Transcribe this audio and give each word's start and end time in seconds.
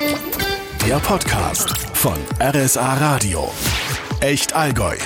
Der 0.00 0.96
Podcast 1.00 1.76
von 1.94 2.14
RSA 2.40 2.94
Radio. 2.94 3.50
Echt 4.20 4.54
Allgäu. 4.54 4.96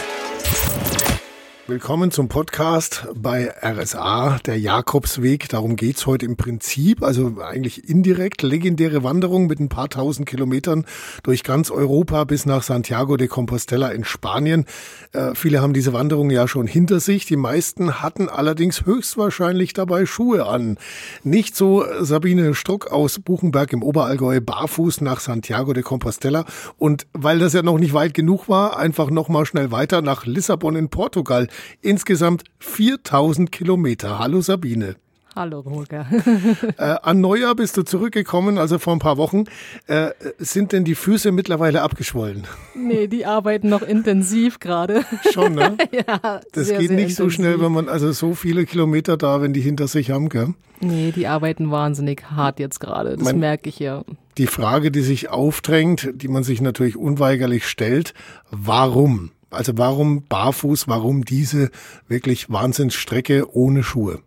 Willkommen 1.73 2.11
zum 2.11 2.29
Podcast 2.29 3.09
bei 3.15 3.51
RSA, 3.63 4.41
der 4.45 4.59
Jakobsweg. 4.59 5.49
Darum 5.49 5.77
geht's 5.77 6.05
heute 6.05 6.27
im 6.27 6.37
Prinzip, 6.37 7.03
also 7.03 7.39
eigentlich 7.43 7.89
indirekt. 7.89 8.43
Legendäre 8.43 9.03
Wanderung 9.05 9.47
mit 9.47 9.59
ein 9.59 9.71
paar 9.71 9.89
tausend 9.89 10.29
Kilometern 10.29 10.85
durch 11.23 11.43
ganz 11.45 11.71
Europa 11.71 12.25
bis 12.25 12.45
nach 12.45 12.63
Santiago 12.63 13.17
de 13.17 13.27
Compostela 13.27 13.89
in 13.89 14.05
Spanien. 14.05 14.67
Äh, 15.13 15.35
viele 15.35 15.63
haben 15.63 15.73
diese 15.73 15.95
Wanderung 15.95 16.29
ja 16.29 16.47
schon 16.47 16.67
hinter 16.67 17.01
sich. 17.01 17.25
Die 17.25 17.37
meisten 17.37 18.03
hatten 18.03 18.29
allerdings 18.29 18.85
höchstwahrscheinlich 18.85 19.73
dabei 19.73 20.05
Schuhe 20.05 20.45
an. 20.45 20.77
Nicht 21.25 21.57
so 21.57 21.87
Sabine 22.01 22.55
Struck 22.55 22.93
aus 22.93 23.19
Buchenberg 23.19 23.73
im 23.73 23.83
Oberallgäu 23.83 24.43
barfuß 24.43 25.01
nach 25.01 25.21
Santiago 25.21 25.73
de 25.73 25.83
Compostela. 25.83 26.45
Und 26.77 27.07
weil 27.15 27.39
das 27.39 27.55
ja 27.55 27.63
noch 27.63 27.79
nicht 27.79 27.95
weit 27.95 28.13
genug 28.13 28.51
war, 28.51 28.77
einfach 28.77 29.09
noch 29.09 29.31
mal 29.31 29.47
schnell 29.47 29.71
weiter 29.71 30.03
nach 30.03 30.27
Lissabon 30.27 30.77
in 30.77 30.91
Portugal. 30.91 31.49
Insgesamt 31.81 32.45
4000 32.61 33.51
Kilometer. 33.53 34.19
Hallo 34.19 34.41
Sabine. 34.41 34.97
Hallo 35.35 35.61
Roger. 35.61 36.05
äh, 36.77 36.97
an 37.03 37.23
Neujahr 37.23 37.55
bist 37.55 37.79
du 37.79 37.85
zurückgekommen, 37.85 38.59
also 38.59 38.79
vor 38.79 38.93
ein 38.93 38.99
paar 38.99 39.17
Wochen. 39.17 39.45
Äh, 39.87 40.11
sind 40.37 40.73
denn 40.73 40.85
die 40.85 40.95
Füße 40.95 41.33
mittlerweile 41.33 41.81
abgeschwollen? 41.83 42.47
Nee, 42.75 43.07
die 43.07 43.25
arbeiten 43.27 43.69
noch 43.69 43.83
intensiv 43.83 44.59
gerade. 44.59 45.05
Schon, 45.33 45.55
ne? 45.55 45.77
ja. 45.93 46.41
Das 46.53 46.67
sehr, 46.67 46.79
geht 46.81 46.89
sehr 46.89 46.97
nicht 46.97 47.15
so 47.17 47.25
intensiv. 47.25 47.33
schnell, 47.35 47.61
wenn 47.61 47.73
man 47.73 47.89
also 47.89 48.13
so 48.13 48.35
viele 48.35 48.67
Kilometer 48.67 49.17
da, 49.17 49.41
wenn 49.41 49.53
die 49.55 49.61
hinter 49.61 49.89
sich 49.89 50.11
haben, 50.11 50.29
gell? 50.29 50.55
Nee, 50.81 51.13
die 51.13 51.27
arbeiten 51.29 51.71
wahnsinnig 51.71 52.25
hart 52.31 52.59
jetzt 52.59 52.81
gerade. 52.81 53.17
Das 53.17 53.25
Mein- 53.25 53.39
merke 53.39 53.69
ich 53.71 53.79
ja. 53.79 54.05
Die 54.37 54.47
Frage, 54.49 54.91
die 54.91 55.03
sich 55.03 55.31
aufdrängt, 55.31 56.11
die 56.15 56.29
man 56.29 56.43
sich 56.43 56.61
natürlich 56.61 56.97
unweigerlich 56.97 57.67
stellt, 57.67 58.13
warum? 58.51 59.31
Also 59.53 59.73
warum 59.77 60.25
barfuß, 60.25 60.89
warum 60.89 61.25
diese 61.25 61.71
wirklich 62.09 62.51
Wahnsinnsstrecke 62.51 63.55
ohne 63.55 63.83
Schuhe? 63.83 64.21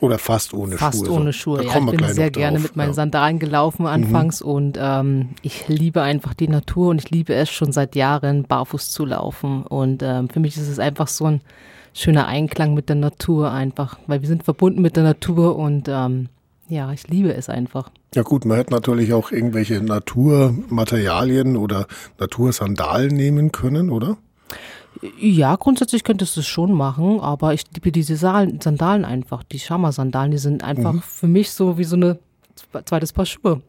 Oder 0.00 0.18
fast 0.18 0.54
ohne 0.54 0.78
Fast 0.78 0.98
Schuhe. 1.06 1.10
ohne 1.10 1.32
so. 1.32 1.38
Schuhe. 1.38 1.58
Da 1.58 1.64
Ja, 1.64 1.72
kommen 1.74 1.88
ich 1.88 1.92
wir 1.92 1.96
bin 1.98 2.06
gleich 2.06 2.14
sehr 2.14 2.30
gerne 2.30 2.56
drauf, 2.56 2.62
mit 2.62 2.76
meinen 2.76 2.86
ja. 2.88 2.92
Mhm. 2.92 2.96
Sandalen 2.96 3.38
gelaufen 3.38 3.86
anfangs 3.86 4.40
und 4.40 4.78
ähm, 4.80 5.30
ich 5.42 5.68
liebe 5.68 6.00
einfach 6.00 6.32
die 6.32 6.48
Natur 6.48 6.88
und 6.88 6.98
ich 7.04 7.10
liebe 7.10 7.34
es 7.34 7.50
schon 7.50 7.72
seit 7.72 7.94
Jahren, 7.94 8.44
barfuß 8.44 8.90
zu 8.90 9.04
laufen. 9.04 9.62
Und 9.62 10.02
ähm, 10.02 10.30
für 10.30 10.40
mich 10.40 10.56
ist 10.56 10.68
es 10.68 10.78
einfach 10.78 11.06
so 11.08 11.26
ein 11.26 11.42
schöner 11.92 12.26
Einklang 12.26 12.72
mit 12.72 12.88
der 12.88 12.96
Natur 12.96 13.52
einfach, 13.52 13.98
weil 14.06 14.22
wir 14.22 14.28
sind 14.28 14.42
verbunden 14.44 14.80
mit 14.80 14.96
der 14.96 15.02
Natur 15.02 15.56
und 15.56 15.88
ähm, 15.88 16.28
ja, 16.68 16.92
ich 16.92 17.06
liebe 17.08 17.34
es 17.34 17.48
einfach. 17.48 17.90
Ja 18.14 18.22
gut, 18.22 18.44
man 18.44 18.56
hätte 18.56 18.72
natürlich 18.72 19.12
auch 19.12 19.32
irgendwelche 19.32 19.82
Naturmaterialien 19.82 21.56
oder 21.56 21.86
Natursandalen 22.18 23.14
nehmen 23.14 23.52
können, 23.52 23.90
oder? 23.90 24.16
Ja, 25.18 25.56
grundsätzlich 25.56 26.04
könntest 26.04 26.36
du 26.36 26.40
es 26.40 26.46
schon 26.46 26.72
machen, 26.72 27.20
aber 27.20 27.54
ich 27.54 27.62
liebe 27.74 27.92
diese 27.92 28.16
Sandalen 28.16 29.04
einfach. 29.04 29.42
Die 29.44 29.58
Schama-Sandalen, 29.58 30.30
die 30.32 30.38
sind 30.38 30.64
einfach 30.64 30.92
Mhm. 30.94 31.02
für 31.02 31.28
mich 31.28 31.52
so 31.52 31.78
wie 31.78 31.84
so 31.84 31.96
eine 31.96 32.18
zwe- 32.56 32.84
zweites 32.84 33.12
Paar 33.12 33.24
Schuhe. 33.24 33.62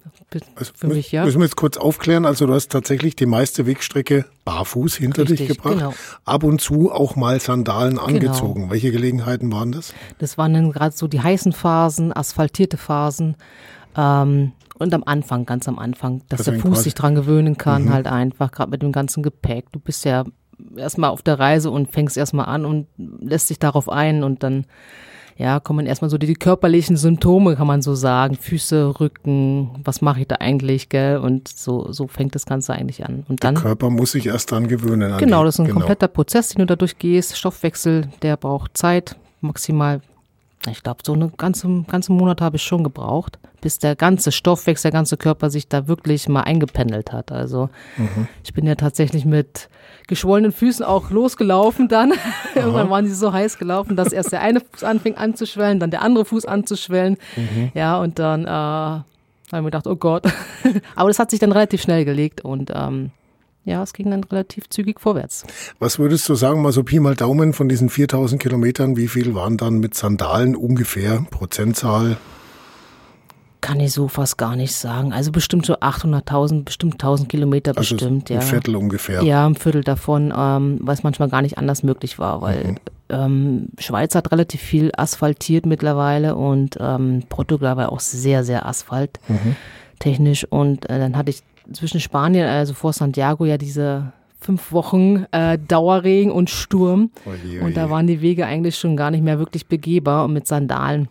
Für 0.76 0.88
mich, 0.88 1.12
ja. 1.12 1.23
Müssen 1.26 1.40
wir 1.40 1.46
jetzt 1.46 1.56
kurz 1.58 1.78
aufklären. 1.78 2.26
Also 2.26 2.48
du 2.48 2.54
hast 2.54 2.72
tatsächlich 2.72 3.16
die 3.16 3.26
meiste 3.26 3.66
Wegstrecke 3.66 4.26
barfuß 4.46 4.96
hinter 4.96 5.23
dich 5.26 5.42
Richtig, 5.42 5.58
gebracht. 5.58 5.78
genau. 5.78 5.94
Ab 6.26 6.44
und 6.44 6.60
zu 6.62 6.92
auch 6.92 7.16
mal 7.16 7.40
Sandalen 7.40 8.00
angezogen. 8.00 8.70
Welche 8.72 8.92
Gelegenheiten 8.92 9.52
waren 9.52 9.72
das? 9.72 9.94
Das 10.20 10.38
waren 10.38 10.54
dann 10.54 10.72
gerade 10.72 10.95
so 10.95 11.08
die 11.08 11.22
heißen 11.22 11.52
Phasen, 11.54 12.14
asphaltierte 12.14 12.78
Phasen. 12.78 13.36
Ähm, 13.95 14.54
und 14.80 14.94
am 14.94 15.04
Anfang, 15.06 15.45
ganz 15.45 15.68
am 15.68 15.78
Anfang, 15.78 16.23
dass 16.30 16.40
Also 16.42 16.52
der 16.52 16.60
Fuß 16.62 16.84
sich 16.84 16.95
dran 16.95 17.14
gewöhnen 17.14 17.58
kann, 17.58 17.92
halt 17.94 18.08
einfach, 18.08 18.52
gerade 18.52 18.72
mit 18.72 18.82
dem 18.82 18.92
ganzen 18.92 19.22
Gepäck. 19.22 19.72
Du 19.72 19.80
bist 19.80 20.06
ja 20.06 20.23
erstmal 20.76 21.09
auf 21.09 21.22
der 21.22 21.40
Reise 21.40 21.72
und 21.72 21.92
fängst 21.92 22.17
erstmal 22.17 22.45
an 22.45 22.66
und 22.66 22.88
lässt 22.98 23.50
dich 23.50 23.59
darauf 23.59 23.90
ein 23.90 24.23
und 24.23 24.44
dann 24.44 24.66
ja, 25.38 25.60
kommen 25.60 25.88
erstmal 25.88 26.10
so 26.10 26.17
die, 26.20 26.27
die 26.27 26.36
körperlichen 26.36 26.98
Symptome, 26.98 27.55
kann 27.55 27.66
man 27.66 27.82
so 27.82 27.95
sagen. 27.95 28.36
Füße, 28.36 28.99
Rücken, 28.99 29.72
was 29.83 30.02
mache 30.02 30.22
ich 30.22 30.27
da 30.27 30.36
eigentlich, 30.36 30.89
gell? 30.89 31.17
Und 31.17 31.48
so, 31.48 31.92
so 31.92 32.08
fängt 32.08 32.36
das 32.36 32.45
Ganze 32.45 32.73
eigentlich 32.73 33.05
an. 33.05 33.26
Und 33.27 33.44
dann. 33.44 33.55
Der 33.55 33.64
Körper 33.64 33.89
muss 33.89 34.11
sich 34.11 34.27
erst 34.27 34.52
dran 34.52 34.67
gewöhnen. 34.67 35.14
An 35.14 35.17
Genau, 35.17 35.44
das 35.44 35.55
ist 35.55 35.60
ein 35.60 35.66
genau. 35.66 35.80
kompletter 35.80 36.08
Prozess, 36.08 36.49
den 36.49 36.60
du 36.60 36.66
da 36.67 36.76
durchgehst. 36.76 37.38
Stoffwechsel, 37.38 38.08
der 38.22 38.38
braucht 38.38 38.78
Zeit, 38.78 39.16
maximal, 39.39 40.02
ich 40.70 40.83
glaube, 40.83 40.99
so 41.04 41.14
einen 41.14 41.32
ganzen, 41.38 41.88
ganzen 41.88 42.16
Monat 42.16 42.39
habe 42.42 42.58
ich 42.58 42.64
schon 42.64 42.83
gebraucht, 42.83 43.39
bis 43.61 43.80
der 43.80 43.95
ganze 43.95 44.32
Stoffwechsel, 44.32 44.92
der 44.92 44.99
ganze 44.99 45.17
Körper 45.17 45.49
sich 45.49 45.67
da 45.67 45.88
wirklich 45.88 46.30
mal 46.30 46.42
eingependelt 46.42 47.11
hat. 47.11 47.32
Also 47.32 47.70
Mhm. 47.98 48.27
ich 48.44 48.54
bin 48.54 48.67
ja 48.67 48.76
tatsächlich 48.76 49.26
mit 49.26 49.70
geschwollenen 50.08 50.52
Füßen 50.52 50.86
auch 50.86 51.10
losgelaufen 51.10 51.88
dann. 51.88 52.14
Irgendwann 52.55 52.89
waren 52.89 53.08
sie 53.08 53.14
so 53.16 53.33
heiß 53.33 53.58
gelaufen, 53.58 53.95
dass 53.95 54.11
erst 54.14 54.32
der 54.33 54.42
eine 54.42 54.60
Fuß 54.60 54.83
anfing 54.83 55.16
anzuschwellen, 55.16 55.80
dann 55.80 55.89
der 55.92 56.02
andere 56.04 56.26
Fuß 56.26 56.45
anzuschwellen. 56.45 57.17
Mhm. 57.36 57.72
Ja, 57.73 57.98
und 57.99 58.20
dann 58.20 58.45
äh, 58.45 58.48
habe 58.49 59.04
ich 59.52 59.60
mir 59.60 59.64
gedacht, 59.66 59.88
oh 59.88 59.95
Gott. 59.95 60.26
Aber 60.95 61.10
das 61.10 61.17
hat 61.20 61.32
sich 61.32 61.39
dann 61.39 61.52
relativ 61.52 61.82
schnell 61.82 62.05
gelegt 62.05 62.42
und 62.42 62.72
ähm, 62.73 63.11
ja, 63.64 63.83
es 63.83 63.94
ging 63.94 64.10
dann 64.10 64.23
relativ 64.23 64.70
zügig 64.70 64.99
vorwärts. 64.99 65.45
Was 65.80 65.99
würdest 65.99 66.27
du 66.27 66.36
sagen, 66.36 66.61
mal 66.61 66.72
so 66.72 66.83
Pi 66.83 66.99
mal 66.99 67.16
Daumen 67.16 67.54
von 67.54 67.70
diesen 67.70 67.89
4000 67.89 68.42
Kilometern, 68.42 68.98
wie 68.98 69.08
viel 69.08 69.36
waren 69.36 69.58
dann 69.58 69.80
mit 69.80 69.94
Sandalen 69.94 70.55
ungefähr? 70.55 71.26
Prozentzahl? 71.30 72.17
Kann 73.61 73.80
ich 73.80 73.92
so 73.92 74.08
fast 74.08 74.39
gar 74.39 74.55
nicht 74.55 74.73
sagen. 74.73 75.14
Also 75.14 75.32
bestimmt 75.32 75.67
so 75.67 75.76
800.000, 75.76 76.64
bestimmt 76.64 76.95
1000 76.95 77.30
Kilometer 77.30 77.77
Also 77.77 77.95
bestimmt, 77.95 78.32
ein 78.32 78.36
ja. 78.36 78.42
Viertel 78.42 78.76
ungefähr. 78.76 79.22
Ja, 79.22 79.45
ein 79.45 79.54
Viertel 79.54 79.83
davon, 79.83 80.33
ähm, 80.36 80.80
weil 80.82 80.95
es 80.95 81.04
manchmal 81.04 81.30
gar 81.30 81.43
nicht 81.43 81.60
anders 81.60 81.83
möglich 81.83 82.17
war, 82.17 82.42
weil 82.42 82.78
ähm, 83.10 83.67
Schweiz 83.78 84.16
hat 84.16 84.32
relativ 84.32 84.61
viel 84.61 84.92
asphaltiert 84.98 85.67
mittlerweile 85.67 86.36
und 86.36 86.78
ähm, 86.80 87.23
Portugal 87.30 87.78
war 87.78 87.92
auch 87.92 87.99
sehr, 87.99 88.43
sehr 88.43 88.66
asphalttechnisch. 88.66 90.48
Und 90.49 90.89
äh, 90.89 90.98
dann 90.98 91.16
hatte 91.16 91.30
ich 91.30 91.43
zwischen 91.73 91.99
Spanien, 91.99 92.48
also 92.48 92.73
vor 92.73 92.93
Santiago, 92.93 93.45
ja 93.45 93.58
diese 93.58 94.14
fünf 94.39 94.71
Wochen 94.71 95.26
äh, 95.32 95.58
Dauerregen 95.59 96.32
und 96.32 96.49
Sturm. 96.49 97.11
Oje, 97.26 97.61
Und 97.61 97.77
da 97.77 97.83
oje. 97.86 97.92
waren 97.92 98.08
die 98.08 98.21
Wege 98.21 98.45
eigentlich 98.45 98.77
schon 98.77 98.98
gar 98.98 99.11
nicht 99.11 99.23
mehr 99.23 99.39
wirklich 99.39 99.67
begehbar 99.67 100.26
und 100.26 100.33
mit 100.33 100.48
Sandalen 100.48 101.08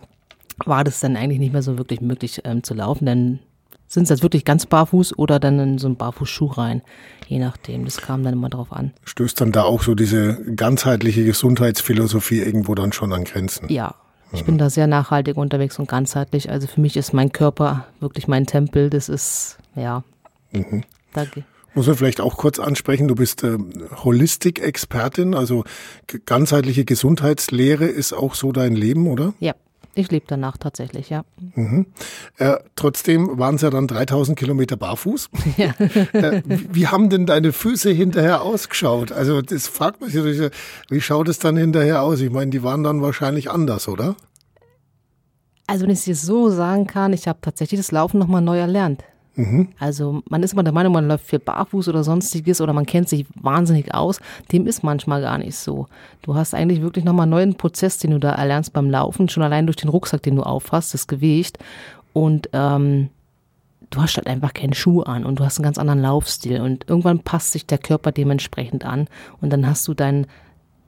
war 0.66 0.84
das 0.84 1.00
dann 1.00 1.16
eigentlich 1.16 1.38
nicht 1.38 1.53
mehr 1.53 1.62
so 1.62 1.78
wirklich 1.78 2.00
möglich 2.00 2.41
ähm, 2.44 2.62
zu 2.62 2.75
laufen. 2.75 3.06
Dann 3.06 3.38
sind 3.87 4.04
es 4.04 4.10
jetzt 4.10 4.22
wirklich 4.22 4.44
ganz 4.44 4.66
barfuß 4.66 5.19
oder 5.19 5.38
dann 5.41 5.59
in 5.59 5.78
so 5.78 5.87
einen 5.87 5.97
Barfußschuh 5.97 6.47
rein, 6.47 6.82
je 7.26 7.38
nachdem. 7.38 7.84
Das 7.84 7.97
kam 7.99 8.22
dann 8.22 8.34
immer 8.34 8.49
drauf 8.49 8.72
an. 8.72 8.93
Stößt 9.04 9.41
dann 9.41 9.53
da 9.53 9.62
auch 9.62 9.82
so 9.82 9.94
diese 9.94 10.34
ganzheitliche 10.54 11.25
Gesundheitsphilosophie 11.25 12.41
irgendwo 12.41 12.75
dann 12.75 12.93
schon 12.93 13.12
an 13.12 13.25
Grenzen? 13.25 13.69
Ja, 13.69 13.94
ich 14.32 14.44
bin 14.44 14.59
da 14.59 14.70
sehr 14.70 14.87
nachhaltig 14.87 15.37
unterwegs 15.37 15.78
und 15.78 15.88
ganzheitlich. 15.88 16.50
Also 16.50 16.69
für 16.69 16.81
mich 16.81 16.97
ist 16.97 17.12
mein 17.12 17.32
Körper 17.32 17.87
wirklich 17.99 18.28
mein 18.28 18.47
Tempel. 18.47 18.91
Das 18.91 19.09
ist, 19.09 19.59
ja, 19.75 20.04
Mhm. 20.53 20.84
danke. 21.12 21.44
Muss 21.75 21.87
man 21.87 21.97
vielleicht 21.97 22.21
auch 22.21 22.37
kurz 22.37 22.59
ansprechen, 22.59 23.06
du 23.06 23.15
bist 23.15 23.44
äh, 23.44 23.56
Holistik-Expertin, 24.03 25.34
also 25.34 25.65
ganzheitliche 26.27 26.84
Gesundheitslehre 26.84 27.87
ist 27.87 28.12
auch 28.12 28.34
so 28.34 28.50
dein 28.50 28.75
Leben, 28.75 29.06
oder? 29.06 29.34
Ja, 29.38 29.55
ich 29.94 30.11
lebe 30.11 30.25
danach 30.28 30.56
tatsächlich, 30.56 31.11
ja. 31.11 31.25
Äh, 32.38 32.56
trotzdem 32.75 33.38
waren 33.38 33.56
es 33.56 33.62
ja 33.62 33.71
dann 33.71 33.87
3000 33.87 34.38
Kilometer 34.38 34.77
barfuß. 34.77 35.31
ja. 35.56 35.75
Äh, 36.12 36.43
wie, 36.44 36.75
wie 36.75 36.87
haben 36.87 37.11
denn 37.11 37.27
deine 37.27 37.53
Füße 37.53 37.91
hinterher 37.91 38.43
ausgeschaut? 38.43 39.11
Also 39.11 39.43
das 39.43 39.67
fragt 39.67 40.00
man 40.00 40.11
sich, 40.11 40.22
natürlich, 40.22 40.53
wie 40.88 41.00
schaut 41.00 41.28
es 41.28 41.38
dann 41.38 41.56
hinterher 41.56 42.03
aus? 42.03 42.21
Ich 42.21 42.31
meine, 42.31 42.50
die 42.50 42.62
waren 42.62 42.84
dann 42.84 43.03
wahrscheinlich 43.03 43.50
anders, 43.50 43.88
oder? 43.88 44.17
Also 45.67 45.84
wenn 45.84 45.91
ich 45.91 46.00
es 46.00 46.05
dir 46.05 46.17
so 46.17 46.50
sagen 46.50 46.87
kann, 46.87 47.12
ich 47.12 47.28
habe 47.28 47.41
tatsächlich 47.43 47.78
das 47.78 47.93
Laufen 47.93 48.19
nochmal 48.19 48.43
neu 48.43 48.59
erlernt. 48.59 49.05
Also 49.79 50.23
man 50.29 50.43
ist 50.43 50.53
immer 50.53 50.63
der 50.63 50.73
Meinung, 50.73 50.93
man 50.93 51.09
läuft 51.09 51.27
viel 51.27 51.38
barfuß 51.38 51.88
oder 51.88 52.05
sonstiges 52.05 52.61
oder 52.61 52.73
man 52.73 52.87
kennt 52.87 53.09
sich 53.09 53.27
wahnsinnig 53.35 53.94
aus. 53.94 54.21
Dem 54.53 54.67
ist 54.67 54.82
manchmal 54.82 55.23
gar 55.23 55.38
nicht 55.38 55.56
so. 55.56 55.87
Du 56.23 56.35
hast 56.35 56.55
eigentlich 56.55 56.82
wirklich 56.82 57.05
nochmal 57.05 57.25
einen 57.25 57.31
neuen 57.31 57.55
Prozess, 57.55 57.99
den 57.99 58.11
du 58.11 58.19
da 58.19 58.32
erlernst 58.32 58.73
beim 58.73 58.91
Laufen, 58.91 59.29
schon 59.29 59.43
allein 59.43 59.67
durch 59.67 59.77
den 59.77 59.88
Rucksack, 59.88 60.23
den 60.23 60.37
du 60.37 60.43
aufhast, 60.43 60.94
das 60.94 61.06
Gewicht. 61.06 61.59
Und 62.12 62.50
ähm, 62.53 63.09
du 63.91 64.00
hast 64.00 64.17
halt 64.17 64.27
einfach 64.27 64.55
keinen 64.55 64.73
Schuh 64.73 65.03
an 65.03 65.25
und 65.25 65.38
du 65.38 65.44
hast 65.44 65.59
einen 65.59 65.65
ganz 65.65 65.79
anderen 65.79 66.03
Laufstil 66.03 66.61
und 66.61 66.88
irgendwann 66.88 67.21
passt 67.21 67.53
sich 67.53 67.67
der 67.67 67.79
Körper 67.79 68.12
dementsprechend 68.12 68.85
an 68.85 69.09
und 69.41 69.50
dann 69.50 69.67
hast 69.67 69.87
du 69.87 69.94
deinen 69.94 70.26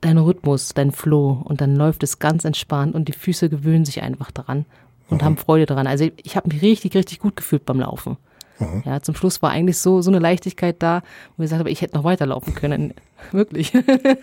deinen 0.00 0.18
Rhythmus, 0.18 0.74
dein 0.74 0.90
Flow 0.90 1.42
und 1.44 1.60
dann 1.60 1.76
läuft 1.76 2.02
es 2.02 2.18
ganz 2.18 2.44
entspannt 2.44 2.94
und 2.94 3.06
die 3.06 3.12
Füße 3.12 3.48
gewöhnen 3.48 3.84
sich 3.84 4.02
einfach 4.02 4.32
daran 4.32 4.66
und 5.08 5.22
haben 5.22 5.36
Freude 5.36 5.66
daran. 5.66 5.86
Also 5.86 6.08
ich 6.16 6.36
habe 6.36 6.48
mich 6.52 6.60
richtig, 6.60 6.96
richtig 6.96 7.20
gut 7.20 7.36
gefühlt 7.36 7.64
beim 7.64 7.80
Laufen. 7.80 8.16
Mhm. 8.58 8.82
Ja, 8.84 9.00
zum 9.02 9.14
Schluss 9.14 9.42
war 9.42 9.50
eigentlich 9.50 9.78
so, 9.78 10.02
so 10.02 10.10
eine 10.10 10.18
Leichtigkeit 10.18 10.76
da, 10.82 11.02
wo 11.36 11.42
ich 11.42 11.46
gesagt 11.46 11.60
habe, 11.60 11.70
ich 11.70 11.80
hätte 11.80 11.96
noch 11.96 12.04
weiterlaufen 12.04 12.54
können. 12.54 12.94
Wirklich. 13.30 13.72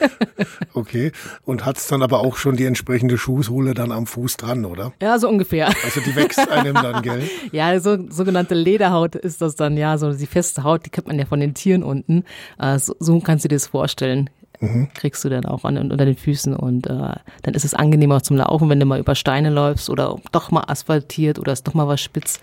okay. 0.74 1.12
Und 1.46 1.66
hat 1.66 1.78
es 1.78 1.88
dann 1.88 2.04
aber 2.04 2.20
auch 2.20 2.36
schon 2.36 2.58
die 2.58 2.66
entsprechende 2.66 3.18
Schuhsohle 3.18 3.74
dann 3.74 3.92
am 3.92 4.06
Fuß 4.06 4.38
dran, 4.38 4.66
oder? 4.66 4.92
Ja, 5.02 5.18
so 5.20 5.30
ungefähr. 5.30 5.68
Also 5.68 6.02
die 6.02 6.16
wächst 6.16 6.50
einem 6.52 6.76
dann, 6.76 7.02
gell? 7.02 7.24
ja, 7.52 7.80
so 7.80 7.98
sogenannte 8.10 8.56
Lederhaut 8.56 9.16
ist 9.16 9.42
das 9.42 9.56
dann, 9.56 9.78
ja, 9.78 9.98
so 9.98 10.12
die 10.12 10.26
feste 10.26 10.64
Haut, 10.64 10.86
die 10.86 10.90
kennt 10.90 11.08
man 11.08 11.18
ja 11.18 11.26
von 11.26 11.40
den 11.40 11.54
Tieren 11.54 11.84
unten. 11.84 12.26
Äh, 12.60 12.78
so, 12.80 12.96
so 13.00 13.20
kannst 13.20 13.46
du 13.46 13.50
dir 13.50 13.56
das 13.56 13.68
vorstellen 13.68 14.30
mhm. 14.60 14.90
kriegst 14.94 15.24
du 15.24 15.30
dann 15.30 15.46
auch 15.46 15.64
an, 15.64 15.78
unter 15.78 16.06
den 16.06 16.16
Füßen 16.16 16.56
und 16.56 16.88
äh, 16.88 17.14
dann 17.44 17.54
ist 17.54 17.66
es 17.66 17.74
angenehmer 17.74 18.24
zum 18.24 18.38
Laufen, 18.38 18.70
wenn 18.70 18.80
du 18.80 18.86
mal 18.86 19.00
über 19.00 19.16
Steine 19.16 19.50
läufst 19.50 19.90
oder 19.90 20.18
doch 20.32 20.52
mal 20.52 20.64
asphaltiert 20.68 21.40
oder 21.40 21.54
ist 21.54 21.68
doch 21.68 21.74
mal 21.74 21.88
was 21.88 22.02
spitz, 22.02 22.40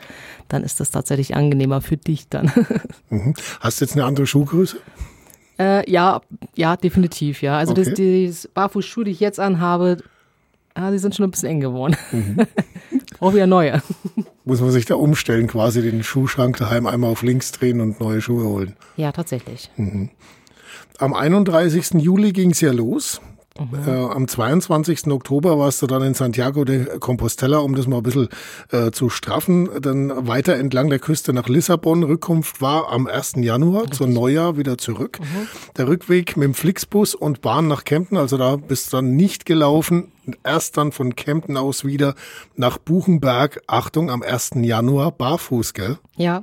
dann 0.48 0.62
ist 0.62 0.80
das 0.80 0.90
tatsächlich 0.90 1.34
angenehmer 1.34 1.80
für 1.80 1.96
dich 1.96 2.28
dann. 2.28 2.52
Mhm. 3.08 3.34
Hast 3.60 3.80
du 3.80 3.84
jetzt 3.84 3.94
eine 3.94 4.04
andere 4.04 4.26
Schuhgröße? 4.26 4.78
Äh, 5.60 5.88
ja, 5.88 6.20
ja, 6.56 6.76
definitiv, 6.76 7.40
ja. 7.40 7.56
Also 7.56 7.72
okay. 7.72 7.84
das, 7.84 7.94
die 7.94 8.32
Barfußschuhe, 8.52 9.04
die 9.04 9.12
ich 9.12 9.20
jetzt 9.20 9.38
anhabe, 9.38 9.98
ja, 10.76 10.90
die 10.90 10.98
sind 10.98 11.14
schon 11.14 11.24
ein 11.24 11.30
bisschen 11.30 11.48
eng 11.48 11.60
geworden. 11.60 11.96
Mhm. 12.12 12.36
Brauche 13.19 13.34
wieder 13.34 13.46
neue. 13.46 13.80
Muss 14.44 14.60
man 14.60 14.70
sich 14.70 14.84
da 14.84 14.96
umstellen, 14.96 15.46
quasi 15.46 15.82
den 15.82 16.02
Schuhschrank 16.02 16.56
daheim 16.58 16.86
einmal 16.86 17.10
auf 17.10 17.22
links 17.22 17.52
drehen 17.52 17.80
und 17.80 18.00
neue 18.00 18.20
Schuhe 18.20 18.44
holen? 18.44 18.76
Ja, 18.96 19.12
tatsächlich. 19.12 19.70
Mhm. 19.76 20.10
Am 20.98 21.14
31. 21.14 22.02
Juli 22.02 22.32
ging 22.32 22.50
es 22.50 22.60
ja 22.60 22.72
los. 22.72 23.20
Mhm. 23.58 23.88
Äh, 23.88 23.90
am 23.90 24.28
22. 24.28 25.06
Oktober 25.08 25.58
warst 25.58 25.81
du 25.82 25.87
dann 25.87 26.02
in 26.02 26.14
Santiago 26.14 26.64
de 26.64 26.98
Compostela, 26.98 27.58
um 27.58 27.75
das 27.75 27.87
mal 27.87 27.98
ein 27.98 28.02
bisschen 28.02 28.28
äh, 28.70 28.90
zu 28.90 29.08
straffen. 29.08 29.69
Dann 29.81 30.26
weiter 30.26 30.56
entlang 30.56 30.90
der 30.90 30.98
Küste 30.98 31.32
nach 31.32 31.48
Lissabon. 31.48 32.02
Rückkunft 32.02 32.60
war 32.60 32.93
am 32.93 33.06
1. 33.06 33.34
Januar, 33.37 33.82
Richtig. 33.82 33.98
zum 33.98 34.12
Neujahr 34.12 34.56
wieder 34.56 34.78
zurück. 34.78 35.19
Mhm. 35.20 35.48
Der 35.76 35.88
Rückweg 35.88 36.37
mit 36.37 36.44
dem 36.44 36.54
Flixbus 36.54 37.14
und 37.14 37.40
Bahn 37.40 37.69
nach 37.69 37.84
Kempten, 37.84 38.16
also 38.16 38.37
da 38.37 38.56
bist 38.56 38.93
du 38.93 38.98
dann 38.98 39.16
nicht 39.16 39.46
gelaufen. 39.46 40.12
Erst 40.44 40.76
dann 40.76 40.93
von 40.93 41.14
Kempten 41.14 41.56
aus 41.56 41.84
wieder 41.84 42.14
nach 42.56 42.78
Buchenberg. 42.78 43.62
Achtung, 43.66 44.10
am 44.10 44.22
1. 44.22 44.50
Januar 44.56 45.12
barfuß, 45.12 45.72
gell? 45.72 45.98
Ja, 46.16 46.43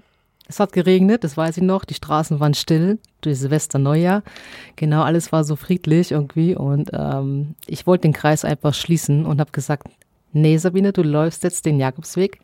es 0.53 0.59
hat 0.59 0.71
geregnet, 0.71 1.23
das 1.23 1.35
weiß 1.35 1.57
ich 1.57 1.63
noch. 1.63 1.83
Die 1.83 1.95
Straßen 1.95 2.39
waren 2.39 2.53
still 2.53 2.99
durch 3.21 3.39
Silvester 3.39 3.79
Neujahr. 3.79 4.21
Genau, 4.75 5.01
alles 5.01 5.31
war 5.31 5.43
so 5.43 5.55
friedlich 5.55 6.11
irgendwie. 6.11 6.55
Und 6.55 6.91
ähm, 6.93 7.55
ich 7.65 7.87
wollte 7.87 8.03
den 8.03 8.13
Kreis 8.13 8.45
einfach 8.45 8.73
schließen 8.73 9.25
und 9.25 9.39
habe 9.39 9.51
gesagt, 9.51 9.87
nee 10.31 10.57
Sabine, 10.57 10.93
du 10.93 11.01
läufst 11.01 11.43
jetzt 11.43 11.65
den 11.65 11.79
Jakobsweg 11.79 12.39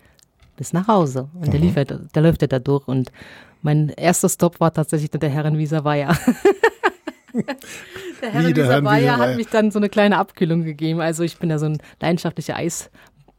bis 0.57 0.73
nach 0.73 0.87
Hause. 0.87 1.29
Und 1.35 1.47
mhm. 1.47 1.51
der, 1.51 1.59
lief 1.59 1.75
halt, 1.75 2.15
der 2.15 2.21
läuft 2.21 2.41
ja 2.41 2.47
da 2.47 2.57
durch. 2.57 2.87
Und 2.87 3.11
mein 3.61 3.89
erster 3.89 4.27
Stopp 4.27 4.59
war 4.59 4.73
tatsächlich 4.73 5.11
der 5.11 5.29
Herrenwieser 5.29 5.83
Weiher. 5.83 6.17
der 8.21 8.31
Herrenwieser 8.31 8.83
Weiher 8.83 9.17
hat 9.17 9.35
mich 9.35 9.49
dann 9.49 9.69
so 9.69 9.77
eine 9.77 9.89
kleine 9.89 10.17
Abkühlung 10.17 10.63
gegeben. 10.63 10.99
Also 10.99 11.23
ich 11.23 11.37
bin 11.37 11.51
ja 11.51 11.59
so 11.59 11.67
ein 11.67 11.77
leidenschaftlicher 12.01 12.55
Eis. 12.55 12.89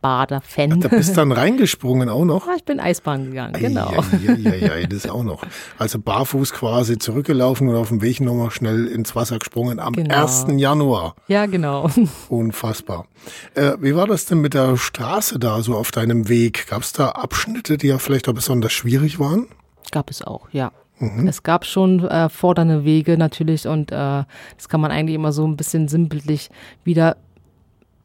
Bader-Fan. 0.00 0.81
Da 0.81 0.88
bist 0.88 1.11
du 1.11 1.14
dann 1.14 1.32
reingesprungen 1.32 2.08
auch 2.08 2.25
noch? 2.25 2.47
Ja, 2.50 2.56
ich 2.56 2.64
bin 2.64 2.81
Eisbahn 2.81 3.26
gegangen, 3.26 3.52
genau. 3.52 3.93
Ja, 3.93 4.35
ja, 4.35 4.55
ja, 4.55 4.76
ja, 4.76 4.87
das 4.87 5.08
auch 5.08 5.23
noch. 5.23 5.44
Also 5.79 6.00
barfuß 6.00 6.52
quasi 6.52 6.99
zurückgelaufen 6.99 7.69
und 7.69 7.76
auf 7.76 7.88
dem 7.88 8.02
Weg 8.02 8.20
nochmal 8.20 8.50
schnell 8.50 8.87
ins 8.88 9.14
Wasser 9.14 9.38
gesprungen 9.38 9.79
am 9.79 9.93
genau. 9.93 10.23
1. 10.23 10.47
Januar. 10.56 11.14
Ja, 11.29 11.47
genau. 11.47 11.88
Unfassbar. 12.29 13.06
Äh, 13.55 13.73
wie 13.81 13.94
war 13.94 14.06
das 14.06 14.25
denn 14.25 14.41
mit 14.41 14.55
der 14.55 14.76
Straße 14.76 15.38
da 15.38 15.62
so 15.62 15.76
auf 15.76 15.93
deinem 15.93 16.29
Weg? 16.29 16.67
Gab 16.67 16.82
es 16.82 16.93
da 16.93 17.11
Abschnitte, 17.11 17.79
die 17.79 17.88
ja 17.88 17.99
vielleicht 17.99 18.29
auch 18.29 18.35
besonders 18.35 18.73
schwierig 18.73 19.20
waren? 19.20 19.46
Gab 19.93 20.11
es 20.11 20.23
auch, 20.23 20.49
ja. 20.50 20.73
Mhm. 21.00 21.26
Es 21.26 21.43
gab 21.43 21.64
schon 21.64 22.06
äh, 22.06 22.29
fordernde 22.29 22.85
Wege 22.85 23.17
natürlich 23.17 23.67
und 23.67 23.91
äh, 23.91 23.94
das 23.94 24.69
kann 24.69 24.81
man 24.81 24.91
eigentlich 24.91 25.14
immer 25.14 25.32
so 25.32 25.46
ein 25.46 25.56
bisschen 25.56 25.88
sinnbildlich 25.88 26.50
wieder 26.85 27.17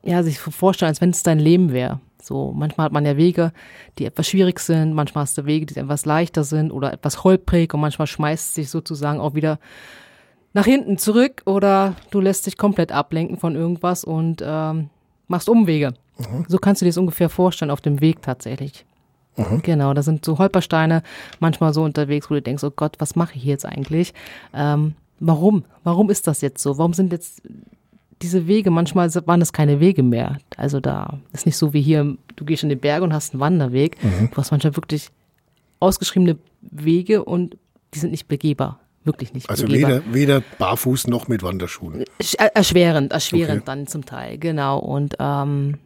ja, 0.05 0.23
sich 0.23 0.39
vorstellen, 0.39 0.89
als 0.89 1.01
wenn 1.01 1.09
es 1.09 1.23
dein 1.23 1.39
Leben 1.39 1.73
wäre. 1.73 1.99
So, 2.21 2.53
manchmal 2.53 2.85
hat 2.85 2.93
man 2.93 3.05
ja 3.05 3.17
Wege, 3.17 3.51
die 3.99 4.05
etwas 4.05 4.27
schwierig 4.27 4.59
sind, 4.59 4.93
manchmal 4.93 5.23
hast 5.23 5.37
du 5.37 5.45
Wege, 5.45 5.65
die 5.65 5.77
etwas 5.77 6.05
leichter 6.05 6.43
sind 6.43 6.71
oder 6.71 6.93
etwas 6.93 7.23
holprig 7.23 7.73
und 7.73 7.81
manchmal 7.81 8.07
schmeißt 8.07 8.55
sich 8.55 8.69
sozusagen 8.69 9.19
auch 9.19 9.35
wieder 9.35 9.59
nach 10.53 10.65
hinten 10.65 10.97
zurück 10.97 11.41
oder 11.45 11.95
du 12.11 12.21
lässt 12.21 12.45
dich 12.45 12.57
komplett 12.57 12.91
ablenken 12.91 13.37
von 13.37 13.55
irgendwas 13.55 14.03
und 14.03 14.43
ähm, 14.45 14.89
machst 15.27 15.49
Umwege. 15.49 15.93
Mhm. 16.17 16.45
So 16.47 16.57
kannst 16.57 16.81
du 16.81 16.85
dir 16.85 16.89
das 16.89 16.97
ungefähr 16.97 17.29
vorstellen 17.29 17.71
auf 17.71 17.81
dem 17.81 17.99
Weg 17.99 18.21
tatsächlich. 18.21 18.85
Mhm. 19.35 19.61
Genau, 19.61 19.93
da 19.93 20.01
sind 20.01 20.23
so 20.23 20.37
Holpersteine 20.37 21.03
manchmal 21.39 21.73
so 21.73 21.83
unterwegs, 21.83 22.29
wo 22.29 22.35
du 22.35 22.41
denkst, 22.41 22.63
oh 22.63 22.71
Gott, 22.71 22.95
was 22.99 23.15
mache 23.15 23.35
ich 23.35 23.43
jetzt 23.43 23.65
eigentlich? 23.65 24.13
Ähm, 24.53 24.95
warum? 25.19 25.65
Warum 25.83 26.09
ist 26.09 26.27
das 26.27 26.41
jetzt 26.41 26.61
so? 26.61 26.77
Warum 26.77 26.93
sind 26.93 27.11
jetzt 27.11 27.41
diese 28.25 28.48
Wege, 28.48 28.72
manchmal 28.72 29.13
waren 29.27 29.42
es 29.42 29.54
keine 29.54 29.80
Wege 29.80 30.01
mehr. 30.01 30.39
Also 30.57 30.80
da 30.80 31.19
ist 31.31 31.45
nicht 31.45 31.57
so 31.57 31.74
wie 31.74 31.81
hier, 31.81 32.18
du 32.36 32.45
gehst 32.45 32.63
in 32.63 32.69
die 32.69 32.75
Berge 32.75 33.04
und 33.04 33.13
hast 33.13 33.33
einen 33.33 33.39
Wanderweg. 33.39 34.04
Mhm. 34.04 34.30
Du 34.31 34.38
hast 34.38 34.50
manchmal 34.50 34.75
wirklich 34.75 35.10
ausgeschriebene 35.80 36.38
Wege 36.62 37.24
und 37.24 37.56
die 37.94 38.00
sind 38.00 38.10
nicht 38.10 38.27
begehbar. 38.27 38.80
Wirklich 39.04 39.33
nicht 39.33 39.48
also 39.48 39.68
begehbar. 39.68 39.92
Also 39.92 40.06
weder, 40.06 40.13
weder 40.16 40.44
barfuß 40.57 41.07
noch 41.07 41.27
mit 41.27 41.44
Wanderschuhen. 41.44 42.04
Erschwerend, 42.38 43.12
erschwerend 43.12 43.62
okay. 43.62 43.66
dann 43.66 43.86
zum 43.86 44.06
Teil, 44.06 44.39
genau. 44.39 44.80
Und 44.80 45.16
ähm, 45.19 45.77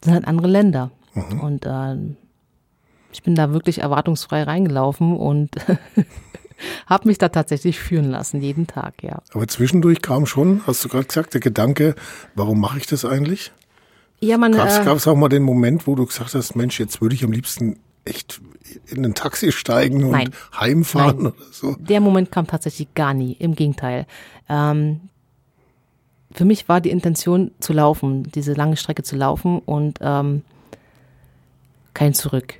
das 0.00 0.04
sind 0.04 0.14
halt 0.14 0.28
andere 0.28 0.48
Länder. 0.48 0.90
Mhm. 1.14 1.40
Und 1.40 1.64
äh, 1.64 1.96
ich 3.12 3.22
bin 3.22 3.34
da 3.34 3.52
wirklich 3.52 3.78
erwartungsfrei 3.78 4.42
reingelaufen 4.42 5.16
und 5.16 5.50
habe 6.86 7.08
mich 7.08 7.18
da 7.18 7.28
tatsächlich 7.28 7.78
führen 7.78 8.10
lassen, 8.10 8.40
jeden 8.40 8.66
Tag, 8.66 9.02
ja. 9.02 9.22
Aber 9.32 9.48
zwischendurch 9.48 10.02
kam 10.02 10.26
schon, 10.26 10.62
hast 10.66 10.84
du 10.84 10.88
gerade 10.88 11.06
gesagt, 11.06 11.34
der 11.34 11.40
Gedanke, 11.40 11.94
warum 12.34 12.60
mache 12.60 12.78
ich 12.78 12.86
das 12.86 13.04
eigentlich? 13.04 13.52
Ja, 14.20 14.36
man. 14.36 14.52
Gab 14.52 14.68
es 14.68 15.06
äh, 15.06 15.10
auch 15.10 15.16
mal 15.16 15.28
den 15.28 15.42
Moment, 15.42 15.86
wo 15.86 15.94
du 15.94 16.06
gesagt 16.06 16.34
hast, 16.34 16.54
Mensch, 16.54 16.78
jetzt 16.78 17.00
würde 17.00 17.14
ich 17.14 17.24
am 17.24 17.32
liebsten 17.32 17.78
echt 18.04 18.40
in 18.86 19.04
ein 19.04 19.14
Taxi 19.14 19.52
steigen 19.52 20.04
und 20.04 20.12
Nein. 20.12 20.30
heimfahren 20.58 21.16
Nein. 21.16 21.26
oder 21.32 21.52
so? 21.52 21.76
Der 21.78 22.00
Moment 22.00 22.30
kam 22.30 22.46
tatsächlich 22.46 22.92
gar 22.94 23.14
nie, 23.14 23.32
im 23.32 23.54
Gegenteil. 23.54 24.06
Ähm, 24.48 25.00
für 26.32 26.44
mich 26.44 26.68
war 26.68 26.80
die 26.80 26.90
Intention 26.90 27.50
zu 27.60 27.72
laufen, 27.72 28.24
diese 28.24 28.52
lange 28.52 28.76
Strecke 28.76 29.02
zu 29.02 29.16
laufen 29.16 29.58
und 29.58 29.98
ähm, 30.00 30.42
kein 31.94 32.14
Zurück 32.14 32.54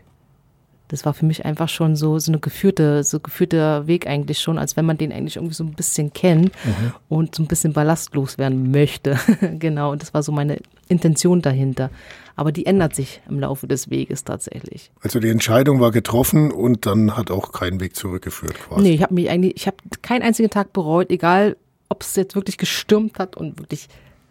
das 0.91 1.05
war 1.05 1.15
für 1.15 1.25
mich 1.25 1.45
einfach 1.45 1.69
schon 1.69 1.95
so, 1.95 2.19
so 2.19 2.33
eine 2.33 2.41
geführte, 2.41 3.05
so 3.05 3.21
geführter 3.21 3.87
Weg 3.87 4.09
eigentlich 4.09 4.41
schon, 4.41 4.59
als 4.59 4.77
wenn 4.77 4.85
man 4.85 4.99
den 4.99 5.13
eigentlich 5.13 5.37
irgendwie 5.37 5.55
so 5.55 5.63
ein 5.63 5.73
bisschen 5.73 6.13
kennt 6.13 6.53
mhm. 6.65 6.93
und 7.09 7.35
so 7.37 7.45
ein 7.45 7.47
bisschen 7.47 7.73
ballastlos 7.73 8.39
werden 8.39 8.73
möchte. 8.73 9.19
genau, 9.59 9.93
und 9.93 10.03
das 10.03 10.13
war 10.13 10.25
so 10.25 10.33
meine 10.33 10.59
Intention 10.89 11.43
dahinter. 11.43 11.91
Aber 12.35 12.51
die 12.51 12.67
ändert 12.67 12.95
sich 12.97 13.21
im 13.29 13.39
Laufe 13.39 13.69
des 13.69 13.89
Weges 13.91 14.25
tatsächlich. 14.25 14.91
Also 15.01 15.21
die 15.21 15.29
Entscheidung 15.29 15.81
war 15.81 15.93
getroffen 15.93 16.51
und 16.51 16.87
dann 16.87 17.17
hat 17.17 17.31
auch 17.31 17.53
kein 17.53 17.81
Weg 17.81 17.95
zurückgeführt 17.95 18.55
quasi. 18.55 18.83
Nee, 18.83 18.95
ich 18.95 19.03
habe 19.03 19.15
mich 19.15 19.31
eigentlich, 19.31 19.57
ich 19.57 19.67
habe 19.67 19.77
keinen 20.03 20.23
einzigen 20.23 20.51
Tag 20.51 20.73
bereut, 20.73 21.11
egal 21.11 21.57
ob 21.89 22.03
es 22.03 22.17
jetzt 22.17 22.35
wirklich 22.35 22.57
gestürmt 22.57 23.19
hat 23.19 23.37
und 23.37 23.61
wirklich 23.61 23.89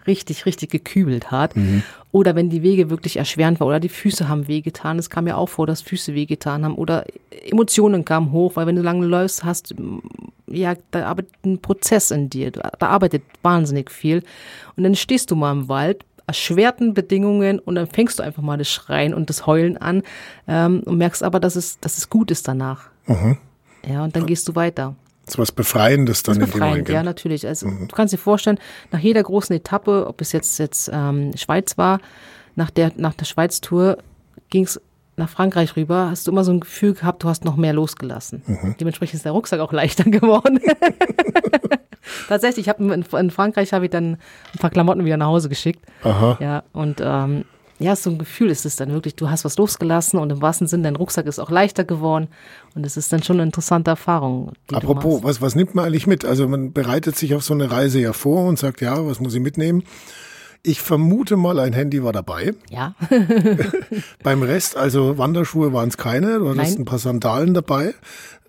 richtig, 0.07 0.45
richtig 0.45 0.69
gekübelt 0.71 1.31
hat. 1.31 1.55
Mhm. 1.55 1.83
Oder 2.11 2.35
wenn 2.35 2.49
die 2.49 2.63
Wege 2.63 2.89
wirklich 2.89 3.17
erschwerend 3.17 3.59
waren 3.59 3.67
oder 3.67 3.79
die 3.79 3.89
Füße 3.89 4.27
haben 4.27 4.47
wehgetan. 4.47 4.97
Es 4.97 5.09
kam 5.09 5.27
ja 5.27 5.35
auch 5.35 5.49
vor, 5.49 5.67
dass 5.67 5.81
Füße 5.81 6.13
wehgetan 6.13 6.65
haben 6.65 6.75
oder 6.75 7.05
Emotionen 7.45 8.05
kamen 8.05 8.31
hoch, 8.31 8.55
weil 8.55 8.65
wenn 8.65 8.75
du 8.75 8.81
lange 8.81 9.05
läufst, 9.05 9.43
hast, 9.43 9.75
ja, 10.47 10.75
da 10.91 11.05
arbeitet 11.05 11.33
ein 11.45 11.59
Prozess 11.59 12.11
in 12.11 12.29
dir. 12.29 12.51
Da 12.51 12.87
arbeitet 12.87 13.23
wahnsinnig 13.43 13.91
viel. 13.91 14.23
Und 14.75 14.83
dann 14.83 14.95
stehst 14.95 15.29
du 15.29 15.35
mal 15.35 15.51
im 15.51 15.69
Wald, 15.69 16.03
erschwerten 16.29 16.93
Bedingungen 16.93 17.59
und 17.59 17.75
dann 17.75 17.87
fängst 17.87 18.19
du 18.19 18.23
einfach 18.23 18.43
mal 18.43 18.57
das 18.57 18.69
Schreien 18.69 19.15
und 19.15 19.29
das 19.29 19.47
Heulen 19.47 19.77
an 19.77 20.03
ähm, 20.47 20.81
und 20.85 20.97
merkst 20.97 21.23
aber, 21.23 21.39
dass 21.39 21.55
es, 21.55 21.79
dass 21.79 21.97
es 21.97 22.09
gut 22.09 22.29
ist 22.29 22.47
danach. 22.47 22.89
Mhm. 23.07 23.37
Ja, 23.87 24.03
und 24.03 24.15
dann 24.15 24.27
gehst 24.27 24.47
du 24.47 24.55
weiter. 24.55 24.95
Ist 25.29 25.39
was 25.39 25.51
Befreiendes 25.51 26.23
dann 26.23 26.39
das 26.39 26.49
ist 26.49 26.53
befreiend, 26.53 26.79
in 26.79 26.85
dem 26.85 26.93
Ja, 26.93 27.03
natürlich. 27.03 27.47
Also 27.47 27.67
mhm. 27.67 27.87
du 27.87 27.95
kannst 27.95 28.13
dir 28.13 28.17
vorstellen, 28.17 28.59
nach 28.91 28.99
jeder 28.99 29.23
großen 29.23 29.55
Etappe, 29.55 30.07
ob 30.07 30.21
es 30.21 30.31
jetzt 30.31 30.57
jetzt 30.59 30.89
ähm, 30.93 31.31
Schweiz 31.35 31.77
war, 31.77 31.99
nach 32.55 32.69
der 32.69 32.91
nach 32.97 33.13
der 33.13 33.25
Schweiz-Tour 33.25 33.97
ging 34.49 34.63
es 34.63 34.81
nach 35.19 35.29
Frankreich 35.29 35.75
rüber, 35.75 36.07
hast 36.09 36.25
du 36.25 36.31
immer 36.31 36.43
so 36.43 36.51
ein 36.51 36.61
Gefühl 36.61 36.93
gehabt, 36.93 37.23
du 37.23 37.29
hast 37.29 37.45
noch 37.45 37.57
mehr 37.57 37.73
losgelassen. 37.73 38.41
Mhm. 38.47 38.75
Dementsprechend 38.79 39.15
ist 39.15 39.25
der 39.25 39.33
Rucksack 39.33 39.59
auch 39.59 39.71
leichter 39.71 40.03
geworden. 40.09 40.59
Tatsächlich, 42.27 42.65
ich 42.65 42.69
habe 42.69 42.83
in, 42.83 43.03
in, 43.03 43.29
Frankreich 43.29 43.73
habe 43.73 43.85
ich 43.85 43.91
dann 43.91 44.13
ein 44.53 44.59
paar 44.59 44.71
Klamotten 44.71 45.05
wieder 45.05 45.17
nach 45.17 45.27
Hause 45.27 45.49
geschickt. 45.49 45.85
Aha. 46.03 46.37
Ja, 46.39 46.63
und 46.73 47.01
ähm, 47.03 47.45
ja, 47.79 47.95
so 47.95 48.09
ein 48.09 48.17
Gefühl 48.17 48.49
ist 48.49 48.65
es 48.65 48.75
dann 48.75 48.91
wirklich, 48.91 49.15
du 49.15 49.29
hast 49.29 49.45
was 49.45 49.57
losgelassen 49.57 50.19
und 50.19 50.29
im 50.29 50.41
wahrsten 50.41 50.67
Sinne, 50.67 50.83
dein 50.83 50.97
Rucksack 50.97 51.25
ist 51.25 51.39
auch 51.39 51.49
leichter 51.49 51.85
geworden 51.85 52.27
und 52.75 52.85
es 52.85 52.97
ist 52.97 53.11
dann 53.13 53.23
schon 53.23 53.37
eine 53.37 53.43
interessante 53.43 53.89
Erfahrung. 53.89 54.51
Apropos, 54.73 55.23
was, 55.23 55.41
was 55.41 55.55
nimmt 55.55 55.75
man 55.75 55.85
eigentlich 55.85 56.05
mit? 56.05 56.25
Also 56.25 56.47
man 56.47 56.73
bereitet 56.73 57.15
sich 57.15 57.33
auf 57.35 57.43
so 57.43 57.53
eine 57.53 57.71
Reise 57.71 57.99
ja 57.99 58.11
vor 58.11 58.45
und 58.47 58.59
sagt, 58.59 58.81
ja, 58.81 59.05
was 59.05 59.21
muss 59.21 59.33
ich 59.33 59.41
mitnehmen? 59.41 59.83
Ich 60.61 60.81
vermute 60.81 61.37
mal, 61.37 61.57
ein 61.59 61.71
Handy 61.71 62.03
war 62.03 62.11
dabei. 62.11 62.53
Ja. 62.69 62.95
Beim 64.23 64.43
Rest, 64.43 64.75
also 64.75 65.17
Wanderschuhe 65.17 65.71
waren 65.71 65.87
es 65.87 65.95
keine. 65.95 66.39
Du 66.39 66.49
hattest 66.49 66.73
Nein. 66.73 66.81
ein 66.81 66.85
paar 66.85 66.99
Sandalen 66.99 67.53
dabei. 67.53 67.93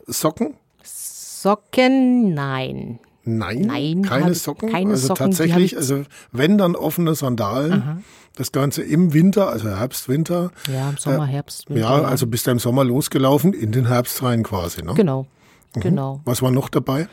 Socken? 0.09 0.55
Socken, 0.83 2.35
nein. 2.35 2.99
Nein, 3.25 3.61
Nein, 3.61 4.03
keine 4.03 4.35
Socken. 4.35 4.71
keine 4.71 4.91
also 4.91 5.09
Socken, 5.09 5.27
tatsächlich, 5.27 5.77
also 5.77 6.03
wenn 6.33 6.59
dann 6.59 6.75
offene 6.75 7.15
Sandalen. 7.15 8.03
Das 8.37 8.53
Ganze 8.53 8.83
im 8.83 9.13
Winter, 9.13 9.49
also 9.51 9.69
Herbst, 9.69 10.09
Winter. 10.09 10.51
Ja, 10.73 10.89
im 10.89 10.97
Sommer, 10.97 11.27
Herbst. 11.27 11.69
Winter, 11.69 11.83
Ja, 11.83 12.03
also 12.03 12.27
bist 12.27 12.47
du 12.47 12.53
im 12.53 12.59
Sommer 12.59 12.85
losgelaufen, 12.85 13.53
in 13.53 13.73
den 13.73 13.87
Herbst 13.87 14.23
rein 14.23 14.43
quasi. 14.43 14.83
Ne? 14.83 14.95
Genau, 14.95 15.27
genau. 15.75 16.21
Was 16.25 16.41
war 16.41 16.51
noch 16.51 16.69
dabei? 16.69 17.09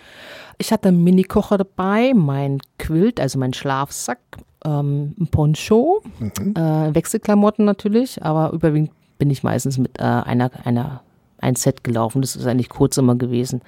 Ich 0.60 0.72
hatte 0.72 0.90
einen 0.90 1.04
Mini-Kocher 1.04 1.58
dabei, 1.58 2.14
mein 2.16 2.60
Quilt, 2.80 3.20
also 3.20 3.38
mein 3.40 3.54
Schlafsack, 3.54 4.20
ähm, 4.66 5.16
ein 5.20 5.28
Poncho, 5.28 6.02
äh, 6.20 6.96
Wechselklamotten 6.96 7.66
natürlich, 7.66 8.24
aber 8.24 8.54
überwiegend 8.54 8.92
bin 9.18 9.30
ich 9.30 9.44
meistens 9.44 9.78
mit 9.78 10.00
äh, 10.00 10.04
einer, 10.04 10.52
einer, 10.66 11.02
ein 11.40 11.56
Set 11.56 11.84
gelaufen. 11.84 12.22
Das 12.22 12.36
ist 12.36 12.46
eigentlich 12.46 12.70
kurz 12.70 12.98
immer 12.98 13.16
gewesen. 13.16 13.62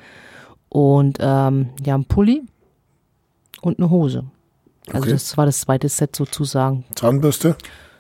Und 0.70 1.18
ähm, 1.20 1.70
ja, 1.84 1.96
ein 1.96 2.06
Pulli 2.06 2.44
und 3.62 3.80
eine 3.80 3.90
Hose. 3.90 4.26
Also 4.94 5.04
Okay. 5.04 5.12
das 5.12 5.38
war 5.38 5.46
das 5.46 5.62
zweite 5.62 5.90
Set 5.90 6.16
sozusagen. 6.16 6.86
Zahnbürste? 6.96 7.56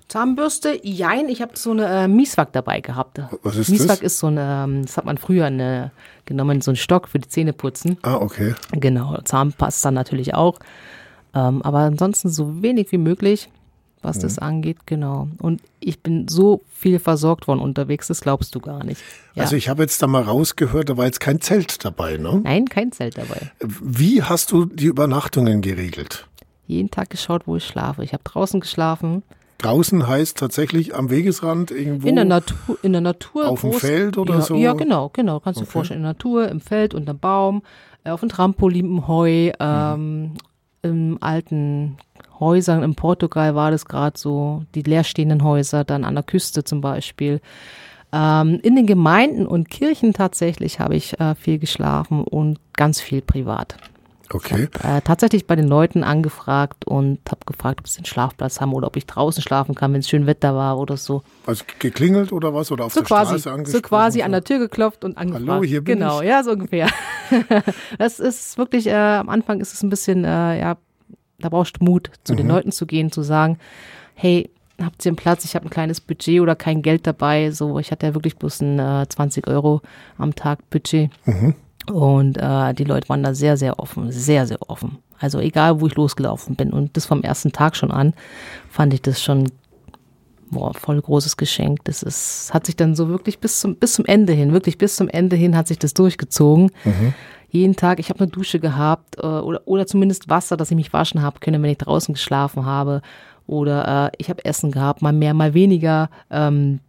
Zahnbürste, 0.07 0.79
jein, 0.81 1.29
ich 1.29 1.41
habe 1.41 1.51
so 1.55 1.69
eine 1.71 1.85
äh, 1.85 2.07
Mieswak 2.07 2.51
dabei 2.51 2.81
gehabt. 2.81 3.21
Was 3.43 3.57
ist 3.57 3.69
Mieswak 3.69 3.97
das? 3.97 4.13
ist 4.13 4.19
so 4.19 4.27
eine, 4.27 4.63
ähm, 4.65 4.81
das 4.85 4.97
hat 4.97 5.05
man 5.05 5.19
früher 5.19 5.45
eine, 5.45 5.91
genommen, 6.25 6.61
so 6.61 6.71
einen 6.71 6.77
Stock 6.77 7.07
für 7.07 7.19
die 7.19 7.29
Zähne 7.29 7.53
putzen. 7.53 7.97
Ah, 8.01 8.15
okay. 8.15 8.55
Genau, 8.71 9.17
Zahnpasta 9.23 9.91
natürlich 9.91 10.33
auch. 10.33 10.57
Ähm, 11.35 11.61
aber 11.61 11.79
ansonsten 11.79 12.29
so 12.29 12.63
wenig 12.63 12.91
wie 12.91 12.97
möglich, 12.97 13.49
was 14.01 14.17
das 14.17 14.39
angeht, 14.39 14.77
genau. 14.87 15.27
Und 15.39 15.61
ich 15.81 16.01
bin 16.01 16.27
so 16.29 16.61
viel 16.73 16.99
versorgt 16.99 17.47
worden 17.47 17.59
unterwegs, 17.59 18.07
das 18.07 18.21
glaubst 18.21 18.55
du 18.55 18.61
gar 18.61 18.83
nicht. 18.85 19.01
Ja. 19.35 19.43
Also 19.43 19.57
ich 19.57 19.67
habe 19.67 19.83
jetzt 19.83 20.01
da 20.01 20.07
mal 20.07 20.23
rausgehört, 20.23 20.89
da 20.89 20.95
war 20.97 21.05
jetzt 21.05 21.19
kein 21.19 21.41
Zelt 21.41 21.83
dabei. 21.83 22.15
Ne? 22.17 22.39
Nein, 22.43 22.65
kein 22.69 22.93
Zelt 22.93 23.17
dabei. 23.17 23.51
Wie 23.59 24.23
hast 24.23 24.51
du 24.53 24.65
die 24.65 24.85
Übernachtungen 24.85 25.61
geregelt? 25.61 26.28
Jeden 26.69 26.91
Tag 26.91 27.09
geschaut, 27.09 27.47
wo 27.47 27.55
ich 27.55 27.65
schlafe. 27.65 28.03
Ich 28.03 28.13
habe 28.13 28.23
draußen 28.23 28.59
geschlafen, 28.59 29.23
Draußen 29.59 30.07
heißt 30.07 30.37
tatsächlich 30.37 30.95
am 30.95 31.09
Wegesrand 31.09 31.69
irgendwo. 31.69 32.07
in 32.07 32.15
der 32.15 32.23
Natur, 32.23 32.77
in 32.81 32.93
der 32.93 33.01
Natur. 33.01 33.49
Auf 33.49 33.59
dem 33.59 33.73
Feld 33.73 34.17
oder 34.17 34.35
ja, 34.35 34.41
so? 34.41 34.55
Ja, 34.55 34.71
genau, 34.71 35.09
genau. 35.11 35.41
Kannst 35.41 35.59
du 35.59 35.65
dir 35.65 35.69
vorstellen, 35.69 35.99
in 35.99 36.03
der 36.03 36.13
Natur, 36.13 36.47
im 36.47 36.61
Feld, 36.61 36.93
unterm 36.93 37.19
Baum, 37.19 37.63
äh, 38.05 38.11
auf 38.11 38.21
dem 38.21 38.29
Trampolin, 38.29 38.85
im 38.85 39.07
Heu, 39.09 39.51
ähm, 39.59 40.31
im 40.81 41.17
alten 41.19 41.97
Häusern 42.39 42.83
in 42.83 42.95
Portugal 42.95 43.53
war 43.53 43.69
das 43.69 43.85
gerade 43.85 44.17
so, 44.17 44.63
die 44.75 44.81
leerstehenden 44.81 45.43
Häuser, 45.43 45.83
dann 45.83 46.05
an 46.05 46.15
der 46.15 46.23
Küste 46.23 46.63
zum 46.63 46.79
Beispiel. 46.79 47.41
Ähm, 48.13 48.61
in 48.63 48.77
den 48.77 48.85
Gemeinden 48.85 49.45
und 49.45 49.69
Kirchen 49.69 50.13
tatsächlich 50.13 50.79
habe 50.79 50.95
ich 50.95 51.19
äh, 51.19 51.35
viel 51.35 51.59
geschlafen 51.59 52.23
und 52.23 52.59
ganz 52.73 53.01
viel 53.01 53.21
privat. 53.21 53.75
Okay. 54.31 54.67
Äh, 54.83 55.01
tatsächlich 55.01 55.47
bei 55.47 55.55
den 55.55 55.67
Leuten 55.67 56.03
angefragt 56.03 56.85
und 56.85 57.19
habe 57.29 57.41
gefragt, 57.45 57.79
ob 57.79 57.87
sie 57.87 57.97
einen 57.99 58.05
Schlafplatz 58.05 58.61
haben 58.61 58.73
oder 58.73 58.87
ob 58.87 58.95
ich 58.95 59.05
draußen 59.07 59.41
schlafen 59.41 59.73
kann, 59.75 59.91
wenn 59.93 60.01
es 60.01 60.09
schön 60.09 60.27
Wetter 60.27 60.53
war 60.55 60.77
oder 60.77 60.97
so. 60.97 61.23
Also 61.47 61.63
geklingelt 61.79 62.31
oder 62.31 62.53
was? 62.53 62.71
Oder 62.71 62.85
auf 62.85 62.93
So 62.93 62.99
der 63.01 63.07
quasi, 63.07 63.29
Straße 63.31 63.43
so 63.43 63.49
angesprochen? 63.49 63.81
quasi 63.81 64.21
an 64.21 64.31
der 64.31 64.43
Tür 64.43 64.59
geklopft 64.59 65.03
und 65.03 65.17
angefragt. 65.17 65.47
Hallo, 65.49 65.63
hier 65.63 65.83
bin 65.83 65.97
genau, 65.99 66.21
ich. 66.21 66.27
ja, 66.27 66.43
so 66.43 66.51
ungefähr. 66.51 66.89
das 67.97 68.19
ist 68.19 68.57
wirklich, 68.57 68.87
äh, 68.87 68.93
am 68.93 69.29
Anfang 69.29 69.61
ist 69.61 69.73
es 69.73 69.81
ein 69.83 69.89
bisschen, 69.89 70.23
äh, 70.25 70.59
ja, 70.59 70.77
da 71.39 71.49
brauchst 71.49 71.77
du 71.79 71.85
Mut, 71.85 72.11
zu 72.23 72.33
Mhm. 72.33 72.37
den 72.37 72.47
Leuten 72.49 72.71
zu 72.71 72.85
gehen, 72.85 73.11
zu 73.11 73.21
sagen, 73.23 73.57
hey, 74.13 74.49
habt 74.81 75.05
ihr 75.05 75.09
einen 75.09 75.15
Platz, 75.15 75.43
ich 75.45 75.55
habe 75.55 75.65
ein 75.65 75.69
kleines 75.69 76.01
Budget 76.01 76.39
oder 76.41 76.55
kein 76.55 76.81
Geld 76.81 77.07
dabei. 77.07 77.51
So, 77.51 77.79
ich 77.79 77.91
hatte 77.91 78.05
ja 78.07 78.13
wirklich 78.13 78.35
bloß 78.37 78.61
ein 78.61 78.79
äh, 78.79 79.05
20 79.09 79.47
Euro 79.47 79.81
am 80.17 80.35
Tag 80.35 80.69
Budget. 80.69 81.09
Mhm. 81.25 81.55
Und 81.89 82.37
äh, 82.37 82.73
die 82.73 82.83
Leute 82.83 83.09
waren 83.09 83.23
da 83.23 83.33
sehr, 83.33 83.57
sehr 83.57 83.79
offen, 83.79 84.11
sehr, 84.11 84.45
sehr 84.47 84.69
offen. 84.69 84.99
Also 85.19 85.39
egal, 85.39 85.81
wo 85.81 85.87
ich 85.87 85.95
losgelaufen 85.95 86.55
bin. 86.55 86.71
Und 86.71 86.95
das 86.95 87.05
vom 87.05 87.23
ersten 87.23 87.51
Tag 87.51 87.75
schon 87.75 87.91
an, 87.91 88.13
fand 88.69 88.93
ich 88.93 89.01
das 89.01 89.21
schon 89.21 89.51
boah, 90.51 90.73
voll 90.73 91.01
großes 91.01 91.37
Geschenk. 91.37 91.83
Das 91.85 92.03
ist, 92.03 92.53
hat 92.53 92.65
sich 92.65 92.75
dann 92.75 92.95
so 92.95 93.09
wirklich 93.09 93.39
bis 93.39 93.59
zum, 93.59 93.75
bis 93.75 93.93
zum 93.93 94.05
Ende 94.05 94.33
hin, 94.33 94.51
wirklich 94.51 94.77
bis 94.77 94.95
zum 94.95 95.07
Ende 95.07 95.35
hin 95.35 95.55
hat 95.55 95.67
sich 95.67 95.79
das 95.79 95.93
durchgezogen. 95.93 96.71
Jeden 97.51 97.75
Tag, 97.75 97.99
ich 97.99 98.09
habe 98.09 98.19
eine 98.19 98.29
Dusche 98.29 98.59
gehabt 98.59 99.17
äh, 99.17 99.25
oder, 99.25 99.61
oder 99.65 99.87
zumindest 99.87 100.29
Wasser, 100.29 100.55
dass 100.55 100.69
ich 100.69 100.75
mich 100.75 100.93
waschen 100.93 101.21
habe 101.21 101.39
können, 101.39 101.61
wenn 101.63 101.71
ich 101.71 101.79
draußen 101.79 102.13
geschlafen 102.13 102.65
habe. 102.65 103.01
Oder 103.47 104.07
äh, 104.07 104.11
ich 104.17 104.29
habe 104.29 104.45
Essen 104.45 104.71
gehabt, 104.71 105.01
mal 105.01 105.13
mehr, 105.13 105.33
mal 105.33 105.55
weniger. 105.55 106.09
Ähm, 106.29 106.79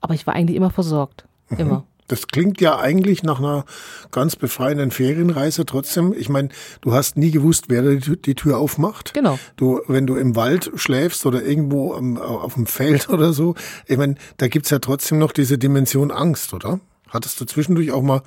aber 0.00 0.14
ich 0.14 0.26
war 0.26 0.34
eigentlich 0.34 0.56
immer 0.56 0.70
versorgt. 0.70 1.26
Immer. 1.58 1.84
Das 2.12 2.26
klingt 2.26 2.60
ja 2.60 2.78
eigentlich 2.78 3.22
nach 3.22 3.38
einer 3.38 3.64
ganz 4.10 4.36
befreienden 4.36 4.90
Ferienreise. 4.90 5.64
Trotzdem, 5.64 6.12
ich 6.12 6.28
meine, 6.28 6.50
du 6.82 6.92
hast 6.92 7.16
nie 7.16 7.30
gewusst, 7.30 7.64
wer 7.68 7.80
die, 7.80 8.00
Tür- 8.00 8.16
die 8.16 8.34
Tür 8.34 8.58
aufmacht. 8.58 9.14
Genau. 9.14 9.38
Du, 9.56 9.80
wenn 9.88 10.06
du 10.06 10.16
im 10.16 10.36
Wald 10.36 10.70
schläfst 10.74 11.24
oder 11.24 11.42
irgendwo 11.42 11.94
am, 11.94 12.18
auf 12.18 12.52
dem 12.52 12.66
Feld 12.66 13.08
oder 13.08 13.32
so, 13.32 13.54
ich 13.86 13.96
meine, 13.96 14.16
da 14.36 14.48
gibt's 14.48 14.68
ja 14.68 14.78
trotzdem 14.78 15.18
noch 15.18 15.32
diese 15.32 15.56
Dimension 15.56 16.10
Angst, 16.10 16.52
oder? 16.52 16.80
Hattest 17.08 17.40
du 17.40 17.46
zwischendurch 17.46 17.92
auch 17.92 18.02
mal 18.02 18.20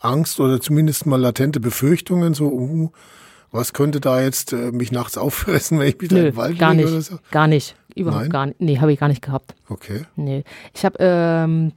Angst 0.00 0.40
oder 0.40 0.60
zumindest 0.60 1.06
mal 1.06 1.20
latente 1.20 1.60
Befürchtungen, 1.60 2.34
so, 2.34 2.46
uh, 2.46 2.90
was 3.52 3.72
könnte 3.72 4.00
da 4.00 4.20
jetzt 4.20 4.52
äh, 4.52 4.72
mich 4.72 4.90
nachts 4.90 5.16
auffressen, 5.18 5.78
wenn 5.78 5.86
ich 5.90 6.00
wieder 6.00 6.16
Nö, 6.16 6.28
im 6.30 6.36
Wald 6.36 6.58
gar 6.58 6.74
nicht. 6.74 6.88
oder 6.88 7.02
so? 7.02 7.18
Gar 7.30 7.46
nicht. 7.46 7.76
Überhaupt 7.94 8.22
Nein? 8.22 8.30
gar 8.30 8.46
nicht. 8.46 8.60
Nee, 8.60 8.78
habe 8.80 8.92
ich 8.92 8.98
gar 8.98 9.08
nicht 9.08 9.22
gehabt. 9.22 9.54
Okay. 9.68 10.02
Nee. 10.16 10.42
Ich 10.74 10.84
habe 10.84 10.96
ähm, 11.00 11.72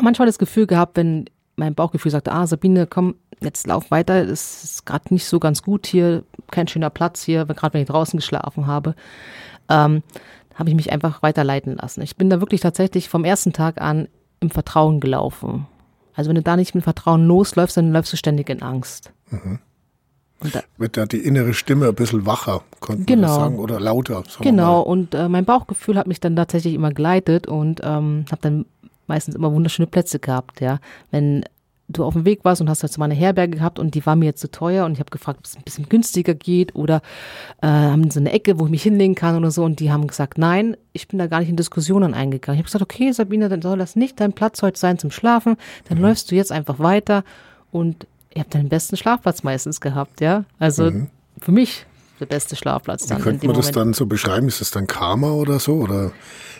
manchmal 0.00 0.26
das 0.26 0.38
Gefühl 0.38 0.66
gehabt, 0.66 0.96
wenn 0.96 1.26
mein 1.56 1.74
Bauchgefühl 1.74 2.10
sagte, 2.10 2.32
ah, 2.32 2.46
Sabine, 2.46 2.86
komm, 2.86 3.16
jetzt 3.40 3.66
lauf 3.66 3.90
weiter, 3.90 4.14
es 4.28 4.64
ist 4.64 4.86
gerade 4.86 5.12
nicht 5.12 5.26
so 5.26 5.38
ganz 5.38 5.62
gut 5.62 5.86
hier, 5.86 6.24
kein 6.50 6.68
schöner 6.68 6.90
Platz 6.90 7.22
hier, 7.22 7.44
gerade 7.44 7.74
wenn 7.74 7.82
ich 7.82 7.88
draußen 7.88 8.18
geschlafen 8.18 8.66
habe, 8.66 8.94
ähm, 9.68 10.02
habe 10.54 10.68
ich 10.68 10.74
mich 10.74 10.92
einfach 10.92 11.22
weiterleiten 11.22 11.76
lassen. 11.76 12.02
Ich 12.02 12.16
bin 12.16 12.30
da 12.30 12.40
wirklich 12.40 12.60
tatsächlich 12.60 13.08
vom 13.08 13.24
ersten 13.24 13.52
Tag 13.52 13.80
an 13.80 14.08
im 14.40 14.50
Vertrauen 14.50 15.00
gelaufen. 15.00 15.66
Also 16.14 16.28
wenn 16.28 16.34
du 16.36 16.42
da 16.42 16.56
nicht 16.56 16.74
mit 16.74 16.84
Vertrauen 16.84 17.26
losläufst, 17.26 17.76
dann 17.76 17.92
läufst 17.92 18.12
du 18.12 18.16
ständig 18.16 18.50
in 18.50 18.62
Angst. 18.62 19.12
Und 20.40 20.54
da, 20.54 20.60
Wird 20.78 20.96
da 20.96 21.06
die 21.06 21.18
innere 21.18 21.52
Stimme 21.54 21.88
ein 21.88 21.94
bisschen 21.94 22.26
wacher, 22.26 22.62
könnte 22.80 23.00
man 23.00 23.06
Genau. 23.06 23.26
das 23.28 23.36
sagen, 23.36 23.58
oder 23.58 23.80
lauter. 23.80 24.22
sagen 24.26 24.42
Genau, 24.44 24.80
und 24.80 25.14
äh, 25.14 25.28
mein 25.28 25.44
Bauchgefühl 25.44 25.96
hat 25.98 26.06
mich 26.06 26.20
dann 26.20 26.36
tatsächlich 26.36 26.74
immer 26.74 26.92
geleitet 26.92 27.46
und 27.46 27.80
ähm, 27.84 28.24
habe 28.30 28.40
dann 28.40 28.66
meistens 29.10 29.34
immer 29.34 29.52
wunderschöne 29.52 29.86
Plätze 29.86 30.18
gehabt, 30.18 30.60
ja. 30.60 30.78
Wenn 31.10 31.44
du 31.88 32.04
auf 32.04 32.14
dem 32.14 32.24
Weg 32.24 32.44
warst 32.44 32.60
und 32.60 32.70
hast 32.70 32.82
jetzt 32.82 32.98
mal 32.98 33.06
eine 33.06 33.14
Herberge 33.14 33.58
gehabt 33.58 33.78
und 33.78 33.94
die 33.94 34.04
war 34.06 34.16
mir 34.16 34.26
jetzt 34.26 34.40
zu 34.40 34.50
teuer 34.50 34.84
und 34.84 34.92
ich 34.92 35.00
habe 35.00 35.10
gefragt, 35.10 35.40
ob 35.40 35.44
es 35.44 35.56
ein 35.56 35.62
bisschen 35.62 35.88
günstiger 35.88 36.34
geht 36.34 36.74
oder 36.74 37.02
äh, 37.62 37.66
haben 37.66 38.10
so 38.10 38.20
eine 38.20 38.32
Ecke, 38.32 38.58
wo 38.58 38.66
ich 38.66 38.70
mich 38.70 38.82
hinlegen 38.82 39.14
kann 39.14 39.36
oder 39.36 39.50
so 39.50 39.64
und 39.64 39.80
die 39.80 39.90
haben 39.90 40.06
gesagt, 40.06 40.38
nein, 40.38 40.76
ich 40.92 41.08
bin 41.08 41.18
da 41.18 41.26
gar 41.26 41.40
nicht 41.40 41.48
in 41.48 41.56
Diskussionen 41.56 42.14
eingegangen. 42.14 42.58
Ich 42.58 42.64
habe 42.64 42.72
gesagt, 42.72 42.82
okay, 42.82 43.12
Sabine, 43.12 43.48
dann 43.48 43.62
soll 43.62 43.78
das 43.78 43.96
nicht 43.96 44.20
dein 44.20 44.32
Platz 44.32 44.62
heute 44.62 44.78
sein 44.78 44.98
zum 44.98 45.10
Schlafen, 45.10 45.56
dann 45.88 45.98
läufst 45.98 46.30
du 46.30 46.36
jetzt 46.36 46.52
einfach 46.52 46.78
weiter 46.78 47.24
und 47.72 48.06
ihr 48.34 48.42
habt 48.42 48.54
den 48.54 48.68
besten 48.68 48.96
Schlafplatz 48.96 49.42
meistens 49.42 49.80
gehabt, 49.80 50.20
ja. 50.20 50.44
Also 50.58 50.92
für 51.40 51.52
mich 51.52 51.86
der 52.20 52.26
beste 52.26 52.54
Schlafplatz 52.56 53.04
Wie 53.04 53.08
dann 53.08 53.18
in 53.18 53.24
könnte 53.24 53.46
man 53.46 53.56
das 53.56 53.66
Moment. 53.66 53.76
dann 53.76 53.92
so 53.94 54.06
beschreiben? 54.06 54.46
Ist 54.48 54.60
das 54.60 54.70
dann 54.70 54.86
Karma 54.86 55.32
oder 55.32 55.58
so? 55.58 55.74
Oder 55.74 56.12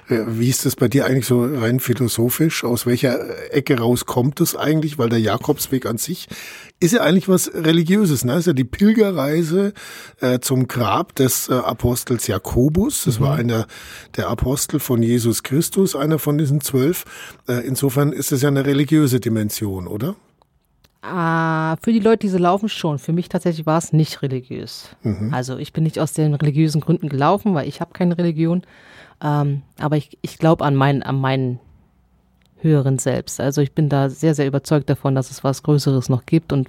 äh, 0.09 0.19
wie 0.27 0.49
ist 0.49 0.65
das 0.67 0.75
bei 0.75 0.89
dir 0.89 1.07
eigentlich 1.07 1.27
so 1.27 1.45
rein 1.45 1.79
philosophisch? 1.81 2.65
Aus 2.65 2.87
welcher 2.87 3.53
Ecke 3.55 3.79
raus 3.79 4.07
kommt 4.07 4.41
es 4.41 4.57
eigentlich? 4.57 4.99
Weil 4.99 5.09
der 5.11 5.21
Jakobsweg 5.21 5.87
an 5.87 5.99
sich 5.99 6.29
ist 6.81 6.93
ja 6.95 7.03
eigentlich 7.03 7.29
was 7.29 7.53
Religiöses. 7.55 8.25
Ne? 8.25 8.37
Ist 8.37 8.47
ja 8.47 8.53
die 8.55 8.65
Pilgerreise 8.65 9.73
äh, 10.21 10.39
zum 10.41 10.67
Grab 10.67 11.15
des 11.15 11.49
äh, 11.49 11.53
Apostels 11.53 12.27
Jakobus. 12.27 13.05
Das 13.05 13.21
Mhm. 13.21 13.25
war 13.25 13.37
einer 13.37 13.67
der 14.17 14.29
Apostel 14.29 14.81
von 14.81 15.03
Jesus 15.03 15.43
Christus, 15.43 15.95
einer 15.95 16.19
von 16.19 16.39
diesen 16.39 16.61
zwölf. 16.61 17.05
Äh, 17.47 17.67
insofern 17.67 18.13
ist 18.13 18.33
es 18.33 18.43
ja 18.43 18.49
eine 18.49 18.65
religiöse 18.67 19.21
Dimension, 19.21 19.87
oder? 19.87 20.17
Ah, 21.03 21.77
für 21.81 21.93
die 21.93 21.99
Leute, 21.99 22.19
die 22.19 22.29
so 22.29 22.39
laufen, 22.39 22.69
schon. 22.69 22.99
Für 22.99 23.13
mich 23.13 23.29
tatsächlich 23.29 23.65
war 23.65 23.79
es 23.79 23.93
nicht 23.93 24.21
religiös. 24.23 24.91
Also 25.33 25.57
ich 25.57 25.73
bin 25.73 25.85
nicht 25.85 25.99
aus 25.99 26.13
den 26.13 26.35
religiösen 26.35 26.81
Gründen 26.81 27.09
gelaufen, 27.09 27.55
weil 27.55 27.67
ich 27.67 27.81
habe 27.81 27.93
keine 27.93 28.19
Religion. 28.19 28.63
Ähm, 29.23 29.63
aber 29.79 29.97
ich, 29.97 30.19
ich 30.21 30.39
glaube 30.39 30.65
an, 30.65 30.75
mein, 30.75 31.03
an 31.03 31.19
meinen 31.19 31.59
höheren 32.61 32.99
Selbst. 32.99 33.41
Also 33.41 33.63
ich 33.63 33.73
bin 33.73 33.89
da 33.89 34.11
sehr, 34.11 34.35
sehr 34.35 34.47
überzeugt 34.47 34.91
davon, 34.91 35.15
dass 35.15 35.31
es 35.31 35.43
was 35.43 35.63
Größeres 35.63 36.11
noch 36.11 36.27
gibt. 36.27 36.53
Und 36.53 36.69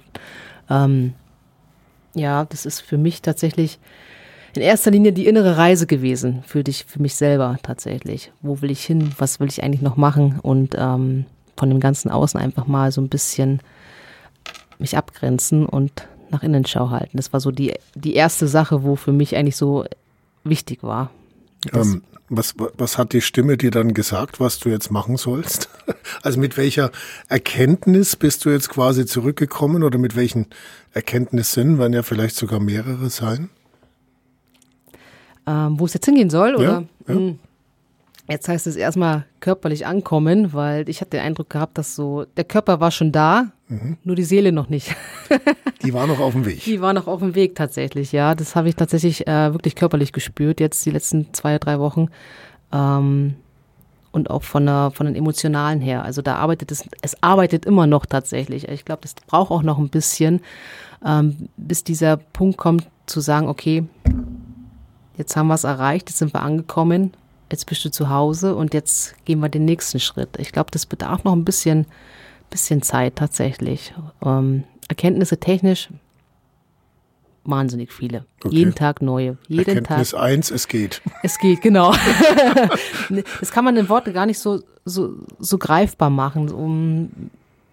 ähm, 0.70 1.12
ja, 2.14 2.46
das 2.46 2.64
ist 2.64 2.80
für 2.80 2.96
mich 2.96 3.20
tatsächlich 3.20 3.78
in 4.54 4.62
erster 4.62 4.90
Linie 4.90 5.12
die 5.12 5.26
innere 5.26 5.56
Reise 5.56 5.86
gewesen, 5.86 6.42
für 6.46 6.64
dich, 6.64 6.84
für 6.86 7.00
mich 7.00 7.14
selber 7.14 7.58
tatsächlich. 7.62 8.32
Wo 8.40 8.62
will 8.62 8.70
ich 8.70 8.84
hin? 8.84 9.12
Was 9.18 9.40
will 9.40 9.48
ich 9.48 9.62
eigentlich 9.62 9.82
noch 9.82 9.96
machen? 9.96 10.38
Und 10.40 10.74
ähm, 10.78 11.26
von 11.56 11.68
dem 11.68 11.80
ganzen 11.80 12.10
Außen 12.10 12.40
einfach 12.40 12.66
mal 12.66 12.92
so 12.92 13.00
ein 13.00 13.08
bisschen 13.08 13.60
mich 14.82 14.96
abgrenzen 14.96 15.64
und 15.66 16.06
nach 16.30 16.42
innen 16.42 16.66
Schau 16.66 16.90
halten. 16.90 17.16
Das 17.16 17.32
war 17.32 17.40
so 17.40 17.50
die, 17.50 17.74
die 17.94 18.14
erste 18.14 18.48
Sache, 18.48 18.82
wo 18.82 18.96
für 18.96 19.12
mich 19.12 19.36
eigentlich 19.36 19.56
so 19.56 19.84
wichtig 20.44 20.82
war. 20.82 21.10
Ähm, 21.72 22.02
was, 22.28 22.54
was 22.56 22.98
hat 22.98 23.12
die 23.12 23.20
Stimme 23.20 23.56
dir 23.56 23.70
dann 23.70 23.94
gesagt, 23.94 24.40
was 24.40 24.58
du 24.58 24.68
jetzt 24.68 24.90
machen 24.90 25.16
sollst? 25.16 25.68
Also 26.22 26.38
mit 26.38 26.56
welcher 26.56 26.90
Erkenntnis 27.28 28.16
bist 28.16 28.44
du 28.44 28.50
jetzt 28.50 28.68
quasi 28.68 29.06
zurückgekommen 29.06 29.82
oder 29.82 29.98
mit 29.98 30.14
welchen 30.14 30.46
Erkenntnissen, 30.92 31.78
werden 31.78 31.92
ja 31.92 32.02
vielleicht 32.02 32.36
sogar 32.36 32.60
mehrere 32.60 33.10
sein? 33.10 33.50
Ähm, 35.46 35.78
wo 35.78 35.86
es 35.86 35.94
jetzt 35.94 36.06
hingehen 36.06 36.30
soll, 36.30 36.54
oder? 36.54 36.64
Ja, 36.64 36.84
ja. 37.08 37.14
Hm. 37.14 37.38
Jetzt 38.28 38.48
heißt 38.48 38.66
es 38.68 38.76
erstmal 38.76 39.26
körperlich 39.40 39.84
ankommen, 39.84 40.52
weil 40.52 40.88
ich 40.88 41.00
hatte 41.00 41.10
den 41.10 41.20
Eindruck 41.20 41.50
gehabt, 41.50 41.76
dass 41.76 41.96
so, 41.96 42.24
der 42.36 42.44
Körper 42.44 42.78
war 42.78 42.92
schon 42.92 43.10
da, 43.10 43.48
mhm. 43.68 43.98
nur 44.04 44.14
die 44.14 44.22
Seele 44.22 44.52
noch 44.52 44.68
nicht. 44.68 44.94
die 45.82 45.92
war 45.92 46.06
noch 46.06 46.20
auf 46.20 46.32
dem 46.32 46.46
Weg. 46.46 46.62
Die 46.62 46.80
war 46.80 46.92
noch 46.92 47.08
auf 47.08 47.18
dem 47.18 47.34
Weg 47.34 47.56
tatsächlich, 47.56 48.12
ja. 48.12 48.36
Das 48.36 48.54
habe 48.54 48.68
ich 48.68 48.76
tatsächlich 48.76 49.26
äh, 49.26 49.52
wirklich 49.52 49.74
körperlich 49.74 50.12
gespürt, 50.12 50.60
jetzt 50.60 50.86
die 50.86 50.92
letzten 50.92 51.34
zwei, 51.34 51.58
drei 51.58 51.80
Wochen. 51.80 52.08
Ähm, 52.72 53.34
und 54.12 54.30
auch 54.30 54.44
von, 54.44 54.66
der, 54.66 54.92
von 54.94 55.06
den 55.06 55.16
emotionalen 55.16 55.80
her. 55.80 56.04
Also 56.04 56.22
da 56.22 56.36
arbeitet 56.36 56.70
es, 56.70 56.84
es 57.00 57.20
arbeitet 57.22 57.64
immer 57.64 57.86
noch 57.88 58.06
tatsächlich. 58.06 58.68
Ich 58.68 58.84
glaube, 58.84 59.00
das 59.02 59.14
braucht 59.14 59.50
auch 59.50 59.62
noch 59.62 59.78
ein 59.78 59.88
bisschen, 59.88 60.42
ähm, 61.04 61.48
bis 61.56 61.82
dieser 61.82 62.18
Punkt 62.18 62.56
kommt, 62.56 62.86
zu 63.06 63.20
sagen, 63.20 63.48
okay, 63.48 63.84
jetzt 65.16 65.34
haben 65.34 65.48
wir 65.48 65.54
es 65.54 65.64
erreicht, 65.64 66.08
jetzt 66.08 66.18
sind 66.18 66.32
wir 66.32 66.42
angekommen 66.42 67.12
jetzt 67.52 67.66
bist 67.66 67.84
du 67.84 67.90
zu 67.90 68.08
Hause 68.08 68.56
und 68.56 68.74
jetzt 68.74 69.14
gehen 69.24 69.40
wir 69.40 69.48
den 69.48 69.64
nächsten 69.64 70.00
Schritt. 70.00 70.30
Ich 70.38 70.52
glaube, 70.52 70.70
das 70.70 70.86
bedarf 70.86 71.24
noch 71.24 71.32
ein 71.32 71.44
bisschen, 71.44 71.86
bisschen 72.50 72.82
Zeit 72.82 73.16
tatsächlich. 73.16 73.94
Ähm, 74.24 74.64
Erkenntnisse 74.88 75.38
technisch 75.38 75.88
wahnsinnig 77.44 77.92
viele. 77.92 78.24
Okay. 78.44 78.54
Jeden 78.54 78.74
Tag 78.74 79.02
neue. 79.02 79.36
Jeden 79.48 79.76
Erkenntnis 79.76 80.10
Tag. 80.10 80.20
eins, 80.20 80.50
es 80.50 80.68
geht. 80.68 81.02
Es 81.22 81.38
geht, 81.38 81.60
genau. 81.60 81.92
das 83.40 83.50
kann 83.50 83.64
man 83.64 83.76
in 83.76 83.88
Worte 83.88 84.12
gar 84.12 84.26
nicht 84.26 84.38
so, 84.38 84.62
so, 84.84 85.14
so 85.38 85.58
greifbar 85.58 86.10
machen. 86.10 86.50
Um, 86.50 87.10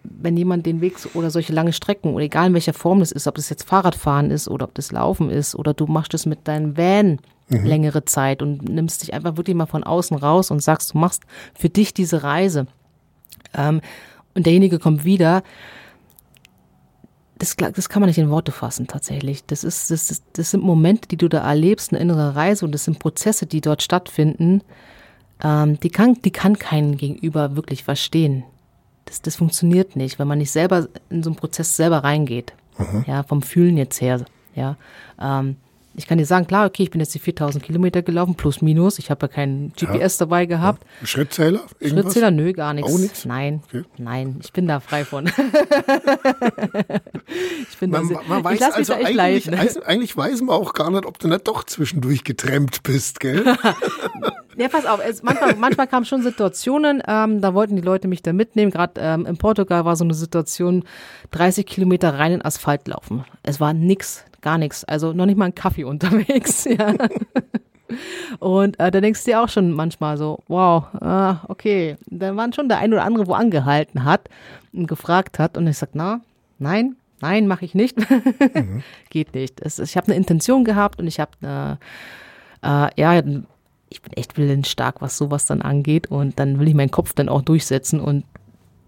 wenn 0.02 0.36
jemand 0.36 0.66
den 0.66 0.80
Weg 0.80 0.94
oder 1.14 1.30
solche 1.30 1.52
lange 1.52 1.72
Strecken 1.72 2.14
oder 2.14 2.24
egal 2.24 2.48
in 2.48 2.54
welcher 2.54 2.72
Form 2.72 3.00
das 3.00 3.12
ist, 3.12 3.26
ob 3.26 3.34
das 3.34 3.50
jetzt 3.50 3.64
Fahrradfahren 3.64 4.30
ist 4.30 4.48
oder 4.48 4.64
ob 4.64 4.74
das 4.74 4.92
Laufen 4.92 5.30
ist 5.30 5.54
oder 5.54 5.74
du 5.74 5.86
machst 5.86 6.14
es 6.14 6.26
mit 6.26 6.48
deinem 6.48 6.76
Van 6.76 7.18
mhm. 7.50 7.64
längere 7.64 8.04
Zeit 8.04 8.42
und 8.42 8.68
nimmst 8.68 9.02
dich 9.02 9.14
einfach 9.14 9.36
wirklich 9.36 9.56
mal 9.56 9.66
von 9.66 9.84
außen 9.84 10.16
raus 10.16 10.50
und 10.50 10.62
sagst, 10.62 10.94
du 10.94 10.98
machst 10.98 11.24
für 11.54 11.68
dich 11.68 11.92
diese 11.92 12.22
Reise. 12.22 12.66
Ähm, 13.54 13.80
und 14.34 14.46
derjenige 14.46 14.78
kommt 14.78 15.04
wieder. 15.04 15.42
Das, 17.38 17.56
das 17.56 17.88
kann 17.88 18.00
man 18.00 18.08
nicht 18.08 18.18
in 18.18 18.28
Worte 18.28 18.52
fassen 18.52 18.86
tatsächlich. 18.86 19.44
Das, 19.46 19.64
ist, 19.64 19.90
das, 19.90 20.10
ist, 20.10 20.24
das 20.34 20.50
sind 20.50 20.62
Momente, 20.62 21.08
die 21.08 21.16
du 21.16 21.28
da 21.28 21.38
erlebst, 21.38 21.90
eine 21.90 22.00
innere 22.00 22.36
Reise 22.36 22.66
und 22.66 22.72
das 22.72 22.84
sind 22.84 22.98
Prozesse, 22.98 23.46
die 23.46 23.62
dort 23.62 23.82
stattfinden. 23.82 24.62
Ähm, 25.42 25.80
die, 25.80 25.88
kann, 25.88 26.14
die 26.22 26.32
kann 26.32 26.58
keinen 26.58 26.98
Gegenüber 26.98 27.56
wirklich 27.56 27.82
verstehen. 27.82 28.44
Das, 29.06 29.22
das 29.22 29.36
funktioniert 29.36 29.96
nicht, 29.96 30.18
wenn 30.18 30.28
man 30.28 30.38
nicht 30.38 30.50
selber 30.50 30.88
in 31.08 31.22
so 31.22 31.30
einen 31.30 31.36
Prozess 31.36 31.76
selber 31.76 32.04
reingeht. 32.04 32.52
Mhm. 32.76 33.04
Ja, 33.06 33.22
vom 33.22 33.40
Fühlen 33.40 33.78
jetzt 33.78 34.02
her. 34.02 34.24
Ja, 34.54 34.76
ähm, 35.18 35.56
ich 36.00 36.06
kann 36.06 36.16
dir 36.16 36.24
sagen, 36.24 36.46
klar, 36.46 36.66
okay, 36.66 36.82
ich 36.82 36.90
bin 36.90 36.98
jetzt 37.00 37.14
die 37.14 37.18
4000 37.18 37.62
Kilometer 37.62 38.00
gelaufen, 38.00 38.34
plus 38.34 38.62
minus. 38.62 38.98
Ich 38.98 39.10
habe 39.10 39.26
ja 39.26 39.28
keinen 39.28 39.74
GPS 39.74 40.18
ja. 40.18 40.24
dabei 40.24 40.46
gehabt. 40.46 40.82
Ja. 41.02 41.06
Schrittzähler? 41.06 41.60
Irgendwas? 41.78 42.04
Schrittzähler, 42.04 42.30
nö, 42.30 42.54
gar 42.54 42.72
nichts. 42.72 42.90
Auch 42.90 42.98
nichts? 42.98 43.26
Nein, 43.26 43.62
okay. 43.68 43.84
nein, 43.98 44.40
ich 44.42 44.50
bin 44.54 44.66
da 44.66 44.80
frei 44.80 45.04
von. 45.04 45.26
ich 47.70 47.76
bin 47.78 47.90
man, 47.90 48.08
da, 48.08 48.22
man 48.26 48.42
weiß 48.42 48.62
also 48.62 48.94
eigentlich, 48.94 49.52
eigentlich 49.86 50.16
weiß 50.16 50.40
man 50.40 50.56
auch 50.56 50.72
gar 50.72 50.90
nicht, 50.90 51.04
ob 51.04 51.18
du 51.18 51.28
nicht 51.28 51.46
doch 51.46 51.64
zwischendurch 51.64 52.24
getrennt 52.24 52.82
bist, 52.82 53.20
gell? 53.20 53.44
ja, 54.56 54.68
pass 54.68 54.86
auf, 54.86 55.00
es, 55.06 55.22
manchmal, 55.22 55.54
manchmal 55.56 55.86
kamen 55.86 56.06
schon 56.06 56.22
Situationen, 56.22 57.02
ähm, 57.06 57.42
da 57.42 57.52
wollten 57.52 57.76
die 57.76 57.82
Leute 57.82 58.08
mich 58.08 58.22
da 58.22 58.32
mitnehmen. 58.32 58.70
Gerade 58.70 58.98
ähm, 59.02 59.26
in 59.26 59.36
Portugal 59.36 59.84
war 59.84 59.96
so 59.96 60.04
eine 60.04 60.14
Situation, 60.14 60.84
30 61.32 61.66
Kilometer 61.66 62.18
rein 62.18 62.32
in 62.32 62.42
Asphalt 62.42 62.88
laufen. 62.88 63.26
Es 63.42 63.60
war 63.60 63.74
nix, 63.74 64.24
gar 64.40 64.58
nichts. 64.58 64.84
Also 64.84 65.12
noch 65.12 65.26
nicht 65.26 65.38
mal 65.38 65.46
ein 65.46 65.54
Kaffee 65.54 65.84
unterwegs. 65.84 66.64
Ja. 66.64 66.94
Und 68.38 68.78
äh, 68.78 68.90
da 68.90 69.00
denkst 69.00 69.24
du 69.24 69.30
dir 69.30 69.42
auch 69.42 69.48
schon 69.48 69.72
manchmal 69.72 70.16
so, 70.16 70.38
wow, 70.48 70.84
äh, 71.00 71.34
okay. 71.50 71.96
Da 72.06 72.36
waren 72.36 72.52
schon 72.52 72.68
der 72.68 72.78
ein 72.78 72.92
oder 72.92 73.04
andere, 73.04 73.26
wo 73.26 73.32
angehalten 73.32 74.04
hat 74.04 74.28
und 74.72 74.86
gefragt 74.86 75.38
hat. 75.38 75.56
Und 75.56 75.66
ich 75.66 75.78
sag, 75.78 75.90
na, 75.94 76.20
nein, 76.58 76.96
nein, 77.20 77.46
mache 77.46 77.64
ich 77.64 77.74
nicht. 77.74 77.98
mhm. 77.98 78.82
Geht 79.10 79.34
nicht. 79.34 79.60
Es, 79.60 79.78
ich 79.78 79.96
habe 79.96 80.08
eine 80.08 80.16
Intention 80.16 80.64
gehabt 80.64 81.00
und 81.00 81.06
ich 81.06 81.20
habe 81.20 81.32
eine, 81.42 81.78
äh, 82.62 83.00
ja, 83.00 83.22
ich 83.88 84.02
bin 84.02 84.12
echt 84.12 84.38
willensstark, 84.38 85.00
was 85.00 85.16
sowas 85.16 85.46
dann 85.46 85.62
angeht. 85.62 86.06
Und 86.08 86.38
dann 86.38 86.60
will 86.60 86.68
ich 86.68 86.74
meinen 86.74 86.92
Kopf 86.92 87.12
dann 87.12 87.28
auch 87.28 87.42
durchsetzen 87.42 88.00
und 88.00 88.24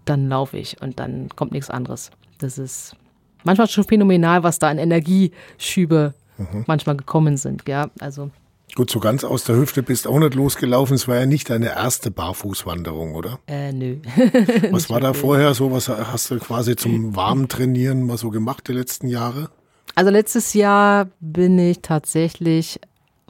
dann 0.05 0.29
laufe 0.29 0.57
ich 0.57 0.81
und 0.81 0.99
dann 0.99 1.29
kommt 1.35 1.51
nichts 1.51 1.69
anderes. 1.69 2.11
Das 2.39 2.57
ist 2.57 2.95
manchmal 3.43 3.67
schon 3.67 3.83
phänomenal, 3.83 4.43
was 4.43 4.59
da 4.59 4.69
an 4.69 4.77
Energieschübe 4.77 6.13
mhm. 6.37 6.63
manchmal 6.67 6.97
gekommen 6.97 7.37
sind. 7.37 7.63
Ja, 7.67 7.89
also. 7.99 8.31
Gut, 8.75 8.89
so 8.89 8.99
ganz 8.99 9.23
aus 9.23 9.43
der 9.43 9.55
Hüfte 9.55 9.83
bist 9.83 10.07
auch 10.07 10.17
nicht 10.17 10.33
losgelaufen. 10.33 10.95
Es 10.95 11.07
war 11.07 11.17
ja 11.17 11.25
nicht 11.27 11.49
deine 11.49 11.67
erste 11.67 12.09
Barfußwanderung, 12.09 13.13
oder? 13.13 13.39
Äh, 13.47 13.71
nö. 13.71 13.97
was 14.71 14.89
war 14.89 14.99
da 14.99 15.13
vorher 15.13 15.53
so? 15.53 15.71
Was 15.71 15.89
hast 15.89 16.31
du 16.31 16.39
quasi 16.39 16.75
zum 16.75 17.15
warmen 17.15 17.47
Trainieren 17.49 18.03
mal 18.03 18.17
so 18.17 18.31
gemacht 18.31 18.67
die 18.67 18.73
letzten 18.73 19.07
Jahre? 19.07 19.49
Also 19.93 20.09
letztes 20.09 20.53
Jahr 20.55 21.07
bin 21.19 21.59
ich 21.59 21.81
tatsächlich 21.81 22.79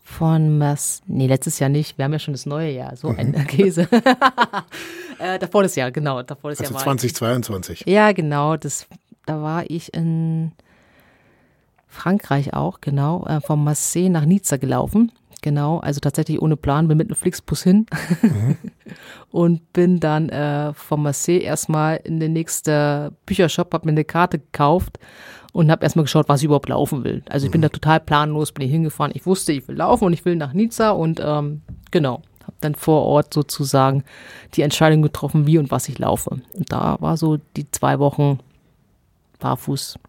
von 0.01 0.57
Mas, 0.57 1.01
nee, 1.07 1.27
letztes 1.27 1.59
Jahr 1.59 1.69
nicht. 1.69 1.97
Wir 1.97 2.05
haben 2.05 2.13
ja 2.13 2.19
schon 2.19 2.33
das 2.33 2.45
neue 2.45 2.71
Jahr, 2.71 2.95
so 2.95 3.07
ein 3.09 3.31
mhm. 3.31 3.47
Käse. 3.47 3.87
äh, 5.19 5.39
davor 5.39 5.63
das 5.63 5.75
Jahr, 5.75 5.91
genau. 5.91 6.21
Davor 6.23 6.51
das 6.51 6.59
also 6.61 6.73
Jahr 6.73 6.83
2022. 6.83 7.83
Ja, 7.85 8.11
genau. 8.11 8.55
Das 8.55 8.85
da 9.25 9.41
war 9.41 9.69
ich 9.69 9.93
in 9.93 10.51
Frankreich 11.87 12.53
auch, 12.53 12.81
genau, 12.81 13.25
äh, 13.25 13.39
vom 13.41 13.63
Marseille 13.63 14.09
nach 14.09 14.25
Nizza 14.25 14.57
gelaufen. 14.57 15.11
Genau, 15.41 15.79
also 15.79 15.99
tatsächlich 15.99 16.41
ohne 16.41 16.55
Plan, 16.55 16.87
bin 16.87 16.97
mit 16.97 17.09
einem 17.09 17.17
Flixbus 17.17 17.63
hin 17.63 17.85
mhm. 18.21 18.57
und 19.31 19.73
bin 19.73 19.99
dann 19.99 20.29
äh, 20.29 20.73
vom 20.73 21.03
Marseille 21.03 21.39
erstmal 21.39 21.97
in 21.97 22.21
den 22.21 22.31
nächsten 22.31 23.13
Büchershop, 23.25 23.73
habe 23.73 23.85
mir 23.85 23.91
eine 23.91 24.05
Karte 24.05 24.39
gekauft 24.39 24.99
und 25.51 25.69
habe 25.69 25.83
erstmal 25.83 26.03
geschaut, 26.03 26.29
was 26.29 26.39
ich 26.39 26.45
überhaupt 26.45 26.69
laufen 26.69 27.03
will. 27.03 27.23
Also 27.29 27.45
ich 27.45 27.51
bin 27.51 27.59
mhm. 27.59 27.63
da 27.63 27.69
total 27.69 27.99
planlos, 27.99 28.53
bin 28.53 28.65
ich 28.65 28.71
hingefahren. 28.71 29.11
Ich 29.15 29.25
wusste, 29.25 29.51
ich 29.51 29.67
will 29.67 29.75
laufen 29.75 30.05
und 30.05 30.13
ich 30.13 30.23
will 30.23 30.37
nach 30.37 30.53
Nizza 30.53 30.91
und 30.91 31.21
ähm, 31.21 31.61
genau, 31.91 32.21
habe 32.43 32.57
dann 32.61 32.75
vor 32.75 33.03
Ort 33.03 33.33
sozusagen 33.33 34.05
die 34.53 34.61
Entscheidung 34.61 35.01
getroffen, 35.01 35.45
wie 35.45 35.57
und 35.57 35.71
was 35.71 35.89
ich 35.89 35.99
laufe. 35.99 36.29
Und 36.29 36.71
da 36.71 36.95
war 37.01 37.17
so 37.17 37.37
die 37.57 37.69
zwei 37.69 37.99
Wochen 37.99 38.39
barfuß. 39.43 39.99